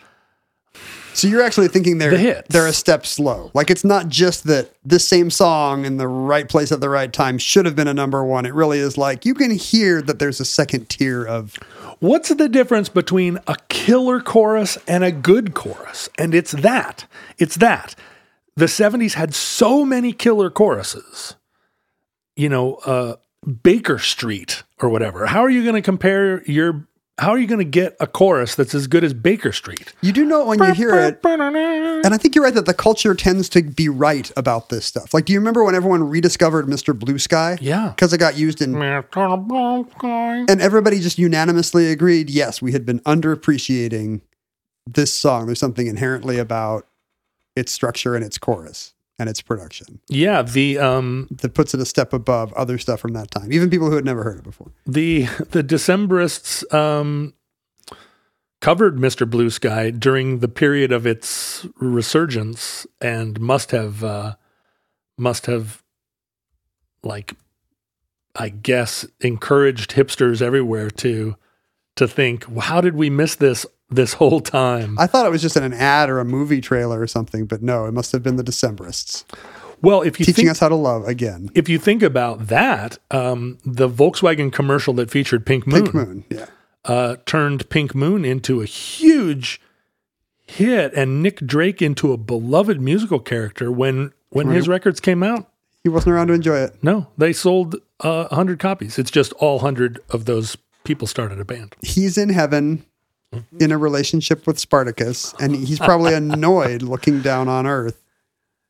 So 1.14 1.28
you're 1.28 1.42
actually 1.42 1.68
thinking 1.68 1.98
they're 1.98 2.11
The 2.11 2.44
they're 2.48 2.66
a 2.66 2.72
step 2.72 3.06
slow. 3.06 3.50
Like 3.54 3.70
it's 3.70 3.84
not 3.84 4.09
just 4.09 4.44
that 4.44 4.72
this 4.84 5.06
same 5.06 5.30
song 5.30 5.84
in 5.84 5.96
the 5.96 6.09
right 6.09 6.48
place 6.48 6.72
at 6.72 6.80
the 6.80 6.88
right 6.88 7.12
time 7.12 7.38
should 7.38 7.66
have 7.66 7.74
been 7.76 7.88
a 7.88 7.94
number 7.94 8.24
one. 8.24 8.46
It 8.46 8.54
really 8.54 8.78
is 8.78 8.96
like 8.96 9.24
you 9.24 9.34
can 9.34 9.50
hear 9.50 10.00
that 10.02 10.18
there's 10.18 10.40
a 10.40 10.44
second 10.44 10.88
tier 10.88 11.24
of 11.24 11.56
What's 12.00 12.28
the 12.28 12.48
difference 12.48 12.88
between 12.88 13.38
a 13.48 13.56
killer 13.68 14.20
chorus 14.20 14.78
and 14.86 15.02
a 15.02 15.11
good 15.11 15.54
chorus? 15.54 16.09
And 16.16 16.32
it's 16.32 16.52
that. 16.52 17.06
It's 17.38 17.56
that. 17.56 17.96
The 18.56 18.66
70s 18.66 19.14
had 19.14 19.34
so 19.34 19.84
many 19.84 20.12
killer 20.12 20.48
choruses. 20.48 21.34
You 22.36 22.48
know, 22.48 22.76
uh, 22.76 23.16
Baker 23.62 23.98
Street 23.98 24.62
or 24.80 24.88
whatever. 24.88 25.26
How 25.26 25.40
are 25.40 25.50
you 25.50 25.62
going 25.62 25.74
to 25.74 25.82
compare 25.82 26.44
your 26.44 26.86
how 27.19 27.31
are 27.31 27.39
you 27.39 27.47
going 27.47 27.59
to 27.59 27.64
get 27.64 27.97
a 28.01 28.07
chorus 28.07 28.55
that's 28.55 28.75
as 28.75 28.87
good 28.87 29.05
as 29.05 29.12
Baker 29.12 29.53
Street? 29.53 29.93
you 30.01 30.12
do 30.12 30.25
know 30.25 30.47
when 30.47 30.59
you 30.59 30.73
hear 30.73 30.95
it. 30.95 31.21
And 31.25 32.14
I 32.14 32.16
think 32.16 32.35
you're 32.35 32.45
right 32.45 32.55
that 32.55 32.66
the 32.66 32.75
culture 32.75 33.14
tends 33.14 33.49
to 33.51 33.62
be 33.62 33.89
right 33.89 34.31
about 34.37 34.69
this 34.69 34.87
stuff. 34.87 35.12
Like, 35.12 35.25
do 35.25 35.33
you 35.33 35.39
remember 35.39 35.64
when 35.64 35.75
everyone 35.75 36.09
rediscovered 36.09 36.66
Mr. 36.66 36.97
Blue 36.97 37.19
Sky? 37.19 37.59
Yeah. 37.61 37.91
Because 37.91 38.12
it 38.12 38.19
got 38.19 38.37
used 38.37 38.62
in 38.62 38.75
and 40.49 40.61
everybody 40.61 41.01
just 41.01 41.19
unanimously 41.19 41.91
agreed 41.91 42.31
yes 42.31 42.62
we 42.62 42.73
had 42.73 42.87
been 42.87 43.01
underappreciating 43.01 44.21
this 44.87 45.14
song 45.14 45.47
there's 45.47 45.59
something 45.59 45.87
inherently 45.87 46.39
about 46.39 46.87
its 47.57 47.73
structure 47.73 48.14
and 48.14 48.25
its 48.25 48.39
chorus 48.39 48.95
and 49.19 49.29
its 49.29 49.41
production 49.43 50.01
Yeah, 50.09 50.43
the 50.43 50.79
um 50.79 51.29
that 51.31 51.55
puts 51.55 51.75
it 51.75 51.81
a 51.81 51.87
step 51.87 52.12
above 52.12 52.53
other 52.55 52.79
stuff 52.79 53.01
from 53.01 53.12
that 53.14 53.31
time 53.31 53.53
even 53.53 53.71
people 53.71 53.89
who 53.91 53.97
had 53.97 54.05
never 54.05 54.23
heard 54.23 54.39
it 54.39 54.45
before 54.45 54.73
the 54.87 55.23
the 55.51 55.62
Decemberists 55.62 56.73
um, 56.73 57.35
covered 58.61 58.97
Mr. 58.97 59.29
Blue 59.29 59.51
Sky 59.51 59.91
during 59.91 60.39
the 60.39 60.49
period 60.49 60.93
of 60.93 61.07
its 61.07 61.66
resurgence 61.77 62.87
and 63.01 63.41
must 63.41 63.71
have 63.71 64.03
uh, 64.03 64.35
must 65.16 65.47
have 65.47 65.83
like 67.03 67.35
I 68.35 68.49
guess 68.51 69.07
encouraged 69.21 69.93
hipsters 69.93 70.41
everywhere 70.41 70.91
to 70.91 71.37
to 71.97 72.07
think, 72.07 72.45
well, 72.49 72.61
how 72.61 72.81
did 72.81 72.95
we 72.95 73.11
miss 73.11 73.35
this 73.35 73.66
this 73.91 74.14
whole 74.14 74.41
time? 74.41 74.99
i 74.99 75.07
thought 75.07 75.26
it 75.26 75.30
was 75.30 75.43
just 75.43 75.57
in 75.57 75.62
an 75.62 75.74
ad 75.74 76.11
or 76.11 76.18
a 76.20 76.24
movie 76.24 76.61
trailer 76.61 77.01
or 77.01 77.07
something 77.07 77.47
but 77.47 77.62
no 77.62 77.86
it 77.86 77.93
must 77.93 78.12
have 78.12 78.22
been 78.22 78.36
the 78.36 78.45
decemberists 78.45 79.24
well, 79.80 80.03
if 80.03 80.18
you 80.18 80.26
teaching 80.26 80.47
think 80.47 80.51
us 80.51 80.59
how 80.59 80.68
to 80.68 80.74
love 80.74 81.07
again 81.07 81.51
if 81.55 81.68
you 81.68 81.78
think 81.78 82.03
about 82.03 82.49
that, 82.49 82.99
um, 83.12 83.59
the 83.64 83.89
Volkswagen 83.89 84.53
commercial 84.53 84.93
that 84.95 85.09
featured 85.09 85.47
Pink 85.47 85.68
Moon, 85.68 85.82
pink 85.84 85.95
moon 85.95 86.24
yeah 86.30 86.47
uh, 86.84 87.16
turned 87.26 87.68
Pink 87.70 87.95
Moon 87.95 88.24
into 88.24 88.61
a 88.61 88.64
huge 88.64 89.61
hit 90.47 90.93
and 90.95 91.22
Nick 91.22 91.39
Drake 91.41 91.80
into 91.82 92.12
a 92.12 92.16
beloved 92.16 92.80
musical 92.80 93.20
character 93.20 93.70
when 93.70 94.12
when 94.30 94.49
his 94.49 94.66
records 94.68 94.99
came 95.01 95.22
out. 95.22 95.49
he 95.84 95.89
wasn't 95.89 96.12
around 96.14 96.26
to 96.28 96.32
enjoy 96.32 96.59
it 96.59 96.82
No, 96.82 97.09
they 97.16 97.32
sold 97.32 97.76
uh, 98.01 98.24
100 98.28 98.59
copies. 98.59 98.99
It's 98.99 99.11
just 99.11 99.32
all 99.34 99.57
100 99.57 100.01
of 100.11 100.24
those 100.24 100.57
people 100.84 101.07
started 101.07 101.39
a 101.39 101.45
band. 101.45 101.76
he's 101.82 102.16
in 102.18 102.30
heaven 102.30 102.84
Mm-hmm. 103.35 103.62
in 103.62 103.72
a 103.72 103.76
relationship 103.76 104.47
with 104.47 104.59
Spartacus, 104.59 105.35
and 105.39 105.55
he's 105.55 105.79
probably 105.79 106.14
annoyed 106.14 106.81
looking 106.95 107.20
down 107.20 107.47
on 107.47 107.66
Earth 107.66 108.03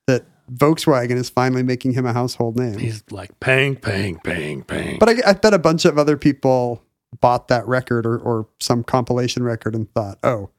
that 0.09 0.25
Volkswagen 0.53 1.13
is 1.13 1.31
finally 1.31 1.63
making 1.63 1.93
him 1.93 2.05
a 2.05 2.13
household 2.13 2.57
name. 2.57 2.77
He's 2.77 3.05
like 3.13 3.39
pang, 3.39 3.77
pang, 3.77 4.19
pang, 4.25 4.63
pang. 4.63 4.99
But 4.99 5.11
I, 5.11 5.31
I 5.31 5.33
bet 5.35 5.55
a 5.55 5.61
bunch 5.61 5.85
of 5.85 5.97
other 5.97 6.17
people 6.17 6.83
bought 7.21 7.47
that 7.49 7.69
record 7.69 8.05
or, 8.05 8.19
or 8.19 8.49
some 8.59 8.83
compilation 8.83 9.45
record 9.45 9.77
and 9.77 9.89
thought, 9.95 10.19
oh, 10.25 10.51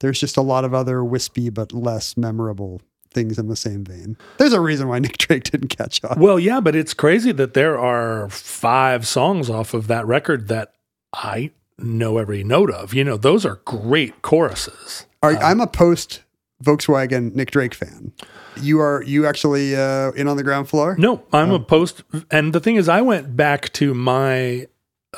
there's 0.00 0.18
just 0.18 0.38
a 0.38 0.42
lot 0.42 0.64
of 0.64 0.72
other 0.72 1.04
wispy 1.04 1.50
but 1.50 1.74
less 1.74 2.16
memorable 2.16 2.80
things 3.10 3.38
in 3.38 3.48
the 3.48 3.56
same 3.56 3.84
vein. 3.84 4.16
There's 4.38 4.54
a 4.54 4.60
reason 4.60 4.88
why 4.88 4.98
Nick 4.98 5.18
Drake 5.18 5.44
didn't 5.44 5.68
catch 5.68 6.02
on. 6.04 6.18
well, 6.18 6.38
yeah, 6.38 6.60
but 6.60 6.74
it's 6.74 6.94
crazy 6.94 7.32
that 7.32 7.52
there 7.52 7.78
are 7.78 8.30
five 8.30 9.06
songs 9.06 9.50
off 9.50 9.74
of 9.74 9.88
that 9.88 10.06
record 10.06 10.48
that 10.48 10.72
I 11.12 11.50
know 11.82 12.18
every 12.18 12.44
note 12.44 12.70
of. 12.70 12.94
You 12.94 13.04
know, 13.04 13.16
those 13.16 13.44
are 13.44 13.56
great 13.64 14.22
choruses. 14.22 15.06
Are, 15.22 15.36
I'm 15.36 15.60
a 15.60 15.66
post 15.66 16.22
Volkswagen 16.62 17.34
Nick 17.34 17.50
Drake 17.50 17.74
fan. 17.74 18.12
You 18.60 18.80
are 18.80 19.02
you 19.02 19.26
actually 19.26 19.74
uh, 19.74 20.12
in 20.12 20.28
on 20.28 20.36
the 20.36 20.42
ground 20.42 20.68
floor? 20.68 20.96
No, 20.98 21.24
I'm 21.32 21.50
a 21.50 21.58
post, 21.58 22.02
and 22.30 22.52
the 22.52 22.60
thing 22.60 22.76
is, 22.76 22.88
I 22.88 23.00
went 23.00 23.36
back 23.36 23.72
to 23.74 23.94
my 23.94 24.66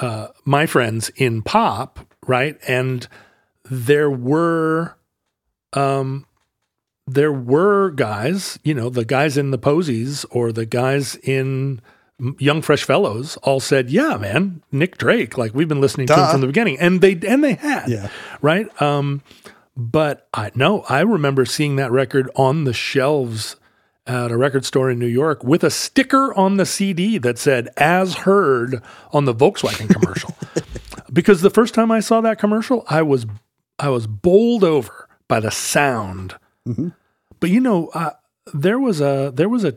uh, 0.01 0.29
my 0.45 0.67
friends 0.67 1.11
in 1.17 1.43
pop, 1.43 2.01
right, 2.27 2.59
and 2.67 3.07
there 3.65 4.11
were, 4.11 4.97
um, 5.73 6.27
there 7.07 7.33
were 7.33 7.91
guys, 7.91 8.59
you 8.63 8.75
know, 8.75 8.89
the 8.89 9.05
guys 9.05 9.37
in 9.37 9.51
the 9.51 9.59
Posies 9.59 10.25
or 10.31 10.53
the 10.53 10.67
guys 10.67 11.17
in 11.17 11.81
Young 12.39 12.63
Fresh 12.63 12.85
Fellows, 12.85 13.37
all 13.39 13.59
said, 13.61 13.91
"Yeah, 13.91 14.17
man, 14.17 14.63
Nick 14.71 14.99
Drake, 14.99 15.37
like 15.37 15.55
we've 15.55 15.69
been 15.69 15.81
listening 15.81 16.07
to 16.07 16.15
him 16.17 16.31
from 16.31 16.41
the 16.41 16.47
beginning," 16.47 16.79
and 16.79 17.01
they 17.01 17.19
and 17.27 17.43
they 17.43 17.55
had, 17.55 17.89
Yeah. 17.89 18.09
right. 18.41 18.67
Um, 18.81 19.23
but 19.77 20.29
I 20.33 20.51
no, 20.55 20.83
I 20.89 21.01
remember 21.01 21.45
seeing 21.45 21.77
that 21.77 21.91
record 21.91 22.31
on 22.37 22.65
the 22.65 22.73
shelves 22.73 23.57
at 24.07 24.31
a 24.31 24.37
record 24.37 24.65
store 24.65 24.91
in 24.91 24.99
New 24.99 25.07
York 25.09 25.43
with 25.43 25.65
a 25.65 25.71
sticker 25.71 26.33
on 26.35 26.57
the 26.57 26.67
CD 26.67 27.19
that 27.19 27.37
said 27.39 27.69
"as 27.77 28.15
heard" 28.19 28.81
on 29.13 29.25
the 29.25 29.35
Volkswagen 29.35 29.89
commercial. 29.89 30.37
because 31.13 31.41
the 31.43 31.51
first 31.51 31.75
time 31.75 31.91
I 31.91 31.99
saw 32.01 32.21
that 32.21 32.39
commercial, 32.39 32.85
I 32.89 33.03
was 33.03 33.27
I 33.81 33.89
was 33.89 34.07
bowled 34.07 34.63
over 34.63 35.09
by 35.27 35.41
the 35.41 35.51
sound. 35.51 36.37
But 37.41 37.51
you 37.51 37.61
know, 37.61 37.89
uh, 37.89 38.11
there 38.53 38.79
was 38.79 39.01
a 39.01 39.33
there 39.35 39.49
was 39.49 39.65
a 39.65 39.75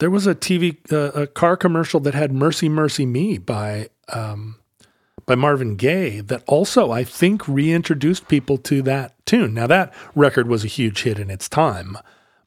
there 0.00 0.10
was 0.10 0.26
a 0.26 0.34
TV 0.34 0.78
uh, 0.92 1.12
a 1.22 1.26
car 1.26 1.56
commercial 1.56 2.00
that 2.00 2.14
had 2.14 2.32
"Mercy 2.32 2.68
Mercy 2.68 3.06
Me" 3.06 3.38
by 3.38 3.88
um, 4.08 4.56
by 5.26 5.34
Marvin 5.34 5.76
Gaye 5.76 6.20
that 6.20 6.42
also 6.46 6.90
I 6.90 7.04
think 7.04 7.46
reintroduced 7.46 8.26
people 8.26 8.58
to 8.58 8.82
that 8.82 9.14
tune. 9.26 9.54
Now 9.54 9.68
that 9.68 9.94
record 10.14 10.48
was 10.48 10.64
a 10.64 10.68
huge 10.68 11.02
hit 11.02 11.18
in 11.18 11.30
its 11.30 11.48
time, 11.48 11.96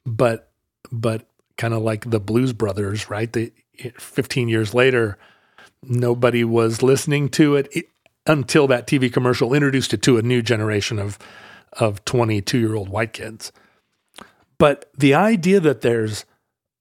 but 0.04 0.50
but 0.92 1.28
kind 1.56 1.72
of 1.72 1.82
like 1.82 2.10
the 2.10 2.20
Blues 2.20 2.52
Brothers, 2.52 3.08
right? 3.08 3.32
They, 3.32 3.52
15 3.98 4.48
years 4.48 4.74
later, 4.74 5.16
nobody 5.82 6.42
was 6.44 6.82
listening 6.82 7.28
to 7.30 7.54
it, 7.56 7.68
it 7.72 7.86
until 8.26 8.66
that 8.66 8.86
TV 8.86 9.12
commercial 9.12 9.54
introduced 9.54 9.94
it 9.94 10.02
to 10.02 10.18
a 10.18 10.22
new 10.22 10.42
generation 10.42 10.98
of 10.98 11.18
of 11.74 12.04
22 12.04 12.58
year 12.58 12.74
old 12.74 12.88
white 12.88 13.12
kids. 13.12 13.52
But 14.58 14.90
the 14.96 15.14
idea 15.14 15.60
that 15.60 15.82
there's 15.82 16.24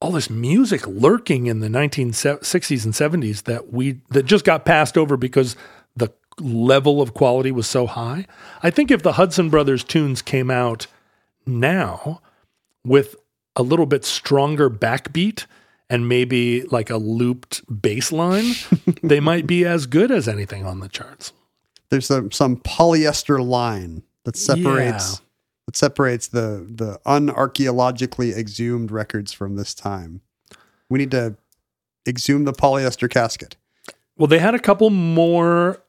all 0.03 0.11
this 0.11 0.29
music 0.29 0.85
lurking 0.85 1.47
in 1.47 1.61
the 1.61 1.69
1960s 1.69 2.83
and 2.83 2.93
70s 2.93 3.43
that 3.43 3.71
we 3.71 4.01
that 4.09 4.23
just 4.23 4.43
got 4.43 4.65
passed 4.65 4.97
over 4.97 5.15
because 5.15 5.55
the 5.95 6.09
level 6.41 7.01
of 7.01 7.13
quality 7.13 7.53
was 7.53 7.67
so 7.67 7.87
high. 7.87 8.27
I 8.61 8.69
think 8.69 8.91
if 8.91 9.01
the 9.01 9.13
Hudson 9.13 9.49
Brothers 9.49 9.81
tunes 9.81 10.21
came 10.21 10.51
out 10.51 10.87
now 11.45 12.21
with 12.83 13.15
a 13.55 13.63
little 13.63 13.85
bit 13.85 14.03
stronger 14.03 14.69
backbeat 14.69 15.45
and 15.89 16.09
maybe 16.09 16.63
like 16.63 16.89
a 16.89 16.97
looped 16.97 17.61
bass 17.81 18.11
line, 18.11 18.55
they 19.03 19.21
might 19.21 19.47
be 19.47 19.63
as 19.63 19.85
good 19.85 20.11
as 20.11 20.27
anything 20.27 20.65
on 20.65 20.81
the 20.81 20.89
charts. 20.89 21.31
There's 21.89 22.07
some 22.07 22.29
some 22.29 22.57
polyester 22.57 23.41
line 23.41 24.03
that 24.25 24.35
separates. 24.35 25.21
That 25.65 25.75
separates 25.77 26.27
the 26.27 26.65
the 26.69 26.99
unarchaeologically 27.05 28.35
exhumed 28.35 28.91
records 28.91 29.31
from 29.31 29.55
this 29.55 29.73
time. 29.73 30.21
We 30.89 30.99
need 30.99 31.11
to 31.11 31.35
exhume 32.07 32.43
the 32.45 32.53
polyester 32.53 33.09
casket. 33.09 33.55
Well, 34.17 34.27
they 34.27 34.39
had 34.39 34.53
a 34.53 34.59
couple 34.59 34.89
more 34.89 35.81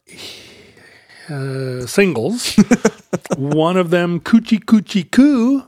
uh, 1.28 1.86
singles. 1.86 2.56
One 3.36 3.76
of 3.76 3.90
them, 3.90 4.20
Coochie 4.20 4.64
Coochie 4.64 5.10
Coo. 5.10 5.60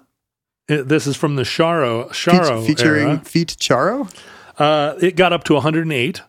Uh, 0.68 0.82
This 0.82 1.06
is 1.06 1.16
from 1.16 1.36
the 1.36 1.42
Charo 1.42 2.08
Fe- 2.08 2.30
Sharo 2.30 2.66
featuring 2.66 3.08
era. 3.08 3.18
Feet 3.24 3.56
Charo. 3.58 4.12
Uh, 4.58 4.94
it 5.00 5.16
got 5.16 5.32
up 5.32 5.44
to 5.44 5.54
108, 5.54 6.22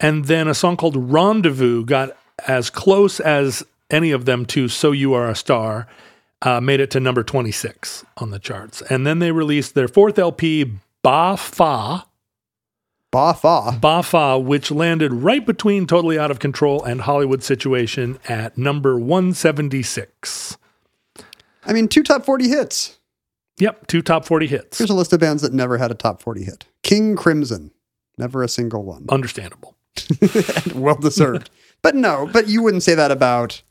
and 0.00 0.24
then 0.26 0.48
a 0.48 0.54
song 0.54 0.76
called 0.76 0.96
Rendezvous 0.96 1.84
got 1.84 2.16
as 2.48 2.70
close 2.70 3.20
as 3.20 3.62
any 3.90 4.10
of 4.12 4.24
them 4.24 4.46
to 4.46 4.68
"So 4.68 4.92
You 4.92 5.12
Are 5.14 5.28
a 5.28 5.34
Star." 5.36 5.86
Uh, 6.44 6.60
made 6.60 6.78
it 6.78 6.90
to 6.90 7.00
number 7.00 7.22
26 7.22 8.04
on 8.18 8.30
the 8.30 8.38
charts, 8.38 8.82
and 8.82 9.06
then 9.06 9.18
they 9.18 9.32
released 9.32 9.74
their 9.74 9.88
fourth 9.88 10.18
LP, 10.18 10.72
Ba 11.02 11.36
Fa. 11.38 12.04
Ba 13.14 13.32
fa. 13.32 13.78
Ba 13.80 14.02
Fa, 14.02 14.36
which 14.40 14.72
landed 14.72 15.12
right 15.12 15.46
between 15.46 15.86
Totally 15.86 16.18
Out 16.18 16.32
of 16.32 16.40
Control 16.40 16.82
and 16.82 17.02
Hollywood 17.02 17.44
Situation 17.44 18.18
at 18.28 18.58
number 18.58 18.98
176. 18.98 20.58
I 21.64 21.72
mean, 21.72 21.86
two 21.86 22.02
top 22.02 22.24
40 22.24 22.48
hits. 22.48 22.98
Yep, 23.58 23.86
two 23.86 24.02
top 24.02 24.24
40 24.24 24.48
hits. 24.48 24.78
Here's 24.78 24.90
a 24.90 24.94
list 24.94 25.12
of 25.12 25.20
bands 25.20 25.42
that 25.42 25.52
never 25.52 25.78
had 25.78 25.92
a 25.92 25.94
top 25.94 26.22
40 26.22 26.42
hit. 26.42 26.64
King 26.82 27.14
Crimson. 27.14 27.70
Never 28.18 28.42
a 28.42 28.48
single 28.48 28.82
one. 28.82 29.06
Understandable. 29.08 29.76
well 30.74 30.96
deserved. 30.96 31.50
but 31.82 31.94
no, 31.94 32.28
but 32.32 32.48
you 32.48 32.62
wouldn't 32.62 32.82
say 32.82 32.96
that 32.96 33.12
about 33.12 33.62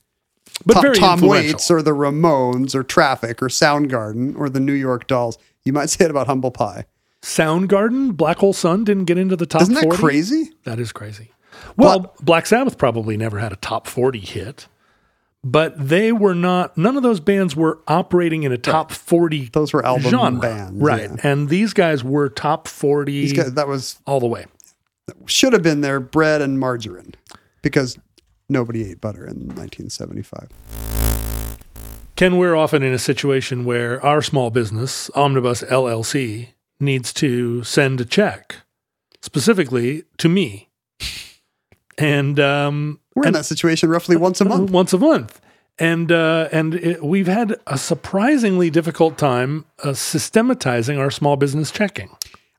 but 0.65 0.81
Tom, 0.81 1.19
Tom. 1.19 1.21
Waits 1.21 1.69
or 1.71 1.81
the 1.81 1.91
Ramones 1.91 2.73
or 2.75 2.83
Traffic 2.83 3.41
or 3.41 3.47
Soundgarden 3.47 4.37
or 4.37 4.49
the 4.49 4.59
New 4.59 4.73
York 4.73 5.07
Dolls. 5.07 5.37
You 5.65 5.73
might 5.73 5.89
say 5.89 6.05
it 6.05 6.11
about 6.11 6.27
Humble 6.27 6.51
Pie. 6.51 6.85
Soundgarden, 7.21 8.15
Black 8.15 8.37
Hole 8.37 8.53
Sun 8.53 8.83
didn't 8.83 9.05
get 9.05 9.17
into 9.17 9.35
the 9.35 9.45
top 9.45 9.61
Isn't 9.63 9.75
that 9.75 9.83
40. 9.85 9.97
crazy? 9.97 10.51
That 10.65 10.79
is 10.79 10.91
crazy. 10.91 11.31
Well, 11.77 12.13
Black 12.21 12.45
Sabbath 12.45 12.77
probably 12.77 13.15
never 13.17 13.39
had 13.39 13.53
a 13.53 13.55
top 13.55 13.87
40 13.87 14.19
hit, 14.19 14.67
but 15.43 15.73
they 15.87 16.11
were 16.11 16.35
not, 16.35 16.77
none 16.77 16.97
of 16.97 17.03
those 17.03 17.19
bands 17.21 17.55
were 17.55 17.79
operating 17.87 18.43
in 18.43 18.51
a 18.51 18.57
top 18.57 18.91
40 18.91 19.49
Those 19.53 19.71
were 19.73 19.85
album 19.85 20.11
genre. 20.11 20.41
bands, 20.41 20.81
Right. 20.81 21.09
yeah. 21.09 21.15
And 21.23 21.47
these 21.49 21.73
guys 21.73 22.03
were 22.03 22.27
top 22.29 22.67
40 22.67 23.31
guys, 23.33 23.53
that 23.53 23.67
was 23.67 23.99
all 24.05 24.19
the 24.19 24.27
way. 24.27 24.45
should 25.25 25.53
have 25.53 25.63
been 25.63 25.81
their 25.81 25.99
bread 26.01 26.41
and 26.41 26.59
margarine 26.59 27.15
because 27.61 27.97
nobody 28.49 28.89
ate 28.89 29.01
butter 29.01 29.25
in 29.25 29.47
1975. 29.55 30.49
Ken, 32.15 32.37
we're 32.37 32.55
often 32.55 32.83
in 32.83 32.93
a 32.93 32.99
situation 32.99 33.65
where 33.65 34.03
our 34.05 34.21
small 34.21 34.49
business, 34.51 35.09
Omnibus 35.15 35.63
LLC, 35.63 36.49
needs 36.79 37.11
to 37.13 37.63
send 37.63 37.99
a 38.01 38.05
check 38.05 38.57
specifically 39.21 40.03
to 40.17 40.29
me. 40.29 40.69
And 41.97 42.39
um, 42.39 42.99
We're 43.15 43.27
in 43.27 43.33
that 43.33 43.45
situation 43.45 43.89
roughly 43.89 44.15
once 44.15 44.41
a 44.41 44.45
month. 44.45 44.71
once 44.71 44.93
a 44.93 44.97
month. 44.97 45.39
And 45.79 46.11
uh, 46.11 46.49
and 46.51 46.75
it, 46.75 47.03
we've 47.03 47.27
had 47.27 47.55
a 47.65 47.79
surprisingly 47.79 48.69
difficult 48.69 49.17
time 49.17 49.65
uh, 49.83 49.93
systematizing 49.93 50.99
our 50.99 51.09
small 51.09 51.35
business 51.35 51.71
checking. 51.71 52.09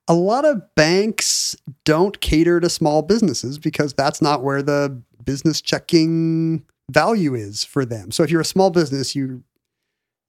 A 0.09 0.15
lot 0.15 0.45
of 0.45 0.63
banks 0.75 1.55
don't 1.85 2.21
cater 2.21 2.59
to 2.61 2.69
small 2.69 3.03
businesses 3.03 3.59
because 3.59 3.95
that's 3.95 4.21
not 4.21 4.43
where 4.43 4.63
the 4.63 5.01
business 5.25 5.61
checking 5.61 6.65
value 6.91 7.35
is 7.35 7.65
for 7.65 7.85
them. 7.85 8.11
So 8.11 8.23
if 8.23 8.31
you're 8.31 8.41
a 8.41 8.45
small 8.45 8.71
business, 8.71 9.15
you 9.17 9.43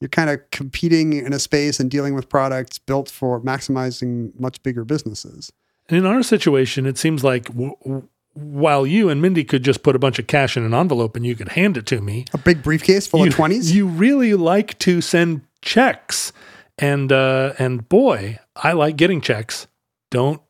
you're 0.02 0.10
kind 0.10 0.30
of 0.30 0.40
competing 0.52 1.14
in 1.14 1.32
a 1.32 1.40
space 1.40 1.80
and 1.80 1.90
dealing 1.90 2.14
with 2.16 2.28
products 2.28 2.78
built 2.78 3.10
for 3.10 3.40
maximizing 3.42 4.38
much 4.40 4.62
bigger 4.62 4.84
businesses. 4.84 5.52
And 5.88 5.98
in 5.98 6.06
our 6.06 6.22
situation, 6.22 6.86
it 6.86 6.98
seems 6.98 7.24
like 7.24 7.46
w- 7.46 7.76
w- 7.84 8.08
while 8.34 8.86
you 8.86 9.08
and 9.10 9.22
Mindy 9.22 9.46
could 9.46 9.64
just 9.64 9.84
put 9.84 9.96
a 9.96 10.00
bunch 10.00 10.20
of 10.20 10.28
cash 10.28 10.58
in 10.58 10.64
an 10.66 10.74
envelope 10.74 11.16
and 11.16 11.26
you 11.26 11.34
could 11.36 11.50
hand 11.50 11.78
it 11.78 11.86
to 11.88 12.02
me, 12.02 12.26
A 12.34 12.38
big 12.38 12.62
briefcase 12.62 13.08
full 13.08 13.22
you, 13.22 13.28
of 13.28 13.36
20s. 13.36 13.72
you 13.72 13.88
really 13.88 14.34
like 14.34 14.78
to 14.80 15.00
send 15.00 15.42
checks, 15.62 16.34
and 16.78 17.14
uh, 17.14 17.54
and 17.58 17.88
boy, 17.88 18.40
I 18.58 18.74
like 18.74 18.98
getting 18.98 19.22
checks. 19.22 19.68
Don't 20.12 20.42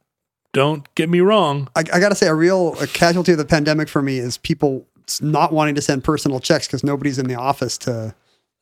don't 0.55 0.95
get 0.95 1.09
me 1.09 1.19
wrong. 1.19 1.67
I, 1.75 1.81
I 1.81 1.99
got 1.99 2.09
to 2.09 2.15
say, 2.15 2.27
a 2.27 2.33
real 2.33 2.73
a 2.81 2.87
casualty 2.87 3.33
of 3.33 3.37
the 3.37 3.45
pandemic 3.45 3.87
for 3.87 4.01
me 4.01 4.17
is 4.17 4.37
people 4.39 4.87
not 5.21 5.53
wanting 5.53 5.75
to 5.75 5.81
send 5.81 6.03
personal 6.03 6.39
checks 6.39 6.65
because 6.65 6.83
nobody's 6.83 7.19
in 7.19 7.27
the 7.27 7.35
office 7.35 7.77
to 7.79 8.15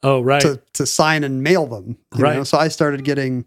Oh 0.06 0.20
right, 0.22 0.41
to, 0.41 0.60
to 0.74 0.86
sign 0.86 1.24
and 1.24 1.41
mail 1.41 1.66
them. 1.66 1.98
you 2.18 2.24
Right. 2.24 2.36
know? 2.36 2.44
So 2.44 2.58
I 2.58 2.68
started 2.68 3.06
getting 3.06 3.46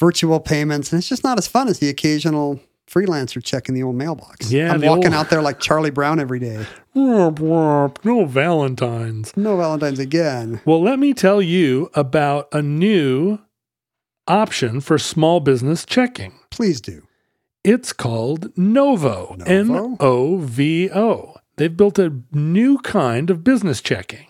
virtual 0.00 0.40
payments, 0.40 0.90
and 0.92 0.98
it's 0.98 1.08
just 1.08 1.22
not 1.22 1.36
as 1.38 1.46
fun 1.46 1.68
as 1.68 1.78
the 1.80 1.88
occasional 1.90 2.60
freelancer 2.90 3.42
check 3.44 3.68
in 3.68 3.74
the 3.74 3.82
old 3.82 3.96
mailbox. 3.96 4.50
Yeah, 4.50 4.72
I'm 4.72 4.80
walking 4.80 5.06
old- 5.06 5.14
out 5.14 5.30
there 5.30 5.42
like 5.42 5.60
Charlie 5.60 5.90
Brown 5.90 6.18
every 6.20 6.38
day. 6.38 6.64
No 6.94 7.30
Valentines. 8.26 9.36
No 9.36 9.56
Valentine's 9.56 9.98
again. 9.98 10.60
Well, 10.64 10.82
let 10.82 10.98
me 10.98 11.12
tell 11.14 11.42
you 11.42 11.90
about 11.94 12.48
a 12.52 12.62
new 12.62 13.38
option 14.26 14.80
for 14.80 14.98
small 14.98 15.40
business 15.40 15.84
checking. 15.84 16.32
Please 16.50 16.80
do. 16.80 17.02
It's 17.64 17.92
called 17.92 18.56
Novo. 18.58 19.36
Novo? 19.38 19.44
N 19.50 19.96
O 20.00 20.36
V 20.38 20.90
O. 20.94 21.34
They've 21.56 21.74
built 21.74 21.98
a 21.98 22.12
new 22.32 22.78
kind 22.78 23.30
of 23.30 23.42
business 23.44 23.80
checking 23.80 24.26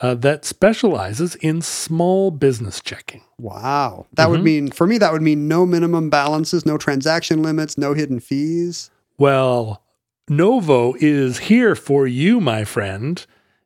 uh, 0.00 0.14
that 0.14 0.44
specializes 0.44 1.34
in 1.36 1.60
small 1.62 2.30
business 2.30 2.80
checking. 2.80 3.22
Wow. 3.38 4.06
That 4.14 4.24
Mm-hmm. 4.24 4.30
would 4.32 4.42
mean, 4.42 4.70
for 4.70 4.86
me, 4.86 4.96
that 4.98 5.12
would 5.12 5.20
mean 5.22 5.46
no 5.48 5.66
minimum 5.66 6.10
balances, 6.10 6.64
no 6.64 6.78
transaction 6.78 7.42
limits, 7.42 7.76
no 7.76 7.92
hidden 7.92 8.20
fees. 8.20 8.90
Well, 9.18 9.82
Novo 10.28 10.94
is 11.00 11.38
here 11.38 11.74
for 11.74 12.06
you, 12.06 12.40
my 12.40 12.64
friend. 12.64 13.24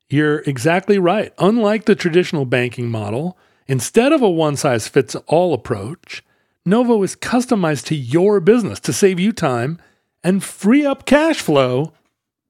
You're 0.09 0.39
exactly 0.39 0.97
right. 0.97 1.31
Unlike 1.37 1.85
the 1.85 1.95
traditional 1.95 2.45
banking 2.45 2.89
model, 2.89 3.37
instead 3.67 4.11
of 4.11 4.21
a 4.21 4.29
one 4.29 4.55
size 4.55 4.87
fits 4.87 5.15
all 5.27 5.53
approach, 5.53 6.23
Novo 6.65 7.03
is 7.03 7.15
customized 7.15 7.85
to 7.85 7.95
your 7.95 8.39
business 8.39 8.79
to 8.81 8.93
save 8.93 9.19
you 9.19 9.31
time 9.31 9.79
and 10.23 10.43
free 10.43 10.83
up 10.85 11.05
cash 11.05 11.39
flow, 11.39 11.93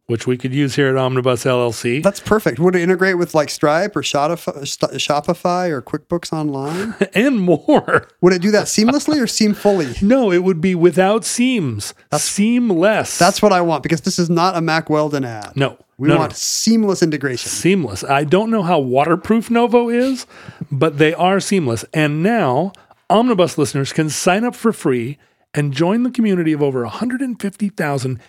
which 0.06 0.26
we 0.26 0.38
could 0.38 0.54
use 0.54 0.76
here 0.76 0.88
at 0.88 0.96
Omnibus 0.96 1.44
LLC. 1.44 2.02
That's 2.02 2.22
perfect. 2.22 2.58
Would 2.60 2.76
it 2.78 2.82
integrate 2.82 3.18
with 3.18 3.34
like 3.34 3.50
Stripe 3.50 3.94
or 3.96 4.02
Shopify, 4.04 5.70
or 5.70 5.82
QuickBooks 5.82 6.32
Online? 6.32 6.96
and 7.14 7.40
more. 7.42 8.08
Would 8.22 8.32
it 8.34 8.42
do 8.42 8.52
that 8.52 8.68
seamlessly 8.68 9.22
or 9.22 9.28
seam 9.28 9.54
fully? 9.54 9.94
No, 10.02 10.32
it 10.32 10.44
would 10.44 10.62
be 10.62 10.76
without 10.76 11.26
seams, 11.26 11.94
That's, 12.12 12.24
seamless. 12.24 13.18
That's 13.18 13.42
what 13.42 13.52
I 13.52 13.62
want 13.62 13.84
because 13.84 14.02
this 14.02 14.18
is 14.20 14.30
not 14.30 14.56
a 14.56 14.62
Mack 14.62 14.90
Weldon 14.90 15.26
ad. 15.26 15.58
no, 15.58 15.78
We 15.98 16.08
no, 16.08 16.14
no. 16.14 16.20
want 16.22 16.36
seamless 16.36 17.02
integration. 17.04 17.50
seamless. 17.50 18.04
I 18.04 18.24
don't 18.24 18.50
know 18.52 18.62
how 18.64 18.80
waterproof 18.80 19.50
Novo 19.50 19.90
is, 19.90 20.26
but 20.72 21.00
they 21.00 21.14
are 21.16 21.40
seamless. 21.42 21.84
And 21.94 22.22
now 22.24 22.72
Omnibus 23.10 23.58
listeners 23.58 23.94
can 23.94 24.10
sign 24.10 24.44
up 24.44 24.56
for 24.56 24.74
free 24.74 25.18
and 25.54 25.74
join 25.74 26.04
the 26.04 26.12
community 26.12 26.54
of 26.54 26.64
over 26.64 26.82
150,000 26.82 28.20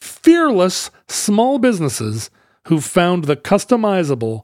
fearless 0.00 0.90
small 1.08 1.58
businesses 1.58 2.30
who 2.68 2.80
found 2.80 3.24
the 3.24 3.36
customizable 3.36 4.42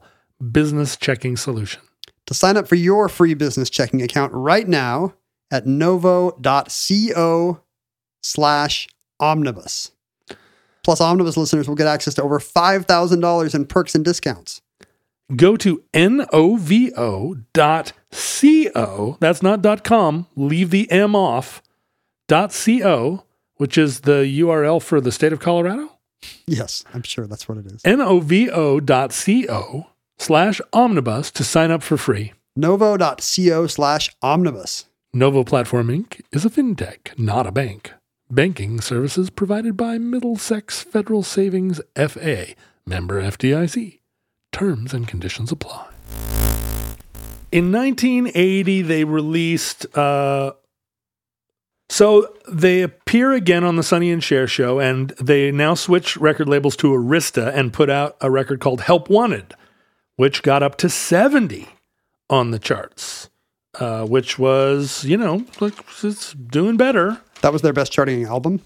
business 0.51 0.97
checking 0.97 1.37
solution. 1.37 1.81
To 2.25 2.33
sign 2.33 2.57
up 2.57 2.67
for 2.67 2.75
your 2.75 3.07
free 3.07 3.33
business 3.33 3.69
checking 3.69 4.01
account 4.01 4.33
right 4.33 4.67
now 4.67 5.13
at 5.51 5.65
novo.co 5.65 7.61
slash 8.21 8.87
omnibus. 9.19 9.91
Plus, 10.83 11.01
Omnibus 11.01 11.37
listeners 11.37 11.67
will 11.67 11.75
get 11.75 11.87
access 11.87 12.13
to 12.13 12.23
over 12.23 12.39
$5,000 12.39 13.55
in 13.55 13.65
perks 13.65 13.93
and 13.93 14.05
discounts. 14.05 14.61
Go 15.35 15.57
to 15.57 15.83
novo.co. 15.93 17.37
That's 19.19 19.43
not 19.43 19.61
dot 19.61 19.83
.com. 19.83 20.27
Leave 20.35 20.69
the 20.69 20.89
M 20.91 21.15
off. 21.15 21.61
Dot 22.27 22.51
.co, 22.65 23.23
which 23.55 23.77
is 23.77 24.01
the 24.01 24.23
URL 24.41 24.81
for 24.81 25.01
the 25.01 25.11
state 25.11 25.33
of 25.33 25.39
Colorado. 25.39 25.89
Yes, 26.45 26.83
I'm 26.93 27.03
sure 27.03 27.25
that's 27.27 27.47
what 27.47 27.57
it 27.59 27.65
is. 27.67 27.81
novo.co 27.85 29.87
slash 30.19 30.59
omnibus 30.73 31.31
to 31.31 31.43
sign 31.43 31.71
up 31.71 31.83
for 31.83 31.97
free. 31.97 32.33
novo.co 32.55 33.67
slash 33.67 34.15
omnibus. 34.21 34.85
Novo 35.13 35.43
Platform 35.43 35.87
Inc. 35.87 36.21
is 36.31 36.45
a 36.45 36.49
fintech, 36.49 37.17
not 37.17 37.47
a 37.47 37.51
bank. 37.51 37.93
Banking 38.29 38.81
services 38.81 39.29
provided 39.29 39.77
by 39.77 39.97
Middlesex 39.97 40.81
Federal 40.83 41.23
Savings 41.23 41.79
FA, 41.95 42.47
member 42.85 43.21
FDIC. 43.21 43.99
Terms 44.57 44.91
and 44.91 45.07
conditions 45.07 45.51
apply. 45.51 45.87
In 47.51 47.71
1980, 47.71 48.81
they 48.81 49.03
released. 49.03 49.85
Uh, 49.95 50.53
so 51.89 52.33
they 52.51 52.81
appear 52.81 53.33
again 53.33 53.63
on 53.63 53.75
the 53.75 53.83
Sonny 53.83 54.11
and 54.11 54.23
Cher 54.23 54.47
show, 54.47 54.79
and 54.79 55.11
they 55.21 55.51
now 55.51 55.75
switch 55.75 56.17
record 56.17 56.49
labels 56.49 56.75
to 56.77 56.87
Arista 56.87 57.53
and 57.53 57.71
put 57.71 57.91
out 57.91 58.17
a 58.19 58.31
record 58.31 58.59
called 58.59 58.81
Help 58.81 59.11
Wanted, 59.11 59.53
which 60.15 60.41
got 60.41 60.63
up 60.63 60.75
to 60.77 60.89
70 60.89 61.67
on 62.27 62.49
the 62.49 62.57
charts, 62.57 63.29
uh, 63.79 64.07
which 64.07 64.39
was, 64.39 65.03
you 65.03 65.17
know, 65.17 65.45
it's 66.01 66.33
doing 66.33 66.77
better. 66.77 67.21
That 67.41 67.53
was 67.53 67.61
their 67.61 67.73
best 67.73 67.91
charting 67.91 68.23
album. 68.23 68.61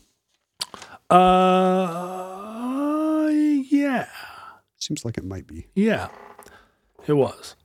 Uh, 1.10 2.21
Seems 4.92 5.06
like 5.06 5.18
it 5.18 5.24
might 5.24 5.48
be. 5.48 5.68
yeah, 5.74 6.10
it 7.08 7.14
was. 7.14 7.56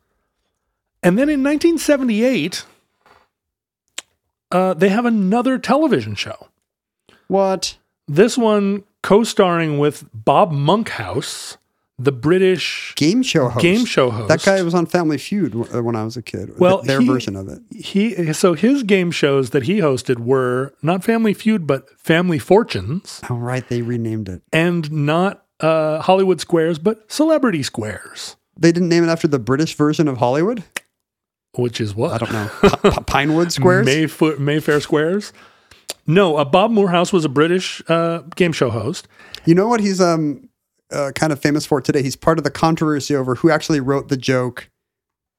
And 1.03 1.19
then 1.19 1.29
in 1.29 1.43
1978, 1.43 2.65
uh, 4.53 4.75
they 4.75 4.89
have 4.91 5.05
another 5.05 5.59
television 5.59 6.15
show. 6.15 6.47
What? 7.27 7.79
This 8.07 8.39
one 8.39 8.85
co-starring 9.03 9.79
with 9.79 10.05
Bob 10.15 10.53
Monkhouse, 10.53 11.57
the 11.99 12.13
British 12.13 12.93
Game 12.97 13.25
show 13.25 13.49
host. 13.49 13.61
game 13.63 13.85
show 13.85 14.11
host. 14.11 14.29
That 14.29 14.45
guy 14.45 14.63
was 14.63 14.75
on 14.75 14.87
Family 14.87 15.19
Feud 15.19 15.75
uh, 15.75 15.83
when 15.83 15.97
I 15.97 16.05
was 16.05 16.17
a 16.17 16.23
kid. 16.23 16.57
Well, 16.61 16.83
their 16.83 17.01
he- 17.01 17.07
version 17.09 17.35
of 17.35 17.49
it. 17.49 17.61
he 17.75 18.33
so 18.33 18.55
his 18.55 18.85
game 18.85 19.11
shows 19.11 19.51
that 19.51 19.65
he 19.65 19.79
hosted 19.79 20.21
were 20.21 20.75
not 20.83 21.03
Family 21.03 21.35
Feud 21.35 21.67
but 21.67 21.91
Family 21.99 22.39
Fortunes 22.39 23.21
Oh, 23.29 23.35
right. 23.35 23.69
They 23.69 23.83
renamed 23.83 24.29
it. 24.29 24.43
and 24.53 24.91
not 24.93 25.43
uh, 25.61 26.01
Hollywood 26.01 26.41
Squares 26.41 26.79
but 26.79 27.11
Celebrity 27.11 27.63
Squares, 27.63 28.37
They 28.59 28.73
didn't 28.73 28.89
name 28.89 29.05
it 29.05 29.09
after 29.09 29.29
the 29.29 29.39
British 29.39 29.75
version 29.75 30.09
of 30.09 30.19
Hollywood? 30.19 30.65
which 31.57 31.81
is 31.81 31.95
what 31.95 32.13
I 32.13 32.19
don't 32.19 32.33
know. 32.33 32.51
P- 32.83 32.91
P- 32.91 33.05
Pinewood 33.07 33.51
Squares? 33.51 33.87
Mayf- 33.87 34.39
Mayfair 34.39 34.79
Squares. 34.81 35.33
No, 36.07 36.37
uh, 36.37 36.45
Bob 36.45 36.71
Monkhouse 36.71 37.15
was 37.15 37.25
a 37.25 37.31
British 37.31 37.81
uh, 37.89 38.19
game 38.37 38.53
show 38.53 38.69
host. 38.69 39.09
You 39.47 39.55
know 39.55 39.67
what 39.67 39.81
he's 39.81 39.99
um 40.01 40.51
uh, 40.93 41.13
kind 41.15 41.33
of 41.33 41.41
famous 41.41 41.65
for 41.65 41.81
today. 41.81 42.03
He's 42.03 42.15
part 42.15 42.37
of 42.39 42.45
the 42.45 42.51
controversy 42.51 43.17
over 43.17 43.37
who 43.37 43.51
actually 43.51 43.81
wrote 43.81 44.09
the 44.09 44.17
joke. 44.19 44.69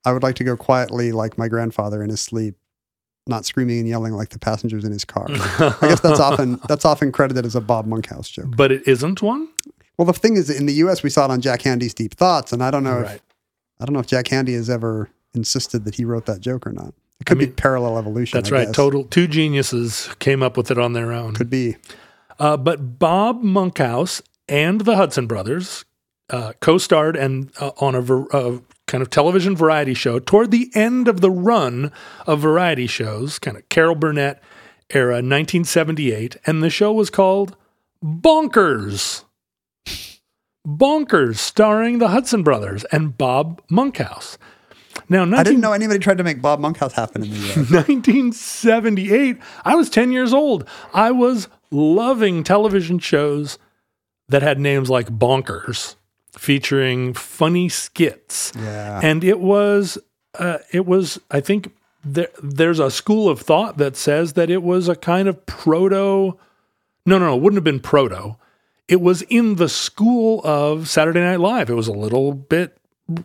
I 0.06 0.12
would 0.12 0.24
like 0.24 0.36
to 0.38 0.44
go 0.44 0.58
quietly 0.58 1.12
like 1.12 1.38
my 1.38 1.48
grandfather 1.48 2.02
in 2.04 2.10
his 2.10 2.20
sleep, 2.20 2.56
not 3.28 3.46
screaming 3.46 3.80
and 3.80 3.88
yelling 3.88 4.14
like 4.14 4.30
the 4.30 4.40
passengers 4.40 4.84
in 4.86 4.92
his 4.92 5.06
car. 5.06 5.28
I 5.30 5.76
guess 5.82 6.00
that's 6.02 6.20
often 6.20 6.60
that's 6.68 6.84
often 6.86 7.12
credited 7.12 7.46
as 7.46 7.56
a 7.56 7.62
Bob 7.62 7.86
Monkhouse 7.86 8.28
joke. 8.28 8.56
But 8.58 8.72
it 8.72 8.88
isn't 8.88 9.22
one? 9.22 9.50
Well, 9.98 10.06
the 10.06 10.14
thing 10.14 10.38
is, 10.38 10.50
in 10.50 10.66
the 10.66 10.74
U.S., 10.74 11.02
we 11.04 11.10
saw 11.10 11.26
it 11.26 11.32
on 11.32 11.42
Jack 11.42 11.62
Handey's 11.62 11.94
Deep 11.94 12.14
Thoughts, 12.14 12.54
and 12.54 12.64
I 12.64 12.72
don't 12.72 12.84
know. 12.84 13.00
Right. 13.00 13.16
If, 13.16 13.22
I 13.80 13.86
don't 13.86 13.94
know 13.94 14.00
if 14.00 14.08
Jack 14.08 14.28
Handy 14.28 14.54
has 14.54 14.70
ever 14.70 15.10
insisted 15.34 15.86
that 15.86 15.96
he 15.96 16.06
wrote 16.06 16.26
that 16.26 16.40
joke 16.40 16.68
or 16.68 16.72
not. 16.72 16.94
It 17.20 17.26
could 17.26 17.38
mean, 17.38 17.50
be 17.50 17.54
parallel 17.54 17.98
evolution. 17.98 18.38
That's 18.38 18.52
I 18.52 18.56
right. 18.56 18.66
guess. 18.68 18.76
Total 18.76 19.04
two 19.04 19.28
geniuses 19.28 20.10
came 20.20 20.44
up 20.44 20.56
with 20.56 20.70
it 20.70 20.78
on 20.78 20.94
their 20.94 21.12
own. 21.12 21.34
Could 21.34 21.50
be. 21.50 21.78
Uh, 22.40 22.58
but 22.58 23.00
Bob 23.00 23.42
Monkhouse 23.42 24.22
and 24.48 24.82
the 24.82 24.96
Hudson 24.96 25.26
brothers 25.26 25.86
uh, 26.30 26.54
co-starred 26.60 27.16
and 27.16 27.52
uh, 27.60 27.72
on 27.78 27.96
a 27.96 28.02
ver- 28.02 28.28
uh, 28.32 28.58
kind 28.86 29.02
of 29.02 29.10
television 29.10 29.56
variety 29.56 29.94
show 29.94 30.20
toward 30.20 30.52
the 30.52 30.70
end 30.74 31.08
of 31.08 31.22
the 31.22 31.32
run 31.32 31.92
of 32.26 32.40
variety 32.40 32.88
shows, 32.88 33.40
kind 33.40 33.58
of 33.58 33.68
Carol 33.70 33.96
Burnett 33.96 34.42
era, 34.90 35.16
1978, 35.16 36.38
and 36.46 36.64
the 36.64 36.70
show 36.70 36.94
was 36.94 37.10
called 37.10 37.56
Bonkers. 38.04 39.24
Bonkers, 40.68 41.38
starring 41.38 42.00
the 42.00 42.10
Hudson 42.10 42.44
brothers 42.44 42.84
and 42.86 43.18
Bob 43.18 43.62
Monkhouse. 43.70 44.38
Now, 45.08 45.24
19- 45.24 45.38
I 45.38 45.44
didn't 45.44 45.62
know 45.62 45.72
anybody 45.72 46.00
tried 46.00 46.18
to 46.18 46.24
make 46.24 46.42
Bob 46.42 46.60
Monkhouse 46.60 46.94
happen 46.94 47.24
in 47.24 47.30
the 47.30 47.38
U.S. 47.38 47.56
1978. 47.72 49.38
I 49.66 49.76
was 49.76 49.90
10 49.90 50.12
years 50.12 50.34
old. 50.34 50.68
I 50.94 51.12
was 51.12 51.48
loving 51.72 52.44
television 52.44 53.00
shows 53.00 53.58
that 54.28 54.42
had 54.42 54.60
names 54.60 54.90
like 54.90 55.08
Bonkers, 55.08 55.96
featuring 56.38 57.14
funny 57.14 57.70
skits. 57.70 58.52
Yeah. 58.58 59.00
And 59.02 59.24
it 59.24 59.40
was, 59.40 59.98
uh, 60.38 60.58
it 60.74 60.86
was, 60.86 61.20
I 61.32 61.40
think 61.40 61.74
there, 62.04 62.30
there's 62.44 62.80
a 62.80 62.92
school 62.92 63.30
of 63.30 63.40
thought 63.40 63.78
that 63.78 63.96
says 63.96 64.34
that 64.34 64.50
it 64.50 64.64
was 64.64 64.90
a 64.90 64.96
kind 64.96 65.30
of 65.30 65.46
proto, 65.46 66.38
no, 67.06 67.18
no, 67.18 67.20
no, 67.20 67.38
it 67.38 67.42
wouldn't 67.42 67.58
have 67.58 67.64
been 67.64 67.80
proto. 67.80 68.36
It 68.88 69.02
was 69.02 69.22
in 69.24 69.56
the 69.56 69.68
school 69.70 70.42
of 70.46 70.88
Saturday 70.88 71.20
Night 71.20 71.40
Live. 71.40 71.70
It 71.70 71.74
was 71.76 71.88
a 71.88 71.94
little 71.94 72.34
bit, 72.34 72.78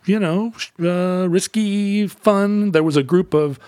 you 0.04 0.18
know, 0.18 0.52
uh, 0.80 1.28
risky, 1.28 2.06
fun. 2.08 2.72
There 2.72 2.82
was 2.82 2.96
a 2.96 3.02
group 3.02 3.32
of 3.32 3.58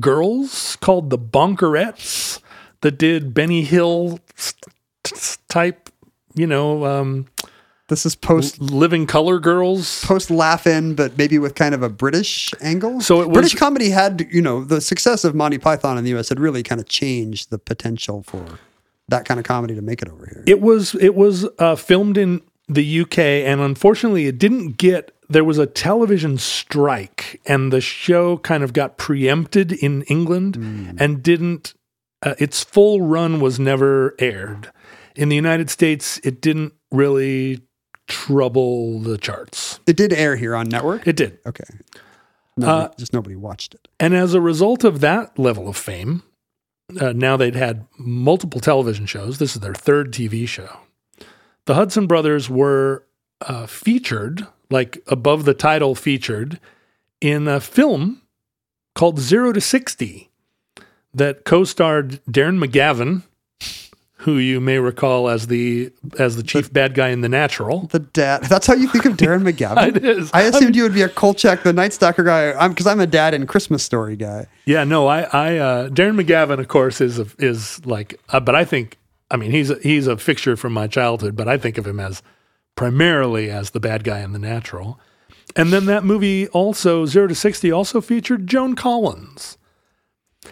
girls 0.00 0.76
called 0.80 1.10
the 1.10 1.18
Bonkerettes 1.18 2.40
that 2.80 2.98
did 2.98 3.32
Benny 3.34 3.62
Hill 3.62 4.18
type, 5.48 5.90
you 6.34 6.46
know, 6.46 6.84
um, 6.84 7.26
This 7.88 8.06
is 8.06 8.14
post 8.14 8.60
living 8.60 9.06
color 9.06 9.38
girls. 9.40 10.04
post 10.04 10.30
laugh 10.30 10.66
in, 10.66 10.94
but 10.94 11.18
maybe 11.18 11.38
with 11.38 11.54
kind 11.56 11.74
of 11.74 11.82
a 11.82 11.88
British 11.88 12.52
angle. 12.60 13.00
So 13.00 13.20
it 13.20 13.28
was- 13.28 13.34
British 13.34 13.54
comedy 13.54 13.90
had, 13.90 14.26
you 14.30 14.40
know, 14.42 14.62
the 14.64 14.80
success 14.80 15.24
of 15.24 15.34
Monty 15.34 15.58
Python 15.58 15.98
in 15.98 16.04
the 16.04 16.10
U.S. 16.10 16.28
had 16.28 16.38
really 16.40 16.62
kind 16.62 16.80
of 16.80 16.88
changed 16.88 17.50
the 17.50 17.58
potential 17.58 18.22
for 18.22 18.44
that 19.10 19.24
kind 19.24 19.38
of 19.38 19.44
comedy 19.44 19.74
to 19.74 19.82
make 19.82 20.02
it 20.02 20.08
over 20.08 20.26
here. 20.26 20.42
It 20.46 20.60
was 20.60 20.94
it 20.96 21.14
was 21.14 21.46
uh, 21.58 21.76
filmed 21.76 22.16
in 22.16 22.40
the 22.68 23.00
UK, 23.00 23.18
and 23.18 23.60
unfortunately, 23.60 24.26
it 24.26 24.38
didn't 24.38 24.78
get. 24.78 25.12
There 25.28 25.44
was 25.44 25.58
a 25.58 25.66
television 25.66 26.38
strike, 26.38 27.40
and 27.46 27.72
the 27.72 27.80
show 27.80 28.38
kind 28.38 28.64
of 28.64 28.72
got 28.72 28.96
preempted 28.96 29.72
in 29.72 30.02
England, 30.02 30.56
and 30.98 31.22
didn't. 31.22 31.74
Uh, 32.22 32.34
its 32.38 32.62
full 32.62 33.00
run 33.00 33.40
was 33.40 33.58
never 33.58 34.14
aired. 34.18 34.70
In 35.16 35.28
the 35.28 35.36
United 35.36 35.70
States, 35.70 36.20
it 36.22 36.40
didn't 36.40 36.74
really 36.90 37.62
trouble 38.08 39.00
the 39.00 39.16
charts. 39.16 39.80
It 39.86 39.96
did 39.96 40.12
air 40.12 40.36
here 40.36 40.54
on 40.54 40.68
network. 40.68 41.06
It 41.06 41.16
did. 41.16 41.38
okay. 41.46 41.64
Uh, 42.62 42.88
just 42.98 43.14
nobody 43.14 43.36
watched 43.36 43.74
it. 43.74 43.88
And 43.98 44.14
as 44.14 44.34
a 44.34 44.40
result 44.40 44.84
of 44.84 45.00
that 45.00 45.38
level 45.38 45.66
of 45.68 45.76
fame, 45.78 46.22
uh, 46.98 47.12
now 47.12 47.36
they'd 47.36 47.54
had 47.54 47.86
multiple 47.98 48.60
television 48.60 49.06
shows. 49.06 49.38
This 49.38 49.54
is 49.54 49.60
their 49.60 49.74
third 49.74 50.12
TV 50.12 50.46
show. 50.46 50.80
The 51.66 51.74
Hudson 51.74 52.06
brothers 52.06 52.48
were 52.48 53.04
uh, 53.40 53.66
featured, 53.66 54.46
like 54.70 55.02
above 55.06 55.44
the 55.44 55.54
title 55.54 55.94
featured, 55.94 56.58
in 57.20 57.46
a 57.46 57.60
film 57.60 58.22
called 58.94 59.18
Zero 59.18 59.52
to 59.52 59.60
60 59.60 60.30
that 61.14 61.44
co 61.44 61.64
starred 61.64 62.20
Darren 62.24 62.62
McGavin, 62.62 63.22
who 64.24 64.36
you 64.36 64.60
may 64.60 64.78
recall 64.78 65.28
as 65.30 65.46
the 65.46 65.90
as 66.18 66.36
the 66.36 66.42
chief 66.42 66.72
bad 66.72 66.94
guy 66.94 67.08
in 67.08 67.20
The 67.22 67.28
Natural. 67.28 67.86
The 67.86 68.00
dad. 68.00 68.42
That's 68.44 68.66
how 68.66 68.74
you 68.74 68.86
think 68.88 69.04
of 69.06 69.14
Darren 69.16 69.42
McGavin. 69.50 69.96
It 69.96 70.04
is. 70.04 70.30
I 70.34 70.42
assumed 70.42 70.76
you 70.76 70.82
would 70.82 70.92
be 70.94 71.02
a 71.02 71.08
Kolchak, 71.08 71.62
the 71.62 71.72
Night 71.72 71.92
Stalker 71.92 72.22
guy. 72.22 72.52
I'm 72.52 72.70
because 72.72 72.86
I'm 72.86 73.00
a 73.00 73.06
dad 73.06 73.32
and 73.34 73.48
Christmas 73.48 73.82
Story 73.82 74.16
guy. 74.16 74.46
Yeah, 74.66 74.84
no, 74.84 75.06
I, 75.06 75.20
I, 75.22 75.56
uh, 75.56 75.88
Darren 75.88 76.20
McGavin, 76.22 76.58
of 76.60 76.68
course, 76.68 77.00
is 77.00 77.18
a, 77.18 77.26
is 77.38 77.84
like, 77.86 78.20
uh, 78.28 78.38
but 78.40 78.54
I 78.54 78.64
think, 78.64 78.98
I 79.30 79.36
mean, 79.36 79.50
he's 79.50 79.70
a, 79.70 79.78
he's 79.82 80.06
a 80.06 80.16
fixture 80.16 80.56
from 80.56 80.72
my 80.74 80.86
childhood, 80.86 81.34
but 81.34 81.48
I 81.48 81.56
think 81.58 81.76
of 81.78 81.86
him 81.86 81.98
as 81.98 82.22
primarily 82.76 83.50
as 83.50 83.70
the 83.70 83.80
bad 83.80 84.04
guy 84.04 84.20
in 84.20 84.32
The 84.32 84.38
Natural. 84.38 84.98
And 85.56 85.72
then 85.72 85.86
that 85.86 86.04
movie 86.04 86.46
also 86.48 87.06
Zero 87.06 87.26
to 87.26 87.34
Sixty 87.34 87.72
also 87.72 88.00
featured 88.00 88.46
Joan 88.46 88.74
Collins, 88.76 89.58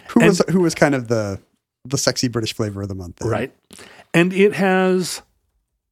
Who 0.09 0.19
And- 0.21 0.29
was 0.29 0.41
who 0.49 0.59
was 0.61 0.75
kind 0.75 0.93
of 0.95 1.07
the 1.07 1.39
the 1.85 1.97
sexy 1.97 2.27
British 2.27 2.53
flavor 2.53 2.81
of 2.81 2.87
the 2.87 2.95
month. 2.95 3.17
there. 3.17 3.29
right? 3.29 3.55
And 4.13 4.33
it 4.33 4.53
has 4.53 5.21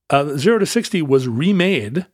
uh, 0.10 0.36
Zero 0.38 0.60
to 0.60 0.66
Sixty 0.66 1.02
was 1.02 1.28
remade 1.28 2.06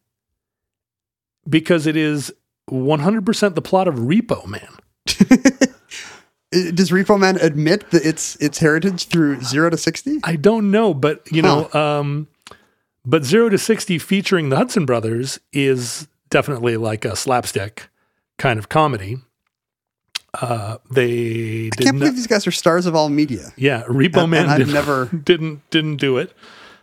because 1.48 1.88
it 1.88 1.96
is 1.96 2.34
one 2.68 3.00
hundred 3.00 3.26
percent 3.26 3.56
the 3.56 3.62
plot 3.62 3.88
of 3.88 3.96
Repo 3.96 4.46
Man. 4.48 4.70
Does 6.76 6.92
Repo 6.92 7.20
Man 7.20 7.38
admit 7.38 7.90
that 7.92 8.06
its 8.06 8.36
its 8.36 8.60
heritage 8.60 9.08
through 9.08 9.42
zero 9.42 9.70
to 9.72 9.78
sixty? 9.78 10.20
I 10.24 10.36
don't 10.36 10.70
know, 10.70 10.94
but 10.94 11.30
you 11.32 11.42
know, 11.42 11.72
um, 11.74 12.28
but 13.06 13.24
Zero 13.24 13.50
to 13.50 13.58
Sixty 13.58 13.98
featuring 13.98 14.50
the 14.50 14.58
Hudson 14.58 14.86
Brothers 14.86 15.40
is 15.52 16.08
definitely 16.30 16.78
like 16.78 17.06
a 17.06 17.16
slapstick 17.16 17.90
kind 18.38 18.60
of 18.60 18.70
comedy. 18.70 19.18
Uh, 20.42 20.78
they 20.92 21.68
I 21.78 21.84
can't 21.84 22.00
believe 22.00 22.16
these 22.16 22.26
guys 22.28 22.48
are 22.48 22.52
stars 22.52 22.86
of 22.88 22.96
all 22.96 23.10
media. 23.10 23.52
yeah, 23.56 23.84
Repo 23.84 24.24
And- 24.24 24.32
Man 24.32 24.44
and 24.44 24.52
I've 24.52 24.58
did, 24.60 24.68
never- 24.74 25.06
didn't 25.24 25.70
didn't 25.70 25.98
do 25.98 26.18
it 26.18 26.34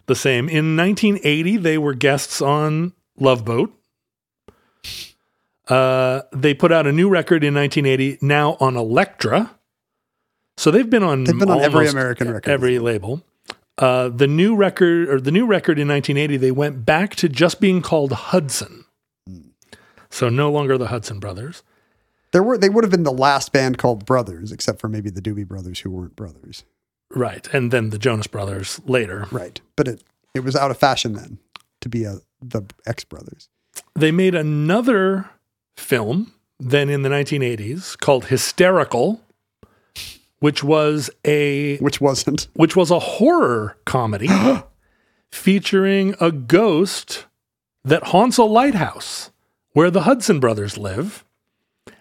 the 0.07 0.15
same. 0.15 0.49
In 0.49 0.77
1980, 0.77 1.57
they 1.57 1.77
were 1.79 1.95
guests 1.95 2.41
on 2.41 2.93
Love 3.19 3.45
Boat. 3.45 3.73
Uh, 5.69 6.23
they 6.33 6.53
put 6.55 6.73
out 6.73 6.87
a 6.87 6.93
new 6.93 7.09
record 7.09 7.45
in 7.45 7.55
1980, 7.55 8.19
now 8.21 8.57
on 8.61 8.77
Elektra. 8.77 9.57
So 10.57 10.71
they've 10.71 10.89
been 10.89 11.03
on 11.05 11.25
They've 11.25 11.39
been 11.39 11.51
on 11.51 11.61
every 11.61 11.89
American 11.89 12.33
record. 12.33 12.51
every 12.51 12.79
label. 12.79 13.23
Uh, 13.79 14.09
the 14.09 14.27
new 14.27 14.55
record 14.57 15.09
or 15.09 15.21
the 15.21 15.31
new 15.31 15.47
record 15.47 15.79
in 15.79 15.89
1980, 15.89 16.37
they 16.37 16.51
went 16.51 16.85
back 16.85 17.15
to 17.17 17.29
just 17.29 17.61
being 17.61 17.81
called 17.83 18.13
Hudson. 18.13 18.85
So 20.11 20.29
no 20.29 20.51
longer 20.51 20.77
the 20.77 20.89
Hudson 20.89 21.19
Brothers. 21.21 21.63
There 22.33 22.43
were 22.43 22.57
they 22.59 22.69
would 22.69 22.85
have 22.85 22.91
been 22.91 23.03
the 23.03 23.13
last 23.13 23.53
band 23.53 23.79
called 23.79 24.07
Brothers, 24.07 24.53
except 24.53 24.81
for 24.81 24.89
maybe 24.89 25.11
the 25.11 25.21
Doobie 25.23 25.47
Brothers 25.47 25.81
who 25.81 25.91
weren't 25.91 26.17
brothers. 26.17 26.65
Right. 27.13 27.53
And 27.53 27.73
then 27.73 27.91
the 27.91 27.99
Jonas 27.99 28.29
Brothers 28.29 28.81
later. 28.87 29.27
Right. 29.33 29.61
But 29.77 29.89
it 29.89 30.05
it 30.35 30.41
was 30.45 30.55
out 30.55 30.71
of 30.71 30.79
fashion 30.79 31.15
then 31.15 31.39
to 31.81 31.89
be 31.89 32.05
a 32.05 32.19
the 32.41 32.63
ex 32.87 33.05
brothers. 33.05 33.49
They 33.95 34.13
made 34.13 34.35
another 34.35 35.29
film 35.77 36.33
then 36.59 36.89
in 36.89 37.03
the 37.03 37.09
1980s 37.09 37.99
called 37.99 38.27
Hysterical, 38.27 39.21
which 40.39 40.63
was 40.63 41.11
a 41.25 41.79
Which 41.79 42.01
wasn't. 42.01 42.49
which 42.55 42.77
was 42.77 42.91
a 42.91 42.99
horror 42.99 43.77
comedy 43.87 44.29
featuring 45.33 46.15
a 46.21 46.31
ghost 46.31 47.27
that 47.85 48.05
haunts 48.09 48.37
a 48.39 48.45
lighthouse 48.45 49.31
where 49.73 49.91
the 49.91 50.03
Hudson 50.03 50.39
brothers 50.41 50.77
live. 50.79 51.25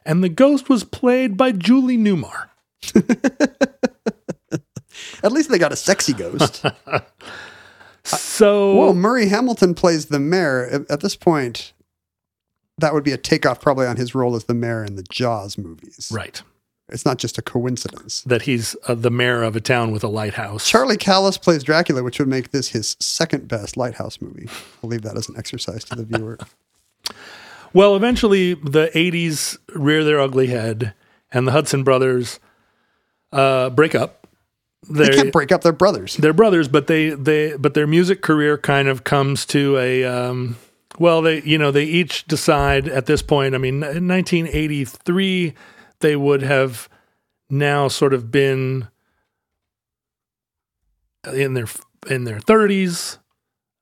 And 0.09 0.23
the 0.23 0.29
ghost 0.29 0.69
was 0.69 0.83
played 0.83 1.37
by 1.37 1.51
Julie 1.51 1.95
Newmar. 1.95 2.49
At 5.23 5.31
least 5.31 5.51
they 5.51 5.59
got 5.59 5.71
a 5.71 5.75
sexy 5.75 6.13
ghost. 6.13 6.65
So 8.05 8.73
Whoa, 8.75 8.93
Murray 8.93 9.27
Hamilton 9.27 9.75
plays 9.75 10.07
the 10.07 10.19
mayor. 10.19 10.65
At, 10.65 10.89
at 10.89 11.01
this 11.01 11.15
point, 11.15 11.73
that 12.79 12.93
would 12.95 13.03
be 13.03 13.11
a 13.11 13.17
takeoff 13.17 13.61
probably 13.61 13.85
on 13.85 13.97
his 13.97 14.15
role 14.15 14.35
as 14.35 14.45
the 14.45 14.55
mayor 14.55 14.83
in 14.83 14.95
the 14.95 15.03
Jaws 15.03 15.59
movies. 15.59 16.09
right, 16.11 16.41
It's 16.87 17.05
not 17.05 17.19
just 17.19 17.37
a 17.37 17.43
coincidence. 17.43 18.21
that 18.23 18.43
he's 18.43 18.75
uh, 18.87 18.95
the 18.95 19.11
mayor 19.11 19.43
of 19.43 19.55
a 19.55 19.61
town 19.61 19.91
with 19.91 20.03
a 20.03 20.07
lighthouse. 20.07 20.67
Charlie 20.67 20.97
Callas 20.97 21.37
plays 21.37 21.61
Dracula, 21.61 22.01
which 22.01 22.17
would 22.17 22.29
make 22.29 22.49
this 22.49 22.69
his 22.69 22.97
second 22.99 23.47
best 23.47 23.77
lighthouse 23.77 24.19
movie. 24.21 24.47
I'll 24.83 24.89
leave 24.89 25.03
that 25.03 25.15
as 25.15 25.29
an 25.29 25.37
exercise 25.37 25.83
to 25.83 25.95
the 25.95 26.05
viewer. 26.05 26.39
Well, 27.73 27.95
eventually 27.95 28.53
the 28.53 28.91
80s 28.93 29.57
rear 29.75 30.03
their 30.03 30.19
ugly 30.19 30.47
head 30.47 30.93
and 31.31 31.47
the 31.47 31.51
Hudson 31.51 31.83
brothers 31.83 32.39
uh, 33.31 33.69
break 33.69 33.95
up. 33.95 34.27
They 34.89 35.09
can't 35.09 35.33
break 35.33 35.51
up 35.51 35.61
their 35.61 35.73
brothers. 35.73 36.15
they're 36.15 36.33
brothers, 36.33 36.67
but 36.67 36.87
they 36.87 37.09
they 37.09 37.55
but 37.57 37.73
their 37.73 37.85
music 37.85 38.21
career 38.21 38.57
kind 38.57 38.87
of 38.87 39.03
comes 39.03 39.45
to 39.47 39.77
a 39.77 40.05
um, 40.05 40.55
well, 40.97 41.21
they 41.21 41.41
you 41.41 41.57
know 41.57 41.69
they 41.69 41.83
each 41.83 42.25
decide 42.25 42.87
at 42.87 43.05
this 43.05 43.21
point. 43.21 43.55
I 43.55 43.57
mean, 43.57 43.75
in 43.75 44.07
1983, 44.07 45.53
they 45.99 46.15
would 46.15 46.41
have 46.43 46.87
now 47.49 47.89
sort 47.89 48.13
of 48.13 48.31
been 48.31 48.87
in 51.33 51.53
their 51.53 51.67
in 52.09 52.23
their 52.23 52.39
30s, 52.39 53.17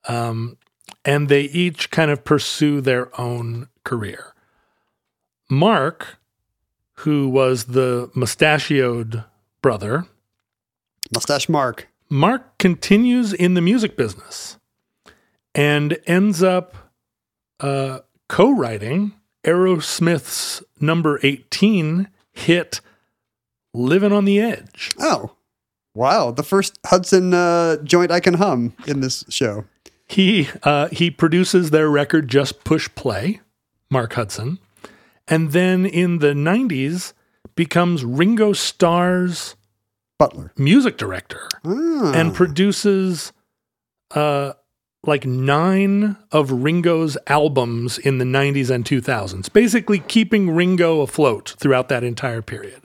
um, 0.08 0.58
and 1.08 1.30
they 1.30 1.44
each 1.44 1.90
kind 1.90 2.12
of 2.12 2.26
pursue 2.26 2.82
their 2.82 3.20
own 3.20 3.70
career. 3.86 4.34
Mark, 5.50 6.18
who 6.96 7.30
was 7.30 7.66
the 7.66 8.12
mustachioed 8.14 9.24
brother, 9.62 10.06
Mustache 11.16 11.48
Mark. 11.48 11.88
Mark 12.10 12.58
continues 12.58 13.32
in 13.32 13.54
the 13.54 13.62
music 13.62 13.96
business 13.96 14.58
and 15.56 15.98
ends 16.06 16.44
up 16.44 16.76
uh, 17.62 18.00
co 18.28 18.52
writing 18.52 19.14
Aerosmith's 19.46 20.62
number 20.82 21.22
18 21.24 22.10
hit, 22.34 22.82
Living 23.74 24.12
on 24.12 24.26
the 24.26 24.42
Edge. 24.42 24.92
Oh, 25.00 25.32
wow. 25.94 26.32
The 26.32 26.44
first 26.44 26.78
Hudson 26.86 27.34
uh, 27.34 27.78
joint 27.78 28.12
I 28.12 28.20
can 28.20 28.34
hum 28.34 28.74
in 28.86 29.00
this 29.00 29.24
show. 29.30 29.64
He, 30.08 30.50
uh, 30.64 30.88
he 30.90 31.12
produces 31.12 31.70
their 31.72 31.90
record 31.90 32.28
Just 32.28 32.64
Push 32.64 32.90
Play, 32.96 33.42
Mark 33.90 34.14
Hudson, 34.14 34.60
and 35.28 35.52
then 35.52 35.86
in 35.86 36.20
the 36.20 36.34
90s 36.34 37.14
becomes 37.56 38.06
Ringo 38.06 38.54
Starr's 38.54 39.56
Butler. 40.18 40.52
music 40.58 40.98
director. 40.98 41.48
Ah. 41.66 42.12
and 42.16 42.34
produces 42.34 43.34
uh 44.12 44.54
like 45.04 45.26
nine 45.26 46.18
of 46.32 46.52
Ringo's 46.52 47.18
albums 47.28 47.98
in 47.98 48.18
the 48.18 48.26
90s 48.26 48.70
and 48.70 48.84
2000s, 48.84 49.52
basically 49.54 50.00
keeping 50.00 50.50
Ringo 50.50 51.02
afloat 51.02 51.56
throughout 51.60 51.88
that 51.90 52.04
entire 52.04 52.42
period. 52.42 52.82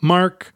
Mark 0.00 0.53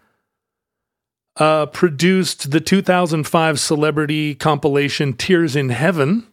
uh, 1.39 1.67
produced 1.67 2.51
the 2.51 2.61
2005 2.61 3.61
celebrity 3.61 4.35
compilation 4.35 5.13
Tears 5.13 5.55
in 5.57 5.69
Heaven, 5.71 6.27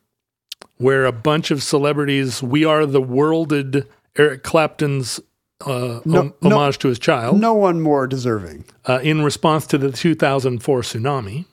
where 0.77 1.05
a 1.05 1.11
bunch 1.11 1.51
of 1.51 1.61
celebrities, 1.63 2.41
We 2.43 2.65
Are 2.65 2.85
the 2.85 3.01
Worlded 3.01 3.87
Eric 4.17 4.43
Clapton's 4.43 5.19
uh, 5.65 6.01
No- 6.05 6.17
hom- 6.21 6.33
no- 6.41 6.59
homage 6.59 6.79
to 6.79 6.89
his 6.89 6.99
child 6.99 7.39
no 7.39 7.53
one 7.53 7.79
more 7.81 8.07
deserving. 8.07 8.65
uh, 8.85 8.99
in 9.01 9.21
response 9.23 9.65
to 9.67 9.77
the 9.77 9.91
2004 9.91 10.81
tsunami. 10.81 11.45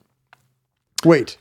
Wait. 1.05 1.39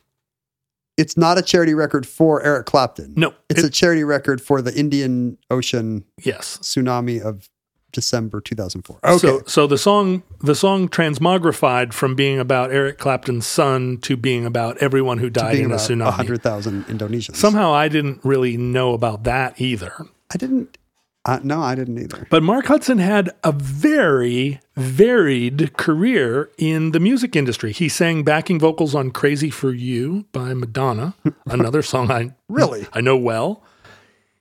It's 0.98 1.18
not 1.18 1.38
a 1.40 1.42
charity 1.42 1.74
record 1.74 2.06
for 2.06 2.44
Eric 2.44 2.68
Clapton. 2.68 3.14
No, 3.18 3.34
It's 3.50 3.62
it- 3.64 3.66
a 3.66 3.70
charity 3.70 4.04
record 4.04 4.42
for 4.42 4.62
the 4.62 4.74
Indian 4.78 5.38
Ocean 5.50 6.06
Yes. 6.24 6.60
tsunami 6.62 7.20
of 7.22 7.50
December 7.92 8.42
2004. 8.42 9.00
Okay. 9.04 9.18
So, 9.18 9.44
so 9.46 9.68
the 9.68 9.78
song 9.78 10.24
the 10.40 10.56
song 10.56 10.90
transmogrified 10.90 11.94
from 11.94 12.16
being 12.16 12.40
about 12.40 12.72
Eric 12.72 12.98
Clapton's 12.98 13.48
son 13.48 13.98
to 14.00 14.18
being 14.18 14.46
about 14.46 14.78
everyone 14.78 15.18
who 15.20 15.30
died 15.30 15.58
in 15.58 15.72
a 15.72 15.76
tsunami. 15.76 16.06
100,000 16.06 16.86
Indonesians. 16.86 17.36
Somehow, 17.36 17.74
I 17.74 17.88
didn't 17.88 18.20
really 18.24 18.58
know 18.58 18.94
about 18.94 19.24
that 19.24 19.60
either. 19.60 19.94
I 20.34 20.38
didn't. 20.38 20.78
Uh, 21.24 21.40
no, 21.44 21.62
I 21.62 21.76
didn't 21.76 22.00
either. 22.00 22.26
But 22.32 22.42
Mark 22.42 22.66
Hudson 22.66 22.98
had 22.98 23.30
a 23.44 23.52
very 23.52 24.60
varied 24.76 25.78
career 25.78 26.50
in 26.58 26.94
the 26.94 27.00
music 27.00 27.36
industry. 27.36 27.72
He 27.72 27.90
sang 27.90 28.24
backing 28.24 28.60
vocals 28.60 28.96
on 28.96 29.12
"Crazy 29.12 29.52
for 29.52 29.72
You" 29.72 30.26
by 30.32 30.56
Madonna, 30.56 31.14
another 31.46 31.84
song 31.84 32.10
I 32.10 32.32
Really? 32.50 32.88
I 32.92 33.02
know 33.02 33.18
well. 33.18 33.64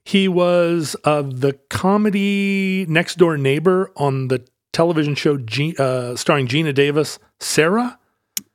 He 0.05 0.29
was 0.29 0.97
uh, 1.05 1.23
the 1.23 1.59
comedy 1.69 2.87
next 2.89 3.17
door 3.19 3.37
neighbor 3.37 3.93
on 3.97 4.29
the 4.29 4.47
television 4.73 5.15
show 5.15 5.37
Ge- 5.37 5.79
uh, 5.79 6.17
starring 6.17 6.47
Geena 6.49 6.75
Davis, 6.75 7.19
Sara. 7.39 7.99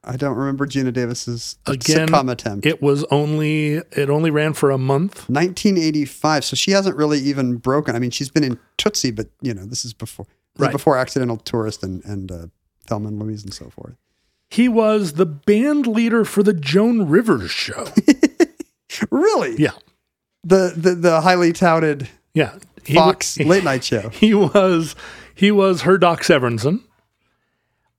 I 0.03 0.17
don't 0.17 0.35
remember 0.35 0.67
Geena 0.67 0.93
Davis's 0.93 1.57
Again, 1.65 2.07
sitcom 2.07 2.31
attempt. 2.31 2.65
It 2.65 2.81
was 2.81 3.03
only 3.05 3.75
it 3.75 4.09
only 4.09 4.29
ran 4.31 4.53
for 4.53 4.69
a 4.69 4.77
month. 4.77 5.29
1985. 5.29 6.45
So 6.45 6.55
she 6.55 6.71
hasn't 6.71 6.95
really 6.95 7.19
even 7.19 7.57
broken. 7.57 7.95
I 7.95 7.99
mean, 7.99 8.11
she's 8.11 8.29
been 8.29 8.43
in 8.43 8.59
Tootsie, 8.77 9.11
but 9.11 9.27
you 9.41 9.53
know, 9.53 9.65
this 9.65 9.83
is 9.85 9.93
before 9.93 10.27
this 10.55 10.67
is 10.67 10.71
before 10.71 10.97
Accidental 10.97 11.37
Tourist 11.37 11.83
and 11.83 12.03
and 12.05 12.31
uh, 12.31 12.47
Thelma 12.87 13.07
and 13.07 13.19
Louise 13.19 13.43
and 13.43 13.53
so 13.53 13.69
forth. 13.69 13.95
He 14.49 14.69
was 14.69 15.13
the 15.13 15.25
band 15.25 15.87
leader 15.87 16.23
for 16.23 16.43
the 16.43 16.53
Joan 16.53 17.07
Rivers 17.07 17.51
show. 17.51 17.87
Really? 19.11 19.57
yeah, 19.57 19.71
The 20.45 20.73
the 20.77 20.95
the 20.95 21.21
highly 21.21 21.51
touted 21.51 22.07
yeah. 22.33 22.53
Fox 22.93 23.37
late 23.39 23.63
night 23.63 23.83
show. 23.83 24.09
He 24.09 24.33
was 24.33 24.95
he 25.33 25.51
was 25.51 25.81
her 25.81 25.97
Doc 25.97 26.21
Severinsen, 26.21 26.81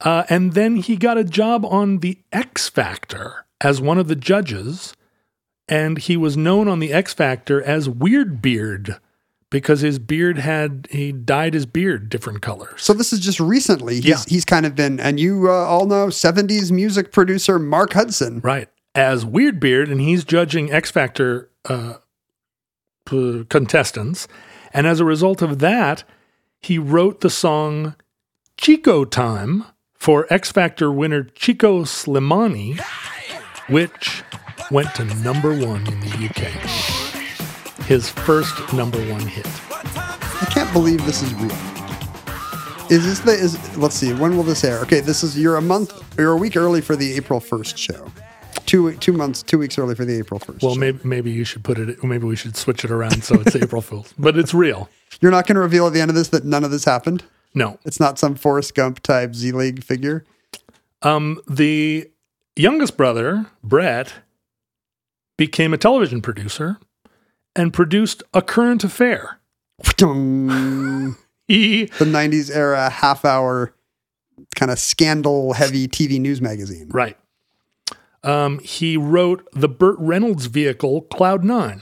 uh, 0.00 0.24
and 0.28 0.52
then 0.54 0.76
he 0.76 0.96
got 0.96 1.18
a 1.18 1.24
job 1.24 1.64
on 1.66 1.98
the 1.98 2.18
X 2.32 2.68
Factor 2.68 3.46
as 3.60 3.80
one 3.80 3.98
of 3.98 4.08
the 4.08 4.14
judges, 4.16 4.94
and 5.68 5.98
he 5.98 6.16
was 6.16 6.36
known 6.36 6.68
on 6.68 6.78
the 6.78 6.92
X 6.92 7.12
Factor 7.12 7.62
as 7.62 7.88
Weird 7.88 8.40
Beard 8.40 8.96
because 9.50 9.80
his 9.80 9.98
beard 9.98 10.38
had 10.38 10.86
he 10.90 11.12
dyed 11.12 11.54
his 11.54 11.66
beard 11.66 12.08
different 12.08 12.42
colors. 12.42 12.82
So 12.82 12.92
this 12.92 13.12
is 13.12 13.20
just 13.20 13.40
recently. 13.40 13.96
He's 13.96 14.04
Yeah. 14.04 14.22
he's 14.28 14.44
kind 14.44 14.66
of 14.66 14.74
been, 14.74 15.00
and 15.00 15.18
you 15.18 15.48
uh, 15.50 15.52
all 15.52 15.86
know 15.86 16.08
70s 16.08 16.70
music 16.70 17.10
producer 17.12 17.58
Mark 17.58 17.92
Hudson. 17.94 18.40
Right. 18.44 18.68
As 18.94 19.24
Weird 19.26 19.60
Beard, 19.60 19.88
and 19.90 20.00
he's 20.00 20.24
judging 20.24 20.72
X 20.72 20.90
Factor 20.90 21.50
uh, 21.66 21.94
contestants. 23.48 24.28
And 24.72 24.86
as 24.86 25.00
a 25.00 25.04
result 25.04 25.42
of 25.42 25.58
that, 25.60 26.04
he 26.60 26.78
wrote 26.78 27.20
the 27.20 27.30
song 27.30 27.94
Chico 28.56 29.04
Time 29.04 29.64
for 29.94 30.26
X 30.30 30.52
Factor 30.52 30.92
winner 30.92 31.24
Chico 31.24 31.82
Slimani, 31.82 32.80
which 33.68 34.22
went 34.70 34.94
to 34.94 35.04
number 35.22 35.50
one 35.50 35.86
in 35.86 36.00
the 36.00 36.26
UK. 36.26 37.84
His 37.86 38.10
first 38.10 38.72
number 38.72 38.98
one 39.10 39.20
hit. 39.20 39.46
I 39.76 40.48
can't 40.52 40.72
believe 40.72 41.04
this 41.06 41.22
is 41.22 41.32
real. 41.34 41.52
Is 42.88 43.04
this 43.04 43.20
the 43.20 43.32
is 43.32 43.76
let's 43.76 43.96
see, 43.96 44.12
when 44.12 44.36
will 44.36 44.44
this 44.44 44.62
air? 44.64 44.78
Okay, 44.80 45.00
this 45.00 45.22
is 45.22 45.38
you're 45.38 45.56
a 45.56 45.62
month 45.62 45.92
you're 46.18 46.32
a 46.32 46.36
week 46.36 46.56
early 46.56 46.80
for 46.80 46.96
the 46.96 47.14
April 47.14 47.40
1st 47.40 47.76
show. 47.76 48.12
Two 48.64 48.94
two 48.96 49.12
months, 49.12 49.42
two 49.42 49.58
weeks 49.58 49.78
early 49.78 49.94
for 49.94 50.04
the 50.04 50.18
April 50.18 50.40
1st. 50.40 50.62
Well, 50.62 50.74
show. 50.74 50.80
maybe 50.80 50.98
maybe 51.04 51.30
you 51.30 51.44
should 51.44 51.62
put 51.64 51.78
it. 51.78 52.02
Maybe 52.02 52.26
we 52.26 52.36
should 52.36 52.56
switch 52.56 52.84
it 52.84 52.90
around 52.90 53.22
so 53.22 53.40
it's 53.40 53.54
April 53.54 53.82
Fool's, 53.86 54.12
but 54.18 54.36
it's 54.38 54.54
real. 54.54 54.88
You're 55.20 55.30
not 55.30 55.46
going 55.46 55.54
to 55.56 55.60
reveal 55.60 55.86
at 55.86 55.92
the 55.92 56.00
end 56.00 56.10
of 56.10 56.14
this 56.14 56.28
that 56.28 56.44
none 56.44 56.64
of 56.64 56.70
this 56.70 56.84
happened? 56.84 57.24
No, 57.54 57.78
It's 57.84 57.98
not 57.98 58.18
some 58.18 58.34
Forrest 58.34 58.74
Gump 58.74 59.00
type 59.02 59.34
Zelig 59.34 59.82
figure. 59.82 60.24
Um, 61.00 61.40
the 61.48 62.10
youngest 62.54 62.96
brother, 62.98 63.46
Brett, 63.64 64.12
became 65.38 65.72
a 65.72 65.78
television 65.78 66.20
producer 66.20 66.78
and 67.54 67.72
produced 67.72 68.22
A 68.34 68.42
Current 68.42 68.84
Affair. 68.84 69.38
He, 71.48 71.84
the 71.84 72.04
90s 72.04 72.50
era 72.54 72.90
half 72.90 73.24
hour 73.24 73.72
kind 74.56 74.72
of 74.72 74.80
scandal 74.80 75.52
heavy 75.52 75.86
TV 75.86 76.18
news 76.20 76.40
magazine. 76.40 76.88
right. 76.90 77.16
Um, 78.26 78.58
he 78.58 78.96
wrote 78.96 79.46
the 79.52 79.68
Burt 79.68 79.96
Reynolds 79.98 80.46
vehicle 80.46 81.02
Cloud 81.02 81.44
Nine, 81.44 81.80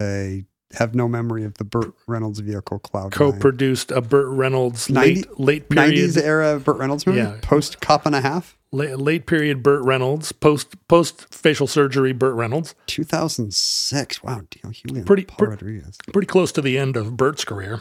I 0.00 0.44
have 0.74 0.94
no 0.94 1.08
memory 1.08 1.42
of 1.44 1.54
the 1.54 1.64
Burt 1.64 1.92
Reynolds 2.06 2.38
vehicle 2.38 2.78
Cloud. 2.78 3.10
co 3.12 3.30
Nine. 3.30 3.40
produced 3.40 3.90
a 3.90 4.00
Burt 4.00 4.28
Reynolds 4.28 4.88
90 4.88 5.14
late, 5.14 5.40
late 5.40 5.68
period, 5.68 6.10
90s 6.10 6.22
era 6.22 6.60
Burt 6.60 6.76
Reynolds 6.76 7.06
movie? 7.06 7.18
Yeah. 7.18 7.38
Post 7.42 7.80
cop 7.80 8.06
and 8.06 8.14
a 8.14 8.20
half? 8.20 8.56
late, 8.72 8.98
late 9.00 9.26
period 9.26 9.64
Burt 9.64 9.82
Reynolds, 9.84 10.30
post, 10.30 10.76
post 10.86 11.34
facial 11.34 11.66
surgery 11.66 12.12
Burt 12.12 12.36
Reynolds, 12.36 12.76
2006. 12.86 14.22
Wow. 14.22 14.42
D.L. 14.50 14.70
Hughley 14.70 15.04
Pretty- 15.04 15.24
Paul 15.24 15.36
pretty- 15.38 15.50
Rodriguez. 15.50 15.98
pretty 16.12 16.26
close 16.26 16.52
to 16.52 16.62
the 16.62 16.78
end 16.78 16.96
of 16.96 17.16
Burt's 17.16 17.44
career. 17.44 17.80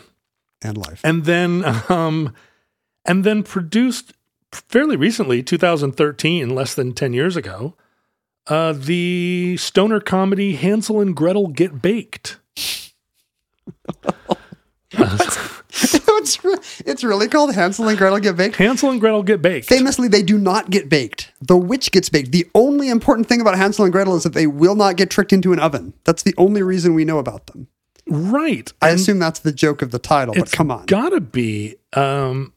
And 0.62 0.78
life. 0.78 1.00
and 1.06 1.24
then 1.26 1.64
um 1.90 2.34
and 3.06 3.24
then 3.24 3.44
produced 3.44 4.14
fairly 4.52 4.98
recently 4.98 5.42
2013 5.44 6.50
less 6.54 6.74
than 6.74 6.92
10 6.94 7.14
years 7.14 7.38
ago 7.38 7.76
uh 8.50 8.74
the 8.74 9.56
stoner 9.58 10.00
comedy 10.00 10.56
hansel 10.56 11.00
and 11.00 11.16
gretel 11.16 11.48
get 11.48 11.82
baked 11.82 12.40
it's, 14.92 16.80
it's 16.86 17.04
really 17.04 17.28
called 17.28 17.54
Hansel 17.54 17.88
and 17.88 17.98
Gretel 17.98 18.20
Get 18.20 18.36
Baked. 18.36 18.56
hansel 18.58 18.90
and 18.90 19.00
gretel 19.00 19.24
get 19.24 19.42
baked 19.42 19.68
Famously, 19.68 20.08
they 20.08 20.24
do 20.24 20.38
not 20.38 20.70
get 20.70 20.90
baked. 20.90 21.32
The 21.42 21.58
witch 21.58 21.92
gets 21.92 22.10
baked. 22.10 22.32
The 22.32 22.50
only 22.56 22.90
important 22.90 23.28
thing 23.28 23.40
about 23.42 23.56
Hansel 23.58 23.86
and 23.86 23.92
Gretel 23.92 24.16
is 24.16 24.24
that 24.24 24.34
they 24.34 24.48
will 24.48 24.76
not 24.76 24.96
get 24.98 25.10
tricked 25.10 25.32
into 25.32 25.54
an 25.54 25.60
oven. 25.60 25.94
That's 26.04 26.24
the 26.24 26.34
only 26.38 26.62
reason 26.64 26.94
we 26.96 27.06
know 27.06 27.20
about 27.20 27.48
them. 27.48 27.68
right 28.08 28.72
I 28.82 28.90
And 28.90 29.00
assume 29.00 29.20
that's 29.20 29.40
the 29.40 29.52
joke 29.52 29.82
of 29.82 29.92
the 29.92 30.00
title, 30.00 30.34
but 30.34 30.52
come 30.52 30.72
on. 30.72 30.86
gotta 30.88 31.22
be 31.22 31.76
um 31.94 32.54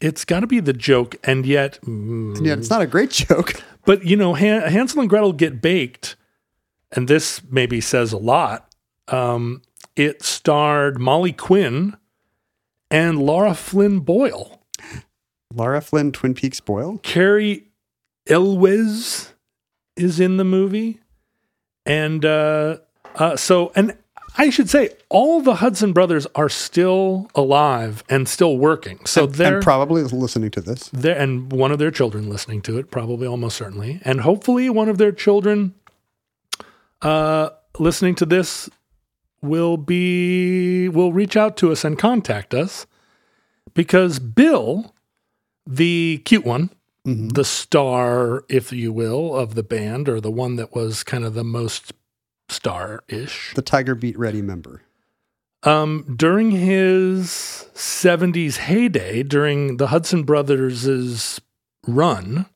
it's 0.00 0.24
got 0.24 0.40
to 0.40 0.46
be 0.46 0.60
the 0.60 0.72
joke, 0.72 1.16
and 1.24 1.46
yet, 1.46 1.78
mm, 1.82 2.44
yet 2.44 2.58
it's 2.58 2.70
not 2.70 2.82
a 2.82 2.86
great 2.86 3.10
joke. 3.28 3.62
but 3.84 4.04
you 4.04 4.16
know, 4.16 4.34
Han- 4.34 4.62
Hansel 4.70 5.00
and 5.00 5.08
Gretel 5.10 5.32
get 5.32 5.60
baked, 5.62 6.16
and 6.92 7.08
this 7.08 7.40
maybe 7.50 7.80
says 7.80 8.12
a 8.12 8.18
lot. 8.18 8.72
Um, 9.08 9.62
it 9.94 10.22
starred 10.22 10.98
Molly 11.00 11.32
Quinn 11.32 11.96
and 12.90 13.22
Lara 13.22 13.54
Flynn 13.54 14.00
Boyle. 14.00 14.62
Lara 15.54 15.80
Flynn, 15.80 16.12
Twin 16.12 16.34
Peaks 16.34 16.60
Boyle. 16.60 16.98
Cary 16.98 17.68
Elwes 18.28 19.32
is 19.96 20.20
in 20.20 20.36
the 20.36 20.44
movie, 20.44 21.00
and 21.86 22.24
uh, 22.24 22.78
uh, 23.14 23.36
so 23.36 23.72
and 23.74 23.96
I 24.38 24.50
should 24.50 24.68
say 24.68 24.90
all 25.08 25.40
the 25.40 25.56
Hudson 25.56 25.92
brothers 25.92 26.26
are 26.34 26.48
still 26.48 27.30
alive 27.34 28.04
and 28.08 28.28
still 28.28 28.58
working. 28.58 29.04
So 29.06 29.26
they're 29.26 29.54
and 29.56 29.62
probably 29.62 30.02
listening 30.02 30.50
to 30.52 30.60
this. 30.60 30.90
there 30.90 31.18
and 31.18 31.50
one 31.50 31.72
of 31.72 31.78
their 31.78 31.90
children 31.90 32.28
listening 32.28 32.60
to 32.62 32.78
it 32.78 32.90
probably 32.90 33.26
almost 33.26 33.56
certainly 33.56 34.00
and 34.04 34.20
hopefully 34.20 34.68
one 34.68 34.88
of 34.88 34.98
their 34.98 35.12
children 35.12 35.74
uh 37.02 37.50
listening 37.78 38.14
to 38.16 38.26
this 38.26 38.68
will 39.42 39.76
be 39.76 40.88
will 40.88 41.12
reach 41.12 41.36
out 41.36 41.56
to 41.58 41.70
us 41.70 41.84
and 41.84 41.98
contact 41.98 42.54
us 42.54 42.86
because 43.74 44.18
bill 44.18 44.94
the 45.66 46.22
cute 46.24 46.44
one 46.44 46.70
the 47.04 47.44
star 47.44 48.44
if 48.48 48.72
you 48.72 48.92
will 48.92 49.36
of 49.36 49.54
the 49.54 49.62
band 49.62 50.08
or 50.08 50.20
the 50.20 50.30
one 50.30 50.56
that 50.56 50.74
was 50.74 51.04
kind 51.04 51.24
of 51.24 51.34
the 51.34 51.44
most 51.44 51.92
star-ish 52.48 53.52
The 53.54 53.62
Tiger 53.62 53.94
Beat 53.94 54.18
Ready 54.18 54.42
member. 54.42 54.82
um, 55.62 56.14
during 56.16 56.50
his 56.52 57.66
70s 57.74 58.56
heyday, 58.58 59.22
during 59.22 59.76
the 59.78 59.88
Hudson 59.88 60.22
Brothers' 60.22 61.40
run, 61.86 62.46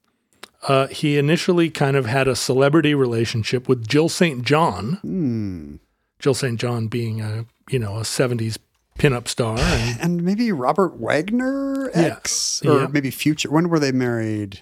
uh, 0.68 0.86
he 0.88 1.16
initially 1.18 1.70
kind 1.70 1.96
of 1.96 2.06
had 2.06 2.28
a 2.28 2.36
celebrity 2.36 2.94
relationship 2.94 3.68
with 3.68 3.86
Jill 3.88 4.08
St. 4.08 4.44
John. 4.44 4.98
Hmm. 5.02 5.76
Jill 6.18 6.34
St. 6.34 6.60
John 6.60 6.86
being 6.88 7.20
a, 7.22 7.46
you 7.70 7.78
know, 7.78 7.96
a 7.96 8.02
70s 8.02 8.58
pinup 8.98 9.26
star. 9.26 9.56
And 9.58 9.98
And 10.02 10.22
maybe 10.22 10.52
Robert 10.52 10.96
Wagner 10.96 11.90
Yeah. 11.94 12.02
X 12.16 12.62
or 12.64 12.80
Yeah. 12.82 12.86
maybe 12.88 13.10
Future. 13.10 13.50
When 13.50 13.70
were 13.70 13.78
they 13.78 13.92
married? 13.92 14.60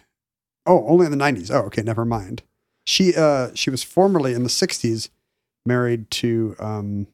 Oh, 0.64 0.86
only 0.86 1.06
in 1.06 1.10
the 1.10 1.18
90s. 1.18 1.50
Oh, 1.50 1.62
okay, 1.66 1.82
never 1.82 2.04
mind. 2.04 2.42
She 2.84 3.14
uh 3.16 3.50
she 3.54 3.68
was 3.70 3.82
formerly 3.82 4.32
in 4.34 4.44
the 4.44 4.48
60s 4.48 5.08
married 5.66 6.10
to 6.12 6.54
um 6.58 7.06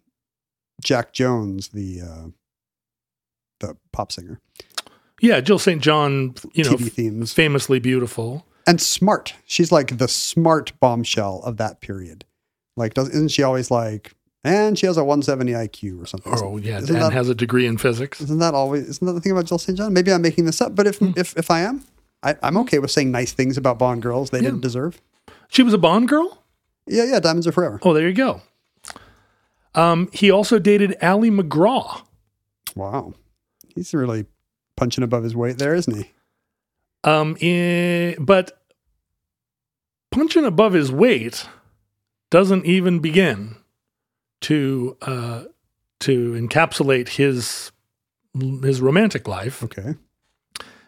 Jack 0.82 1.12
Jones, 1.12 1.68
the 1.68 2.00
uh 2.02 2.26
the 3.60 3.76
pop 3.92 4.12
singer. 4.12 4.40
yeah, 5.20 5.40
Jill 5.40 5.58
St. 5.58 5.80
John, 5.82 6.34
you 6.52 6.64
know, 6.64 6.72
TV 6.72 6.90
themes. 6.90 7.32
famously 7.32 7.78
beautiful. 7.78 8.46
And 8.66 8.80
smart. 8.80 9.34
She's 9.44 9.70
like 9.70 9.98
the 9.98 10.08
smart 10.08 10.72
bombshell 10.80 11.42
of 11.44 11.58
that 11.58 11.80
period. 11.80 12.24
Like 12.76 12.94
does 12.94 13.08
isn't 13.10 13.30
she 13.30 13.42
always 13.42 13.70
like 13.70 14.12
and 14.42 14.78
she 14.78 14.84
has 14.86 14.96
a 14.98 15.04
170 15.04 15.52
IQ 15.52 16.02
or 16.02 16.06
something. 16.06 16.32
Oh, 16.36 16.58
yeah, 16.58 16.78
Isn't 16.78 16.96
and 16.96 17.04
that- 17.04 17.12
has 17.14 17.28
a 17.30 17.34
degree 17.34 17.66
in 17.66 17.78
physics. 17.78 18.20
Isn't 18.20 18.40
that 18.40 18.52
always? 18.52 18.86
Isn't 18.88 19.06
that 19.06 19.14
the 19.14 19.20
thing 19.20 19.32
about 19.32 19.46
Jill 19.46 19.58
St. 19.58 19.76
John? 19.78 19.92
Maybe 19.94 20.12
I'm 20.12 20.20
making 20.22 20.44
this 20.44 20.60
up, 20.60 20.74
but 20.74 20.86
if 20.86 21.00
if 21.16 21.36
if 21.38 21.50
I 21.50 21.60
am, 21.60 21.84
I, 22.22 22.36
I'm 22.42 22.56
okay 22.58 22.78
with 22.78 22.90
saying 22.90 23.10
nice 23.10 23.32
things 23.32 23.56
about 23.56 23.78
Bond 23.78 24.02
girls 24.02 24.30
they 24.30 24.40
didn't 24.40 24.60
deserve. 24.60 25.00
She 25.48 25.62
was 25.62 25.72
a 25.72 25.78
Bond 25.78 26.08
girl? 26.08 26.43
Yeah, 26.86 27.04
yeah, 27.04 27.20
diamonds 27.20 27.46
are 27.46 27.52
forever. 27.52 27.78
Oh, 27.82 27.92
there 27.94 28.08
you 28.08 28.14
go. 28.14 28.42
Um, 29.74 30.08
he 30.12 30.30
also 30.30 30.58
dated 30.58 30.96
Ali 31.02 31.30
MacGraw. 31.30 32.02
Wow, 32.76 33.14
he's 33.74 33.92
really 33.94 34.26
punching 34.76 35.02
above 35.04 35.24
his 35.24 35.34
weight 35.34 35.58
there, 35.58 35.74
isn't 35.74 35.96
he? 35.96 36.10
Um, 37.04 37.36
eh, 37.40 38.14
but 38.18 38.60
punching 40.10 40.44
above 40.44 40.72
his 40.74 40.90
weight 40.92 41.46
doesn't 42.30 42.66
even 42.66 42.98
begin 43.00 43.56
to 44.42 44.96
uh, 45.02 45.44
to 46.00 46.32
encapsulate 46.32 47.08
his 47.10 47.72
his 48.62 48.80
romantic 48.80 49.28
life 49.28 49.62
Okay. 49.62 49.94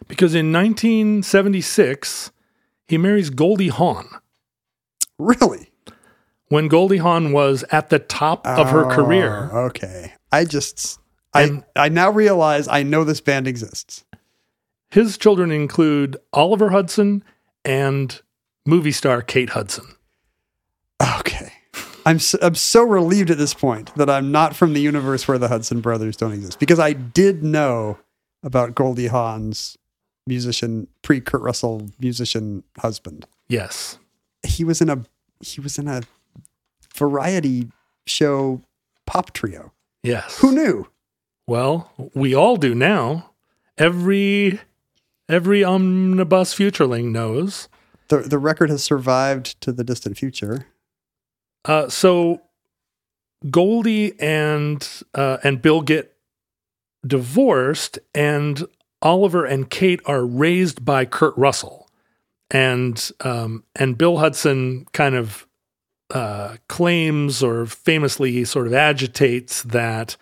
because 0.07 0.35
in 0.35 0.51
1976 0.51 2.31
he 2.87 2.97
marries 2.97 3.29
Goldie 3.29 3.69
Hawn 3.69 4.07
Really? 5.17 5.71
When 6.49 6.67
Goldie 6.67 6.97
Hawn 6.97 7.31
was 7.33 7.63
at 7.71 7.89
the 7.89 7.99
top 7.99 8.45
of 8.47 8.69
her 8.69 8.85
Oh, 8.91 8.95
career. 8.95 9.49
Okay. 9.51 10.13
I 10.31 10.45
just 10.45 10.99
And- 11.33 11.63
I 11.75 11.85
I 11.85 11.89
now 11.89 12.09
realize 12.09 12.67
I 12.67 12.83
know 12.83 13.03
this 13.03 13.21
band 13.21 13.47
exists. 13.47 14.03
His 14.89 15.17
children 15.17 15.51
include 15.51 16.15
Oliver 16.33 16.69
Hudson 16.69 17.23
and 17.65 18.21
movie 18.65 18.91
star 18.93 19.21
Kate 19.21 19.49
Hudson. 19.49 19.85
Okay. 21.19 21.51
I'm 22.05 22.19
so, 22.19 22.37
I'm 22.41 22.55
so 22.55 22.83
relieved 22.83 23.29
at 23.29 23.37
this 23.37 23.53
point 23.53 23.93
that 23.95 24.09
I'm 24.09 24.31
not 24.31 24.55
from 24.55 24.73
the 24.73 24.79
universe 24.79 25.27
where 25.27 25.37
the 25.37 25.49
Hudson 25.49 25.81
brothers 25.81 26.15
don't 26.15 26.31
exist 26.31 26.57
because 26.59 26.79
I 26.79 26.93
did 26.93 27.43
know 27.43 27.97
about 28.43 28.75
Goldie 28.75 29.07
Hawn's 29.07 29.77
musician 30.25 30.87
pre 31.01 31.19
Kurt 31.19 31.41
Russell 31.41 31.89
musician 31.99 32.63
husband. 32.77 33.27
Yes. 33.49 33.97
He 34.43 34.63
was 34.63 34.79
in 34.81 34.89
a 34.89 35.03
he 35.41 35.59
was 35.59 35.77
in 35.77 35.87
a 35.89 36.01
variety 36.97 37.69
show 38.05 38.61
pop 39.05 39.33
trio. 39.33 39.73
Yes. 40.03 40.39
Who 40.39 40.51
knew? 40.51 40.87
Well, 41.47 41.91
we 42.13 42.35
all 42.35 42.57
do 42.57 42.75
now. 42.75 43.31
Every 43.77 44.59
every 45.29 45.63
omnibus 45.63 46.53
futureling 46.53 47.11
knows. 47.11 47.69
The 48.09 48.19
the 48.19 48.37
record 48.37 48.69
has 48.69 48.83
survived 48.83 49.59
to 49.61 49.71
the 49.71 49.83
distant 49.83 50.17
future. 50.17 50.67
Uh, 51.65 51.89
so 51.89 52.41
Goldie 53.49 54.19
and 54.19 54.87
uh, 55.13 55.37
and 55.43 55.61
Bill 55.61 55.81
get 55.81 56.15
divorced, 57.05 57.99
and 58.13 58.65
Oliver 59.01 59.45
and 59.45 59.69
Kate 59.69 60.01
are 60.05 60.25
raised 60.25 60.83
by 60.83 61.05
Kurt 61.05 61.37
Russell, 61.37 61.89
and 62.51 63.11
um, 63.21 63.63
and 63.75 63.97
Bill 63.97 64.17
Hudson 64.17 64.85
kind 64.91 65.15
of 65.15 65.46
uh, 66.11 66.55
claims 66.69 67.43
or 67.43 67.65
famously 67.65 68.43
sort 68.45 68.67
of 68.67 68.73
agitates 68.73 69.61
that 69.63 70.15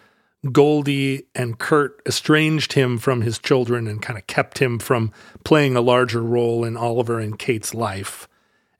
Goldie 0.51 1.25
and 1.36 1.57
Kurt 1.57 2.01
estranged 2.07 2.73
him 2.73 2.97
from 2.97 3.21
his 3.21 3.39
children 3.39 3.88
and 3.88 4.01
kind 4.01 4.17
of 4.17 4.27
kept 4.27 4.59
him 4.59 4.79
from 4.79 5.11
playing 5.43 5.75
a 5.75 5.81
larger 5.81 6.21
role 6.21 6.63
in 6.63 6.77
Oliver 6.77 7.19
and 7.19 7.38
Kate's 7.38 7.73
life. 7.73 8.27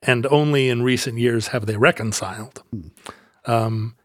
And 0.02 0.26
only 0.26 0.68
in 0.68 0.82
recent 0.82 1.18
years 1.18 1.48
have 1.48 1.66
they 1.66 1.76
reconciled. 1.76 2.62
Um, 3.46 3.96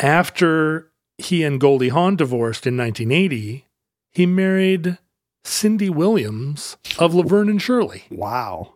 after 0.00 0.90
he 1.18 1.42
and 1.44 1.60
Goldie 1.60 1.88
Hawn 1.90 2.16
divorced 2.16 2.66
in 2.66 2.76
1980, 2.76 3.66
he 4.10 4.26
married 4.26 4.98
Cindy 5.44 5.90
Williams 5.90 6.76
of 6.98 7.14
Laverne 7.14 7.48
and 7.48 7.62
Shirley. 7.62 8.04
Wow. 8.10 8.74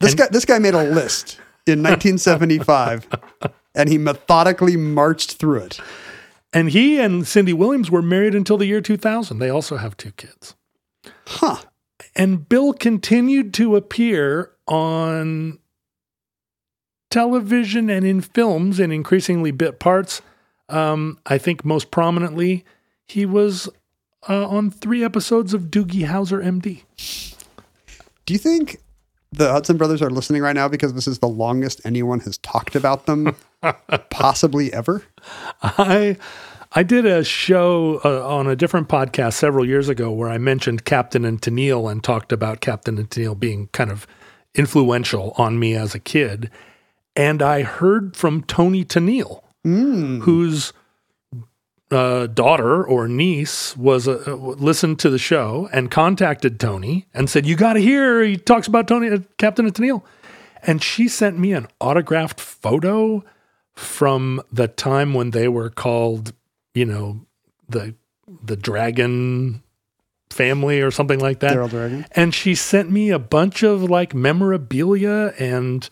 This 0.00 0.12
And- 0.12 0.18
guy 0.18 0.28
this 0.30 0.44
guy 0.44 0.58
made 0.58 0.74
a 0.74 0.84
list 0.84 1.38
in 1.66 1.82
1975 1.82 3.08
and 3.74 3.88
he 3.88 3.98
methodically 3.98 4.76
marched 4.76 5.34
through 5.34 5.60
it. 5.60 5.80
And 6.52 6.70
he 6.70 6.98
and 6.98 7.26
Cindy 7.26 7.52
Williams 7.52 7.90
were 7.90 8.02
married 8.02 8.34
until 8.34 8.56
the 8.56 8.66
year 8.66 8.80
2000. 8.80 9.38
They 9.38 9.50
also 9.50 9.76
have 9.76 9.96
two 9.96 10.12
kids. 10.12 10.54
Huh. 11.26 11.56
And 12.14 12.48
Bill 12.48 12.72
continued 12.72 13.52
to 13.54 13.76
appear 13.76 14.52
on 14.66 15.58
television 17.10 17.90
and 17.90 18.06
in 18.06 18.20
films 18.20 18.80
in 18.80 18.90
increasingly 18.90 19.50
bit 19.50 19.78
parts. 19.78 20.22
Um, 20.68 21.18
I 21.26 21.38
think 21.38 21.64
most 21.64 21.90
prominently, 21.90 22.64
he 23.06 23.26
was 23.26 23.68
uh, 24.28 24.48
on 24.48 24.70
three 24.70 25.04
episodes 25.04 25.54
of 25.54 25.64
Doogie 25.64 26.06
Howser 26.06 26.42
MD. 26.42 26.82
Do 28.24 28.32
you 28.32 28.38
think 28.38 28.78
the 29.32 29.50
Hudson 29.50 29.76
brothers 29.76 30.02
are 30.02 30.10
listening 30.10 30.42
right 30.42 30.54
now 30.54 30.68
because 30.68 30.94
this 30.94 31.06
is 31.06 31.18
the 31.18 31.28
longest 31.28 31.80
anyone 31.84 32.20
has 32.20 32.38
talked 32.38 32.76
about 32.76 33.06
them 33.06 33.36
possibly 34.10 34.72
ever? 34.72 35.02
I 35.62 36.16
I 36.72 36.82
did 36.82 37.06
a 37.06 37.24
show 37.24 38.00
uh, 38.04 38.26
on 38.26 38.46
a 38.46 38.56
different 38.56 38.88
podcast 38.88 39.34
several 39.34 39.66
years 39.66 39.88
ago 39.88 40.10
where 40.10 40.28
I 40.28 40.38
mentioned 40.38 40.84
Captain 40.84 41.24
and 41.24 41.40
Tennille 41.40 41.90
and 41.90 42.02
talked 42.02 42.32
about 42.32 42.60
Captain 42.60 42.98
and 42.98 43.08
Tennille 43.08 43.38
being 43.38 43.68
kind 43.68 43.90
of 43.90 44.06
influential 44.54 45.32
on 45.38 45.58
me 45.58 45.74
as 45.74 45.94
a 45.94 45.98
kid. 45.98 46.50
And 47.14 47.40
I 47.40 47.62
heard 47.62 48.16
from 48.16 48.42
Toni 48.44 48.84
Tennille, 48.84 49.42
whose 50.22 50.72
uh, 51.90 52.26
daughter 52.26 52.84
or 52.84 53.08
niece 53.08 53.76
was 53.76 54.08
uh, 54.08 54.34
listened 54.34 54.98
to 55.00 55.10
the 55.10 55.18
show 55.18 55.68
and 55.72 55.90
contacted 55.90 56.58
Toni 56.58 57.06
and 57.14 57.30
said, 57.30 57.46
"You 57.46 57.56
got 57.56 57.74
to 57.74 57.80
hear. 57.80 58.22
He 58.22 58.36
talks 58.36 58.66
about 58.66 58.88
Toni, 58.88 59.10
uh, 59.10 59.18
Captain 59.38 59.66
Tennille." 59.70 60.02
And 60.62 60.82
she 60.82 61.06
sent 61.06 61.38
me 61.38 61.52
an 61.52 61.68
autographed 61.80 62.40
photo 62.40 63.24
from 63.72 64.42
the 64.50 64.66
time 64.66 65.14
when 65.14 65.30
they 65.30 65.46
were 65.46 65.70
called, 65.70 66.32
you 66.74 66.84
know, 66.84 67.20
the 67.68 67.94
the 68.42 68.56
Dragon 68.56 69.62
family 70.30 70.80
or 70.80 70.90
something 70.90 71.20
like 71.20 71.40
that. 71.40 71.56
Daryl 71.56 71.70
Dragon. 71.70 72.06
And 72.12 72.34
she 72.34 72.54
sent 72.54 72.90
me 72.90 73.10
a 73.10 73.18
bunch 73.18 73.62
of 73.62 73.84
like 73.84 74.14
memorabilia 74.14 75.34
and 75.38 75.88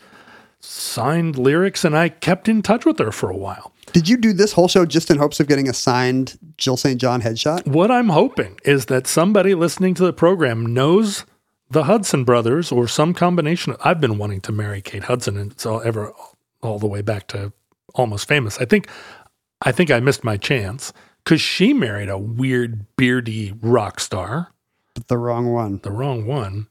signed 0.58 1.38
lyrics, 1.38 1.84
and 1.84 1.96
I 1.96 2.08
kept 2.08 2.48
in 2.48 2.62
touch 2.62 2.84
with 2.84 2.98
her 2.98 3.12
for 3.12 3.30
a 3.30 3.36
while. 3.36 3.73
Did 3.94 4.08
you 4.08 4.16
do 4.16 4.32
this 4.32 4.54
whole 4.54 4.66
show 4.66 4.84
just 4.84 5.08
in 5.08 5.18
hopes 5.18 5.38
of 5.38 5.46
getting 5.46 5.68
a 5.68 5.72
signed 5.72 6.36
Jill 6.58 6.76
St. 6.76 7.00
John 7.00 7.22
headshot? 7.22 7.64
What 7.68 7.92
I'm 7.92 8.08
hoping 8.08 8.58
is 8.64 8.86
that 8.86 9.06
somebody 9.06 9.54
listening 9.54 9.94
to 9.94 10.04
the 10.04 10.12
program 10.12 10.66
knows 10.66 11.24
the 11.70 11.84
Hudson 11.84 12.24
brothers 12.24 12.72
or 12.72 12.88
some 12.88 13.14
combination. 13.14 13.72
Of, 13.72 13.80
I've 13.84 14.00
been 14.00 14.18
wanting 14.18 14.40
to 14.42 14.52
marry 14.52 14.82
Kate 14.82 15.04
Hudson, 15.04 15.36
and 15.36 15.52
it's 15.52 15.64
all 15.64 15.80
ever 15.82 16.12
all 16.60 16.80
the 16.80 16.88
way 16.88 17.02
back 17.02 17.28
to 17.28 17.52
Almost 17.94 18.26
Famous. 18.26 18.58
I 18.60 18.64
think, 18.64 18.88
I 19.62 19.70
think 19.70 19.92
I 19.92 20.00
missed 20.00 20.24
my 20.24 20.36
chance 20.38 20.92
because 21.22 21.40
she 21.40 21.72
married 21.72 22.08
a 22.08 22.18
weird 22.18 22.84
beardy 22.96 23.54
rock 23.62 24.00
star, 24.00 24.52
But 24.94 25.06
the 25.06 25.18
wrong 25.18 25.52
one. 25.52 25.78
the 25.84 25.92
wrong 25.92 26.26
one. 26.26 26.66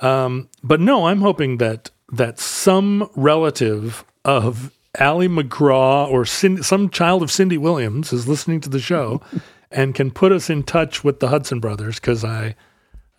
Um, 0.00 0.48
but 0.62 0.80
no, 0.80 1.04
I'm 1.04 1.20
hoping 1.20 1.58
that 1.58 1.90
that 2.12 2.38
some 2.38 3.10
relative 3.14 4.06
of 4.24 4.72
Ali 4.98 5.28
MacGraw 5.28 6.08
or 6.10 6.24
Cindy, 6.24 6.62
some 6.62 6.90
child 6.90 7.22
of 7.22 7.30
Cindy 7.30 7.58
Williams 7.58 8.12
is 8.12 8.26
listening 8.26 8.60
to 8.62 8.68
the 8.68 8.80
show 8.80 9.20
and 9.70 9.94
can 9.94 10.10
put 10.10 10.32
us 10.32 10.50
in 10.50 10.62
touch 10.62 11.04
with 11.04 11.20
the 11.20 11.28
Hudson 11.28 11.60
brothers 11.60 11.96
because 11.96 12.24
I 12.24 12.56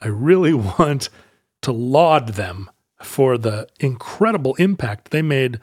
I 0.02 0.08
really 0.08 0.54
want 0.80 1.10
to 1.62 1.72
laud 1.72 2.30
them 2.30 2.70
for 3.02 3.38
the 3.38 3.68
incredible 3.80 4.56
impact 4.56 5.12
they 5.12 5.22
made 5.22 5.60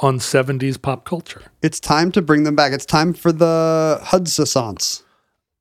on 0.00 0.18
70s 0.18 0.80
pop 0.80 1.04
culture. 1.04 1.42
It's 1.62 1.78
time 1.78 2.10
to 2.12 2.22
bring 2.22 2.44
them 2.44 2.56
back. 2.56 2.72
It's 2.72 2.86
time 2.86 3.12
for 3.12 3.32
the 3.32 4.00
Hudsessance. 4.02 5.02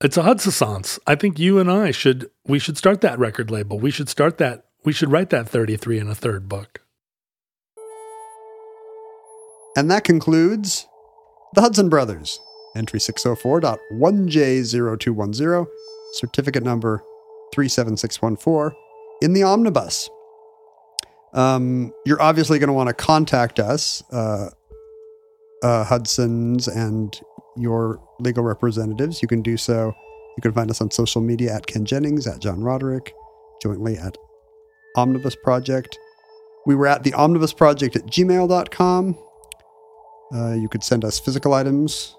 It's 0.01 0.15
a 0.15 0.23
Hudsessance. 0.23 0.97
I 1.05 1.15
think 1.15 1.37
you 1.37 1.59
and 1.59 1.69
I 1.69 1.91
should 1.91 2.29
we 2.47 2.57
should 2.57 2.77
start 2.77 3.01
that 3.01 3.19
record 3.19 3.51
label. 3.51 3.79
We 3.79 3.91
should 3.91 4.07
start 4.09 4.37
that 4.37 4.65
we 4.85 4.93
should 4.93 5.11
write 5.11 5.29
that 5.31 5.49
33 5.49 5.99
and 5.99 6.09
a 6.09 6.15
third 6.15 6.47
book. 6.47 6.81
And 9.75 9.91
that 9.91 10.03
concludes 10.03 10.87
the 11.53 11.61
Hudson 11.61 11.89
Brothers. 11.89 12.39
Entry 12.75 12.99
604.1J0210, 12.99 15.67
certificate 16.13 16.63
number 16.63 17.03
37614 17.53 18.75
in 19.21 19.33
the 19.33 19.43
omnibus. 19.43 20.09
Um, 21.33 21.93
you're 22.05 22.21
obviously 22.21 22.59
going 22.59 22.67
to 22.67 22.73
want 22.73 22.89
to 22.89 22.93
contact 22.93 23.59
us, 23.59 24.03
uh, 24.11 24.49
uh, 25.61 25.83
Hudson's 25.83 26.67
and 26.67 27.19
your 27.55 28.01
legal 28.19 28.43
representatives. 28.43 29.21
You 29.21 29.27
can 29.27 29.41
do 29.41 29.57
so. 29.57 29.93
You 30.37 30.41
can 30.41 30.53
find 30.53 30.69
us 30.69 30.81
on 30.81 30.91
social 30.91 31.21
media 31.21 31.53
at 31.53 31.67
Ken 31.67 31.85
Jennings, 31.85 32.27
at 32.27 32.39
John 32.39 32.61
Roderick, 32.61 33.13
jointly 33.61 33.97
at 33.97 34.17
Omnibus 34.95 35.35
Project. 35.43 35.97
We 36.65 36.75
were 36.75 36.87
at 36.87 37.03
the 37.03 37.13
Omnibus 37.13 37.53
Project 37.53 37.95
at 37.95 38.05
gmail.com. 38.05 39.17
Uh, 40.33 40.53
you 40.53 40.69
could 40.69 40.83
send 40.83 41.03
us 41.03 41.19
physical 41.19 41.53
items. 41.53 42.15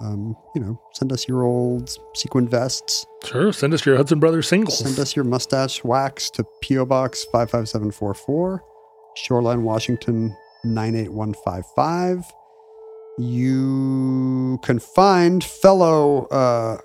Um, 0.00 0.36
you 0.54 0.60
know, 0.60 0.80
send 0.92 1.12
us 1.12 1.26
your 1.26 1.42
old 1.42 1.96
sequin 2.14 2.48
vests. 2.48 3.04
Sure, 3.24 3.52
send 3.52 3.74
us 3.74 3.84
your 3.84 3.96
Hudson 3.96 4.20
Brothers 4.20 4.46
singles. 4.46 4.78
Send 4.78 4.98
us 4.98 5.16
your 5.16 5.24
mustache 5.24 5.82
wax 5.82 6.30
to 6.30 6.44
P.O. 6.60 6.86
Box 6.86 7.24
55744, 7.32 8.62
Shoreline, 9.16 9.64
Washington 9.64 10.36
98155. 10.64 12.24
You 13.18 14.60
can 14.62 14.78
find 14.78 15.42
fellow 15.42 16.26
uh, 16.26 16.78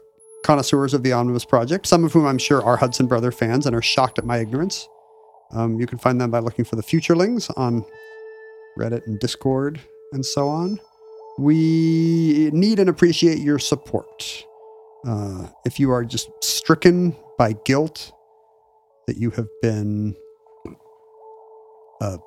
connoisseurs 0.44 0.96
of 0.96 1.04
the 1.04 1.14
Omnibus 1.14 1.46
Project, 1.46 1.86
some 1.86 2.04
of 2.04 2.14
whom 2.14 2.26
I'm 2.26 2.40
sure 2.40 2.64
are 2.64 2.78
Hudson 2.78 3.06
Brother 3.06 3.32
fans 3.32 3.68
and 3.68 3.76
are 3.76 3.82
shocked 3.84 4.18
at 4.18 4.26
my 4.26 4.40
ignorance. 4.40 4.90
Um, 5.52 5.80
you 5.80 5.86
can 5.86 6.00
find 6.00 6.20
them 6.20 6.32
by 6.32 6.40
looking 6.40 6.66
for 6.66 6.76
the 6.76 6.82
Futurelings 6.82 7.52
on 7.56 7.86
Reddit 8.76 9.06
and 9.06 9.20
Discord 9.20 9.80
and 10.14 10.26
so 10.26 10.50
on. 10.50 10.80
We 11.38 12.50
need 12.54 12.80
and 12.80 12.90
appreciate 12.90 13.40
your 13.40 13.60
support. 13.60 14.46
Uh, 15.06 15.48
if 15.66 15.80
you 15.80 15.92
are 15.92 16.06
just 16.06 16.30
stricken 16.42 17.16
by 17.38 17.54
guilt 17.66 18.12
that 19.08 19.18
you 19.18 19.32
have 19.32 19.48
been 19.62 20.16
uh, 22.00 22.18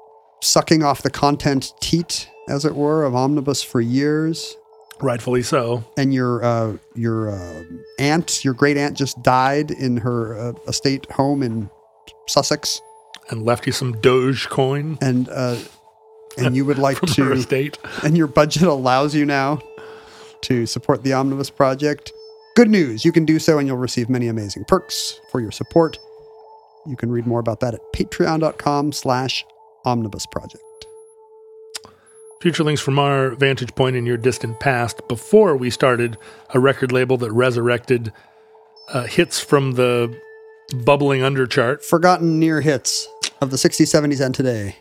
sucking 0.42 0.82
off 0.82 1.02
the 1.02 1.10
content 1.10 1.72
teat, 1.80 2.28
as 2.48 2.64
it 2.64 2.74
were, 2.74 3.04
of 3.04 3.14
Omnibus 3.14 3.62
for 3.62 3.80
years, 3.80 4.56
Rightfully 5.00 5.42
so. 5.42 5.84
and 5.96 6.12
your 6.12 6.42
uh, 6.44 6.76
your 6.94 7.30
uh, 7.30 7.64
aunt, 7.98 8.44
your 8.44 8.54
great 8.54 8.76
aunt, 8.76 8.96
just 8.96 9.22
died 9.22 9.70
in 9.70 9.98
her 9.98 10.36
uh, 10.38 10.52
estate 10.68 11.10
home 11.12 11.42
in 11.42 11.70
Sussex, 12.28 12.80
And 13.30 13.44
left 13.44 13.66
you 13.66 13.72
some 13.72 13.94
Dogecoin 13.94 15.00
and 15.02 15.28
uh, 15.28 15.58
and 16.36 16.56
you 16.56 16.64
would 16.64 16.78
like 16.78 17.00
to 17.14 17.32
estate. 17.32 17.78
and 18.02 18.16
your 18.16 18.26
budget 18.26 18.62
allows 18.64 19.14
you 19.14 19.24
now 19.24 19.60
to 20.42 20.66
support 20.66 21.02
the 21.02 21.12
Omnibus 21.12 21.50
Project, 21.50 22.12
good 22.54 22.68
news, 22.68 23.04
you 23.04 23.12
can 23.12 23.24
do 23.24 23.38
so 23.38 23.58
and 23.58 23.66
you'll 23.66 23.76
receive 23.76 24.08
many 24.08 24.28
amazing 24.28 24.64
perks 24.64 25.20
for 25.30 25.40
your 25.40 25.50
support. 25.50 25.98
You 26.86 26.96
can 26.96 27.10
read 27.10 27.26
more 27.26 27.40
about 27.40 27.60
that 27.60 27.74
at 27.74 27.80
patreon.com 27.94 28.92
slash 28.92 29.44
omnibus 29.84 30.26
project. 30.26 30.62
Futurelings 32.42 32.80
from 32.80 32.98
our 32.98 33.30
vantage 33.30 33.74
point 33.74 33.96
in 33.96 34.06
your 34.06 34.16
distant 34.16 34.60
past 34.60 35.00
before 35.08 35.56
we 35.56 35.70
started 35.70 36.16
a 36.50 36.60
record 36.60 36.92
label 36.92 37.16
that 37.16 37.32
resurrected 37.32 38.12
uh, 38.90 39.04
hits 39.04 39.40
from 39.40 39.72
the 39.72 40.14
bubbling 40.84 41.22
under 41.22 41.46
chart. 41.46 41.84
Forgotten 41.84 42.38
near 42.38 42.60
hits 42.60 43.08
of 43.40 43.50
the 43.50 43.56
60s, 43.56 43.86
70s, 43.86 44.24
and 44.24 44.34
today. 44.34 44.76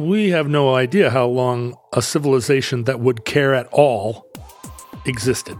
We 0.00 0.30
have 0.30 0.48
no 0.48 0.76
idea 0.76 1.10
how 1.10 1.26
long 1.26 1.76
a 1.92 2.00
civilization 2.00 2.84
that 2.84 3.00
would 3.00 3.26
care 3.26 3.54
at 3.54 3.66
all 3.66 4.26
existed. 5.04 5.58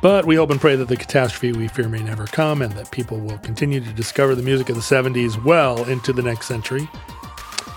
But 0.00 0.26
we 0.26 0.36
hope 0.36 0.52
and 0.52 0.60
pray 0.60 0.76
that 0.76 0.86
the 0.86 0.96
catastrophe 0.96 1.50
we 1.50 1.66
fear 1.66 1.88
may 1.88 2.04
never 2.04 2.26
come 2.26 2.62
and 2.62 2.72
that 2.74 2.92
people 2.92 3.18
will 3.18 3.38
continue 3.38 3.80
to 3.80 3.92
discover 3.94 4.36
the 4.36 4.44
music 4.44 4.68
of 4.68 4.76
the 4.76 4.80
70s 4.80 5.44
well 5.44 5.82
into 5.86 6.12
the 6.12 6.22
next 6.22 6.46
century. 6.46 6.88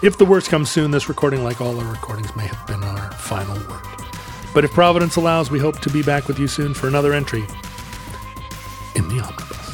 If 0.04 0.20
the 0.20 0.26
worst 0.26 0.50
comes 0.52 0.70
soon, 0.70 0.92
this 0.92 1.10
recording, 1.10 1.44
like 1.44 1.60
all 1.60 1.80
our 1.80 1.92
recordings, 1.92 2.36
may 2.36 2.46
have 2.46 2.68
been 2.68 2.84
our 2.84 3.12
final 3.14 3.56
word. 3.68 3.82
But 4.54 4.66
if 4.66 4.72
Providence 4.72 5.16
allows, 5.16 5.50
we 5.50 5.58
hope 5.58 5.80
to 5.80 5.90
be 5.90 6.04
back 6.04 6.28
with 6.28 6.38
you 6.38 6.48
soon 6.48 6.76
for 6.76 6.88
another 6.88 7.12
entry 7.12 7.44
in 8.94 9.08
the 9.08 9.20
Omnibus. 9.20 9.73